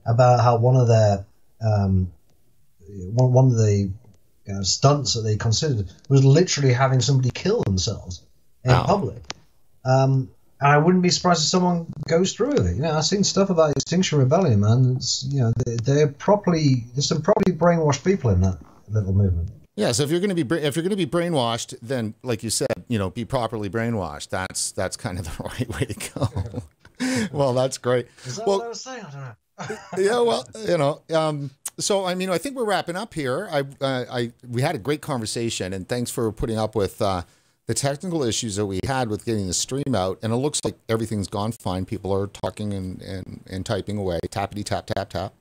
about 0.06 0.40
how 0.40 0.56
one 0.56 0.76
of 0.76 0.88
their, 0.88 1.26
um, 1.60 2.10
one, 2.88 3.34
one 3.34 3.46
of 3.48 3.56
the 3.56 3.90
you 4.46 4.52
know, 4.52 4.62
stunts 4.62 5.12
that 5.12 5.20
they 5.20 5.36
considered 5.36 5.90
was 6.08 6.24
literally 6.24 6.72
having 6.72 7.02
somebody 7.02 7.30
kill 7.30 7.62
themselves 7.62 8.22
in 8.64 8.72
wow. 8.72 8.84
public. 8.84 9.22
Um, 9.84 10.30
and 10.64 10.72
I 10.72 10.78
wouldn't 10.78 11.02
be 11.02 11.10
surprised 11.10 11.42
if 11.42 11.48
someone 11.48 11.86
goes 12.08 12.32
through 12.32 12.54
with 12.54 12.66
it. 12.66 12.76
You 12.76 12.82
know, 12.82 12.96
I've 12.96 13.04
seen 13.04 13.22
stuff 13.22 13.50
about 13.50 13.72
Extinction 13.72 14.18
Rebellion, 14.18 14.60
man. 14.60 14.94
It's, 14.96 15.22
you 15.30 15.40
know, 15.40 15.52
they, 15.66 15.76
they're 15.76 16.08
properly, 16.08 16.86
there's 16.94 17.06
some 17.06 17.20
properly 17.20 17.54
brainwashed 17.54 18.02
people 18.02 18.30
in 18.30 18.40
that 18.40 18.58
little 18.88 19.12
movement. 19.12 19.50
Yeah, 19.76 19.92
so 19.92 20.04
if 20.04 20.10
you're 20.10 20.20
going 20.20 20.34
to 20.34 20.44
be 20.44 20.56
if 20.56 20.74
you're 20.74 20.82
going 20.82 20.90
to 20.90 20.96
be 20.96 21.06
brainwashed, 21.06 21.74
then 21.82 22.14
like 22.22 22.42
you 22.42 22.48
said, 22.48 22.84
you 22.88 22.98
know, 22.98 23.10
be 23.10 23.24
properly 23.24 23.68
brainwashed. 23.68 24.30
That's 24.30 24.70
that's 24.72 24.96
kind 24.96 25.18
of 25.18 25.24
the 25.24 25.42
right 25.58 25.68
way 25.68 25.84
to 25.84 26.10
go. 26.14 27.28
well, 27.32 27.52
that's 27.52 27.76
great. 27.76 28.06
Is 28.24 28.36
that 28.36 28.46
well, 28.46 28.58
what 28.58 28.66
I 28.66 28.68
was 28.68 28.80
saying? 28.80 29.04
I 29.04 29.10
don't 29.58 29.70
know. 29.70 29.76
yeah, 29.98 30.20
well, 30.20 30.48
you 30.66 30.78
know, 30.78 31.02
um, 31.12 31.50
so 31.78 32.06
I 32.06 32.14
mean, 32.14 32.30
I 32.30 32.38
think 32.38 32.56
we're 32.56 32.64
wrapping 32.64 32.96
up 32.96 33.12
here. 33.14 33.48
I, 33.50 33.64
uh, 33.84 34.04
I, 34.10 34.32
we 34.48 34.62
had 34.62 34.76
a 34.76 34.78
great 34.78 35.02
conversation, 35.02 35.72
and 35.72 35.88
thanks 35.88 36.10
for 36.10 36.30
putting 36.30 36.56
up 36.56 36.76
with 36.76 37.02
uh, 37.02 37.22
the 37.66 37.74
technical 37.74 38.22
issues 38.22 38.56
that 38.56 38.66
we 38.66 38.78
had 38.84 39.08
with 39.08 39.24
getting 39.24 39.46
the 39.46 39.54
stream 39.54 39.94
out, 39.94 40.18
and 40.22 40.32
it 40.32 40.36
looks 40.36 40.60
like 40.64 40.76
everything's 40.88 41.28
gone 41.28 41.52
fine. 41.52 41.84
People 41.86 42.12
are 42.12 42.26
talking 42.26 42.74
and, 42.74 43.00
and, 43.00 43.42
and 43.48 43.64
typing 43.64 43.96
away, 43.96 44.20
tappity 44.28 44.64
tap 44.64 44.86
tap 44.86 45.08
tap. 45.08 45.34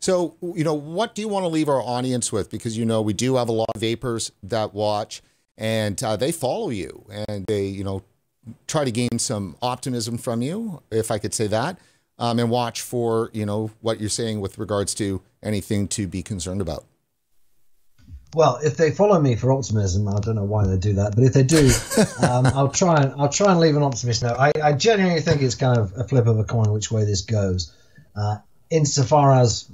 So, 0.00 0.36
you 0.40 0.64
know, 0.64 0.74
what 0.74 1.14
do 1.14 1.22
you 1.22 1.28
want 1.28 1.44
to 1.44 1.48
leave 1.48 1.68
our 1.68 1.82
audience 1.82 2.32
with? 2.32 2.50
Because 2.50 2.78
you 2.78 2.86
know 2.86 3.02
we 3.02 3.12
do 3.12 3.36
have 3.36 3.48
a 3.48 3.52
lot 3.52 3.68
of 3.74 3.80
vapers 3.80 4.32
that 4.42 4.72
watch, 4.72 5.22
and 5.58 6.02
uh, 6.02 6.16
they 6.16 6.32
follow 6.32 6.70
you, 6.70 7.04
and 7.28 7.44
they 7.46 7.66
you 7.66 7.84
know 7.84 8.02
try 8.66 8.84
to 8.84 8.90
gain 8.90 9.18
some 9.18 9.56
optimism 9.60 10.16
from 10.16 10.40
you, 10.40 10.82
if 10.90 11.10
I 11.10 11.18
could 11.18 11.34
say 11.34 11.46
that, 11.48 11.78
um, 12.18 12.38
and 12.38 12.50
watch 12.50 12.80
for 12.80 13.30
you 13.34 13.44
know 13.44 13.70
what 13.82 14.00
you're 14.00 14.08
saying 14.08 14.40
with 14.40 14.56
regards 14.58 14.94
to 14.94 15.20
anything 15.42 15.88
to 15.88 16.06
be 16.06 16.22
concerned 16.22 16.62
about. 16.62 16.84
Well, 18.36 18.58
if 18.62 18.76
they 18.76 18.90
follow 18.90 19.18
me 19.18 19.34
for 19.34 19.50
optimism, 19.50 20.06
I 20.08 20.20
don't 20.20 20.34
know 20.34 20.44
why 20.44 20.66
they 20.66 20.76
do 20.76 20.92
that, 20.96 21.16
but 21.16 21.24
if 21.24 21.32
they 21.32 21.42
do, 21.42 21.70
um, 22.22 22.44
I'll 22.44 22.68
try 22.68 23.00
and 23.00 23.14
I'll 23.18 23.30
try 23.30 23.50
and 23.50 23.58
leave 23.58 23.76
an 23.76 23.82
optimist 23.82 24.22
note. 24.22 24.36
I, 24.38 24.52
I, 24.62 24.72
genuinely 24.74 25.22
think 25.22 25.40
it's 25.40 25.54
kind 25.54 25.78
of 25.78 25.94
a 25.96 26.04
flip 26.04 26.26
of 26.26 26.38
a 26.38 26.44
coin 26.44 26.70
which 26.70 26.90
way 26.90 27.06
this 27.06 27.22
goes, 27.22 27.72
uh, 28.14 28.36
insofar 28.68 29.32
as 29.32 29.70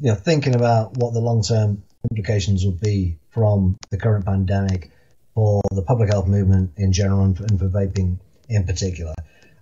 you 0.00 0.08
know 0.08 0.16
thinking 0.16 0.56
about 0.56 0.96
what 0.96 1.14
the 1.14 1.20
long 1.20 1.44
term 1.44 1.84
implications 2.10 2.64
will 2.64 2.72
be 2.72 3.18
from 3.30 3.76
the 3.90 3.98
current 3.98 4.26
pandemic 4.26 4.90
for 5.36 5.62
the 5.70 5.82
public 5.82 6.10
health 6.10 6.26
movement 6.26 6.72
in 6.78 6.92
general 6.92 7.22
and 7.22 7.36
for, 7.36 7.44
and 7.44 7.56
for 7.56 7.68
vaping 7.68 8.18
in 8.48 8.64
particular. 8.64 9.14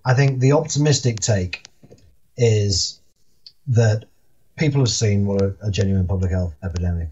I 0.03 0.15
think 0.15 0.41
the 0.41 0.53
optimistic 0.53 1.21
take 1.21 1.67
is 2.39 3.01
that 3.67 4.07
people 4.57 4.81
have 4.81 4.89
seen 4.89 5.27
what 5.27 5.43
a, 5.43 5.55
a 5.61 5.71
genuine 5.71 6.07
public 6.07 6.31
health 6.31 6.55
epidemic 6.65 7.11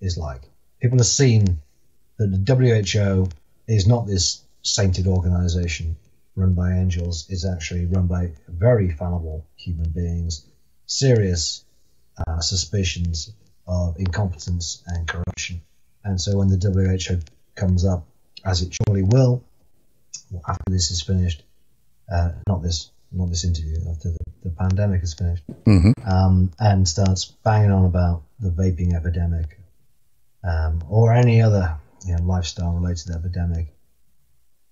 is 0.00 0.16
like 0.16 0.47
people 0.80 0.98
have 0.98 1.06
seen 1.06 1.58
that 2.18 2.26
the 2.26 2.54
WHO 2.54 3.28
is 3.66 3.86
not 3.86 4.06
this 4.06 4.42
sainted 4.62 5.06
organization 5.06 5.96
run 6.36 6.54
by 6.54 6.72
angels, 6.72 7.26
it's 7.28 7.44
actually 7.46 7.86
run 7.86 8.06
by 8.06 8.30
very 8.48 8.90
fallible 8.90 9.44
human 9.56 9.90
beings, 9.90 10.46
serious 10.86 11.64
uh, 12.26 12.40
suspicions 12.40 13.32
of 13.66 13.98
incompetence 13.98 14.82
and 14.86 15.06
corruption. 15.06 15.60
And 16.04 16.20
so 16.20 16.38
when 16.38 16.48
the 16.48 16.56
WHO 16.56 17.20
comes 17.54 17.84
up, 17.84 18.06
as 18.44 18.62
it 18.62 18.72
surely 18.72 19.02
will, 19.02 19.42
after 20.48 20.70
this 20.70 20.90
is 20.90 21.02
finished, 21.02 21.42
uh, 22.10 22.30
not 22.46 22.62
this 22.62 22.90
not 23.10 23.30
this 23.30 23.44
interview, 23.44 23.78
after 23.90 24.10
the, 24.10 24.18
the 24.44 24.50
pandemic 24.50 25.02
is 25.02 25.14
finished, 25.14 25.42
mm-hmm. 25.64 25.92
um, 26.06 26.52
and 26.60 26.86
starts 26.86 27.24
banging 27.42 27.70
on 27.70 27.86
about 27.86 28.22
the 28.38 28.50
vaping 28.50 28.94
epidemic 28.94 29.57
um, 30.44 30.82
or 30.88 31.12
any 31.12 31.42
other 31.42 31.78
you 32.06 32.16
know, 32.16 32.22
lifestyle 32.22 32.72
related 32.72 33.14
epidemic, 33.14 33.74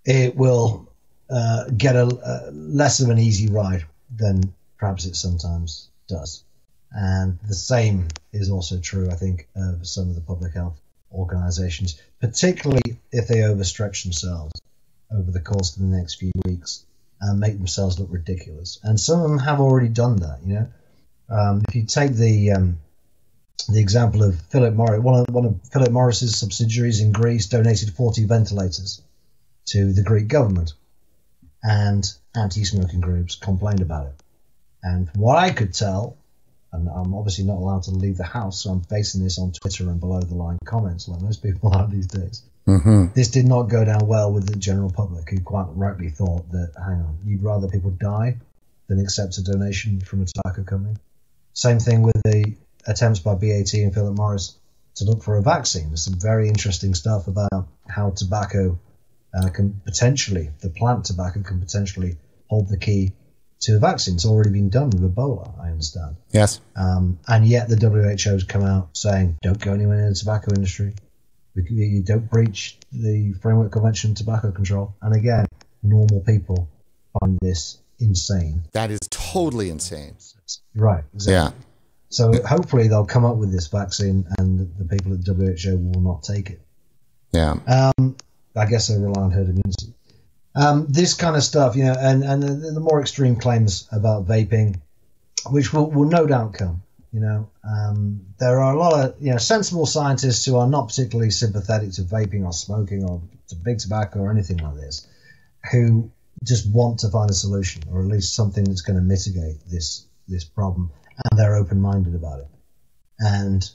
it 0.04 0.36
will 0.36 0.92
uh, 1.28 1.64
get 1.76 1.96
a, 1.96 2.06
a, 2.06 2.50
less 2.52 3.00
of 3.00 3.10
an 3.10 3.18
easy 3.18 3.48
ride 3.48 3.84
than 4.14 4.54
perhaps 4.78 5.04
it 5.04 5.16
sometimes 5.16 5.88
does. 6.08 6.44
And 6.92 7.38
the 7.46 7.54
same 7.54 8.08
is 8.32 8.50
also 8.50 8.78
true, 8.78 9.10
I 9.10 9.14
think, 9.16 9.48
of 9.56 9.86
some 9.86 10.08
of 10.08 10.14
the 10.14 10.20
public 10.20 10.54
health 10.54 10.80
organizations, 11.12 12.00
particularly 12.20 12.98
if 13.10 13.26
they 13.26 13.40
overstretch 13.40 14.04
themselves 14.04 14.52
over 15.12 15.30
the 15.30 15.40
course 15.40 15.76
of 15.76 15.82
the 15.82 15.88
next 15.88 16.16
few 16.16 16.32
weeks. 16.44 16.84
and 17.20 17.40
make 17.40 17.56
themselves 17.56 17.98
look 17.98 18.08
ridiculous. 18.12 18.78
And 18.82 19.00
some 19.00 19.22
of 19.22 19.30
them 19.30 19.38
have 19.38 19.58
already 19.58 19.88
done 19.88 20.16
that. 20.16 20.38
You 20.44 20.54
know, 20.54 20.68
um, 21.30 21.62
if 21.66 21.74
you 21.74 21.84
take 21.84 22.12
the 22.12 22.52
um, 22.52 22.78
the 23.68 23.80
example 23.80 24.22
of 24.22 24.40
Philip 24.42 24.74
Morris, 24.74 25.00
one 25.00 25.20
of, 25.20 25.34
one 25.34 25.44
of 25.44 25.60
Philip 25.72 25.90
Morris's 25.90 26.38
subsidiaries 26.38 27.00
in 27.00 27.12
Greece 27.12 27.46
donated 27.46 27.90
40 27.90 28.24
ventilators 28.24 29.02
to 29.66 29.92
the 29.92 30.02
Greek 30.02 30.28
government, 30.28 30.74
and 31.62 32.06
anti-smoking 32.34 33.00
groups 33.00 33.34
complained 33.34 33.80
about 33.80 34.06
it. 34.06 34.22
And 34.82 35.10
from 35.10 35.20
what 35.20 35.36
I 35.36 35.50
could 35.50 35.74
tell, 35.74 36.16
and 36.72 36.88
I'm 36.88 37.14
obviously 37.14 37.44
not 37.44 37.56
allowed 37.56 37.84
to 37.84 37.90
leave 37.90 38.16
the 38.16 38.24
house, 38.24 38.62
so 38.62 38.70
I'm 38.70 38.82
basing 38.88 39.22
this 39.22 39.38
on 39.38 39.52
Twitter 39.52 39.88
and 39.88 39.98
below 39.98 40.20
the 40.20 40.34
line 40.34 40.58
comments, 40.64 41.08
like 41.08 41.20
most 41.20 41.42
people 41.42 41.70
are 41.74 41.88
these 41.88 42.06
days. 42.06 42.42
Mm-hmm. 42.68 43.06
This 43.14 43.28
did 43.28 43.46
not 43.46 43.64
go 43.64 43.84
down 43.84 44.06
well 44.06 44.32
with 44.32 44.46
the 44.46 44.56
general 44.56 44.92
public, 44.92 45.30
who 45.30 45.40
quite 45.40 45.66
rightly 45.74 46.10
thought 46.10 46.50
that, 46.50 46.72
hang 46.76 47.00
on, 47.00 47.18
you'd 47.24 47.42
rather 47.42 47.68
people 47.68 47.90
die 47.90 48.36
than 48.88 49.00
accept 49.00 49.38
a 49.38 49.42
donation 49.42 50.00
from 50.00 50.22
a 50.22 50.26
tobacco 50.26 50.62
company. 50.62 50.96
Same 51.52 51.78
thing 51.78 52.02
with 52.02 52.20
the 52.24 52.54
attempts 52.86 53.20
by 53.20 53.34
BAT 53.34 53.72
and 53.74 53.92
Philip 53.92 54.16
Morris 54.16 54.56
to 54.96 55.04
look 55.04 55.22
for 55.22 55.36
a 55.36 55.42
vaccine. 55.42 55.88
There's 55.88 56.04
some 56.04 56.18
very 56.18 56.48
interesting 56.48 56.94
stuff 56.94 57.28
about 57.28 57.68
how 57.88 58.10
tobacco 58.10 58.78
uh, 59.34 59.48
can 59.50 59.80
potentially, 59.84 60.50
the 60.60 60.70
plant 60.70 61.04
tobacco 61.04 61.42
can 61.42 61.60
potentially 61.60 62.16
hold 62.48 62.68
the 62.68 62.78
key 62.78 63.12
to 63.60 63.76
a 63.76 63.78
vaccine. 63.78 64.14
It's 64.14 64.24
already 64.24 64.50
been 64.50 64.70
done 64.70 64.90
with 64.90 65.02
Ebola, 65.02 65.58
I 65.60 65.68
understand. 65.68 66.16
Yes. 66.30 66.60
Um, 66.76 67.18
and 67.28 67.46
yet 67.46 67.68
the 67.68 67.76
WHO 67.76 68.30
has 68.30 68.44
come 68.44 68.64
out 68.64 68.96
saying, 68.96 69.38
don't 69.42 69.60
go 69.60 69.72
anywhere 69.72 70.00
in 70.00 70.08
the 70.10 70.14
tobacco 70.14 70.54
industry. 70.54 70.94
You 71.54 72.02
don't 72.02 72.30
breach 72.30 72.78
the 72.92 73.34
Framework 73.40 73.72
Convention 73.72 74.10
on 74.10 74.14
Tobacco 74.14 74.50
Control. 74.50 74.94
And 75.00 75.14
again, 75.16 75.46
normal 75.82 76.20
people 76.20 76.68
find 77.18 77.38
this 77.40 77.78
insane. 77.98 78.62
That 78.72 78.90
is 78.90 79.00
totally 79.10 79.70
insane. 79.70 80.16
Right. 80.74 81.04
Exactly. 81.14 81.32
Yeah. 81.32 81.50
So 82.08 82.32
hopefully 82.44 82.88
they'll 82.88 83.06
come 83.06 83.24
up 83.24 83.36
with 83.36 83.52
this 83.52 83.66
vaccine 83.66 84.26
and 84.38 84.72
the 84.78 84.84
people 84.84 85.12
at 85.14 85.26
WHO 85.26 85.76
will 85.76 86.00
not 86.00 86.22
take 86.22 86.50
it. 86.50 86.60
Yeah. 87.32 87.54
Um, 87.66 88.16
I 88.54 88.66
guess 88.66 88.88
they 88.88 88.96
rely 88.96 89.22
on 89.22 89.30
herd 89.30 89.48
immunity. 89.48 89.94
Um, 90.54 90.86
this 90.88 91.14
kind 91.14 91.36
of 91.36 91.42
stuff, 91.42 91.76
you 91.76 91.84
know, 91.84 91.96
and, 91.98 92.24
and 92.24 92.42
the, 92.42 92.70
the 92.72 92.80
more 92.80 93.00
extreme 93.00 93.36
claims 93.36 93.86
about 93.92 94.26
vaping, 94.26 94.80
which 95.50 95.72
will, 95.72 95.90
will 95.90 96.08
no 96.08 96.26
doubt 96.26 96.54
come. 96.54 96.82
You 97.12 97.20
know, 97.20 97.50
um, 97.64 98.26
there 98.38 98.60
are 98.60 98.74
a 98.74 98.78
lot 98.78 98.92
of 98.92 99.14
you 99.20 99.30
know 99.30 99.38
sensible 99.38 99.86
scientists 99.86 100.44
who 100.44 100.56
are 100.56 100.68
not 100.68 100.88
particularly 100.88 101.30
sympathetic 101.30 101.92
to 101.92 102.02
vaping 102.02 102.44
or 102.44 102.52
smoking 102.52 103.04
or 103.04 103.22
to 103.48 103.54
big 103.54 103.78
tobacco 103.78 104.20
or 104.20 104.30
anything 104.30 104.58
like 104.58 104.74
this, 104.74 105.06
who 105.72 106.10
just 106.44 106.70
want 106.70 106.98
to 107.00 107.08
find 107.08 107.30
a 107.30 107.34
solution 107.34 107.82
or 107.90 108.00
at 108.00 108.06
least 108.06 108.34
something 108.34 108.64
that's 108.64 108.82
going 108.82 108.96
to 108.98 109.02
mitigate 109.02 109.56
this 109.66 110.04
this 110.28 110.44
problem, 110.44 110.90
and 111.24 111.38
they're 111.38 111.56
open 111.56 111.80
minded 111.80 112.14
about 112.14 112.40
it, 112.40 112.48
and 113.18 113.68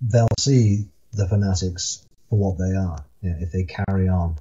they'll 0.00 0.28
see 0.38 0.88
the 1.12 1.28
fanatics 1.28 2.06
for 2.28 2.38
what 2.38 2.58
they 2.58 2.76
are. 2.76 3.04
You 3.20 3.30
know, 3.30 3.36
if 3.40 3.52
they 3.52 3.64
carry 3.64 4.08
on 4.08 4.36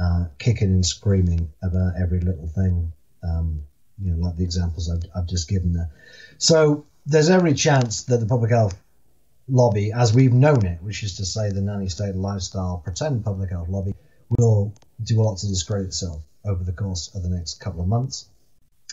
uh, 0.00 0.26
kicking 0.38 0.68
and 0.68 0.86
screaming 0.86 1.52
about 1.62 1.94
every 2.00 2.20
little 2.20 2.48
thing, 2.48 2.92
um, 3.22 3.62
you 3.98 4.12
know, 4.12 4.26
like 4.26 4.36
the 4.36 4.44
examples 4.44 4.90
I've, 4.90 5.02
I've 5.14 5.26
just 5.26 5.48
given 5.48 5.72
there. 5.72 5.90
So 6.38 6.86
there's 7.06 7.30
every 7.30 7.54
chance 7.54 8.04
that 8.04 8.18
the 8.18 8.26
public 8.26 8.50
health 8.50 8.76
lobby, 9.48 9.92
as 9.92 10.12
we've 10.12 10.32
known 10.32 10.66
it, 10.66 10.82
which 10.82 11.02
is 11.02 11.16
to 11.16 11.24
say 11.24 11.50
the 11.50 11.62
nanny 11.62 11.88
state 11.88 12.14
lifestyle 12.14 12.80
pretend 12.82 13.24
public 13.24 13.50
health 13.50 13.68
lobby, 13.68 13.94
will 14.38 14.74
do 15.02 15.20
a 15.20 15.22
lot 15.22 15.38
to 15.38 15.46
discredit 15.46 15.88
itself 15.88 16.22
over 16.44 16.62
the 16.64 16.72
course 16.72 17.14
of 17.14 17.22
the 17.22 17.28
next 17.28 17.60
couple 17.60 17.80
of 17.80 17.88
months. 17.88 18.28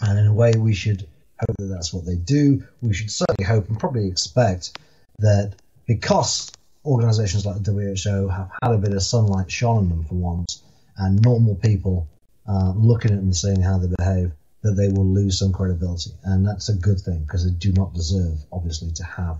And 0.01 0.17
in 0.17 0.27
a 0.27 0.33
way, 0.33 0.53
we 0.57 0.73
should 0.73 1.07
hope 1.47 1.55
that 1.59 1.73
that's 1.73 1.93
what 1.93 2.05
they 2.05 2.15
do. 2.15 2.63
We 2.81 2.93
should 2.93 3.11
certainly 3.11 3.45
hope 3.45 3.69
and 3.69 3.79
probably 3.79 4.07
expect 4.07 4.77
that 5.19 5.53
because 5.87 6.51
organizations 6.85 7.45
like 7.45 7.63
the 7.63 7.71
WHO 7.71 8.27
have 8.27 8.51
had 8.61 8.71
a 8.71 8.77
bit 8.77 8.93
of 8.93 9.01
sunlight 9.01 9.51
shone 9.51 9.77
on 9.77 9.89
them 9.89 10.03
for 10.05 10.15
once, 10.15 10.61
and 10.97 11.21
normal 11.21 11.55
people 11.55 12.07
uh, 12.47 12.73
looking 12.75 13.11
at 13.11 13.17
them 13.17 13.25
and 13.25 13.35
seeing 13.35 13.61
how 13.61 13.77
they 13.77 13.87
behave, 13.97 14.31
that 14.61 14.73
they 14.73 14.89
will 14.89 15.05
lose 15.05 15.39
some 15.39 15.53
credibility. 15.53 16.11
And 16.23 16.45
that's 16.45 16.69
a 16.69 16.75
good 16.75 16.99
thing 16.99 17.19
because 17.19 17.45
they 17.45 17.51
do 17.51 17.71
not 17.73 17.93
deserve, 17.93 18.37
obviously, 18.51 18.91
to 18.93 19.03
have 19.03 19.37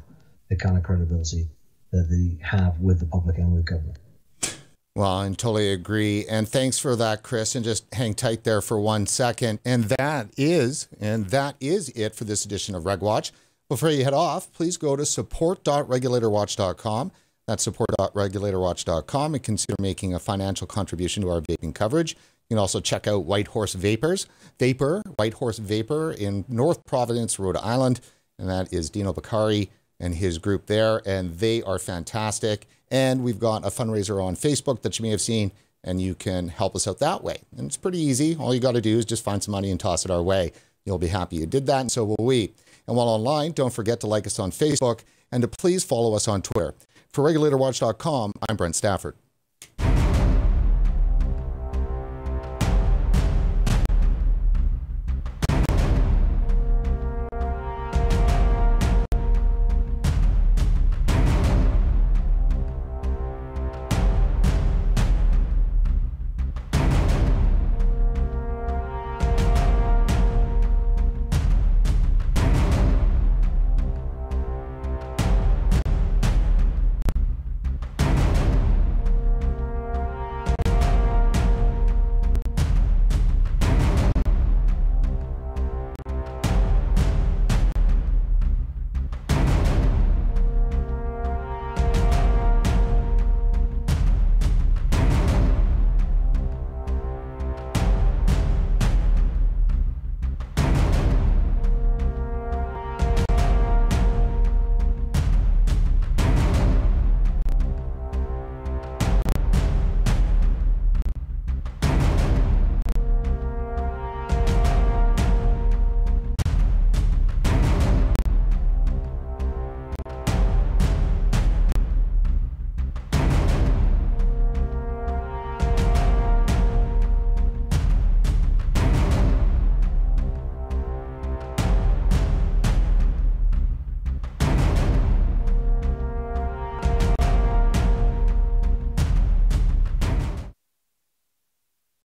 the 0.49 0.56
kind 0.56 0.78
of 0.78 0.84
credibility 0.84 1.47
that 1.91 2.10
they 2.10 2.43
have 2.43 2.80
with 2.80 2.99
the 2.99 3.06
public 3.06 3.38
and 3.38 3.54
with 3.54 3.66
government. 3.66 3.97
Well, 4.95 5.11
I 5.11 5.27
totally 5.29 5.71
agree. 5.71 6.23
And 6.27 6.47
thanks 6.47 6.77
for 6.77 6.95
that, 6.95 7.23
Chris. 7.23 7.55
And 7.55 7.65
just 7.65 7.91
hang 7.93 8.13
tight 8.13 8.43
there 8.43 8.61
for 8.61 8.79
one 8.79 9.07
second. 9.07 9.57
And 9.65 9.85
that 9.85 10.27
is, 10.37 10.87
and 10.99 11.25
that 11.27 11.55
is 11.59 11.89
it 11.89 12.13
for 12.13 12.25
this 12.25 12.45
edition 12.45 12.75
of 12.75 12.83
RegWatch. 12.83 13.31
Before 13.69 13.89
you 13.89 14.03
head 14.03 14.13
off, 14.13 14.53
please 14.53 14.77
go 14.77 14.95
to 14.95 15.03
support.regulatorwatch.com. 15.03 17.11
That's 17.47 17.63
support.regulatorwatch.com 17.63 19.33
and 19.33 19.43
consider 19.43 19.75
making 19.79 20.13
a 20.13 20.19
financial 20.19 20.67
contribution 20.67 21.23
to 21.23 21.31
our 21.31 21.41
vaping 21.41 21.73
coverage. 21.73 22.11
You 22.13 22.55
can 22.55 22.59
also 22.59 22.79
check 22.79 23.07
out 23.07 23.25
White 23.25 23.47
Horse 23.47 23.73
Vapors, 23.73 24.27
Vapor, 24.59 25.01
White 25.15 25.33
Horse 25.33 25.57
Vapor 25.57 26.11
in 26.11 26.45
North 26.47 26.85
Providence, 26.85 27.39
Rhode 27.39 27.57
Island. 27.57 27.99
And 28.37 28.47
that 28.47 28.71
is 28.71 28.91
Dino 28.91 29.11
Bakari 29.11 29.71
and 29.99 30.13
his 30.13 30.37
group 30.37 30.67
there. 30.67 31.01
And 31.05 31.39
they 31.39 31.63
are 31.63 31.79
fantastic. 31.79 32.67
And 32.93 33.23
we've 33.23 33.39
got 33.39 33.65
a 33.65 33.69
fundraiser 33.69 34.23
on 34.23 34.35
Facebook 34.35 34.83
that 34.83 34.99
you 34.99 35.03
may 35.03 35.09
have 35.09 35.19
seen, 35.19 35.51
and 35.83 35.99
you 35.99 36.13
can 36.13 36.47
help 36.47 36.75
us 36.75 36.87
out 36.87 36.99
that 36.99 37.23
way. 37.23 37.37
And 37.57 37.65
it's 37.65 37.75
pretty 37.75 37.97
easy. 37.97 38.35
All 38.35 38.53
you 38.53 38.59
got 38.59 38.73
to 38.75 38.81
do 38.81 38.99
is 38.99 39.03
just 39.03 39.23
find 39.23 39.43
some 39.43 39.51
money 39.51 39.71
and 39.71 39.79
toss 39.79 40.05
it 40.05 40.11
our 40.11 40.21
way. 40.21 40.51
You'll 40.85 40.99
be 40.99 41.07
happy 41.07 41.37
you 41.37 41.47
did 41.47 41.65
that, 41.65 41.81
and 41.81 41.91
so 41.91 42.05
will 42.05 42.15
we. 42.23 42.53
And 42.85 42.95
while 42.95 43.07
online, 43.07 43.53
don't 43.53 43.73
forget 43.73 43.99
to 44.01 44.07
like 44.07 44.27
us 44.27 44.37
on 44.37 44.51
Facebook 44.51 44.99
and 45.31 45.41
to 45.41 45.47
please 45.47 45.83
follow 45.83 46.13
us 46.13 46.27
on 46.27 46.43
Twitter. 46.43 46.75
For 47.09 47.23
RegulatorWatch.com, 47.23 48.33
I'm 48.47 48.55
Brent 48.55 48.75
Stafford. 48.75 49.15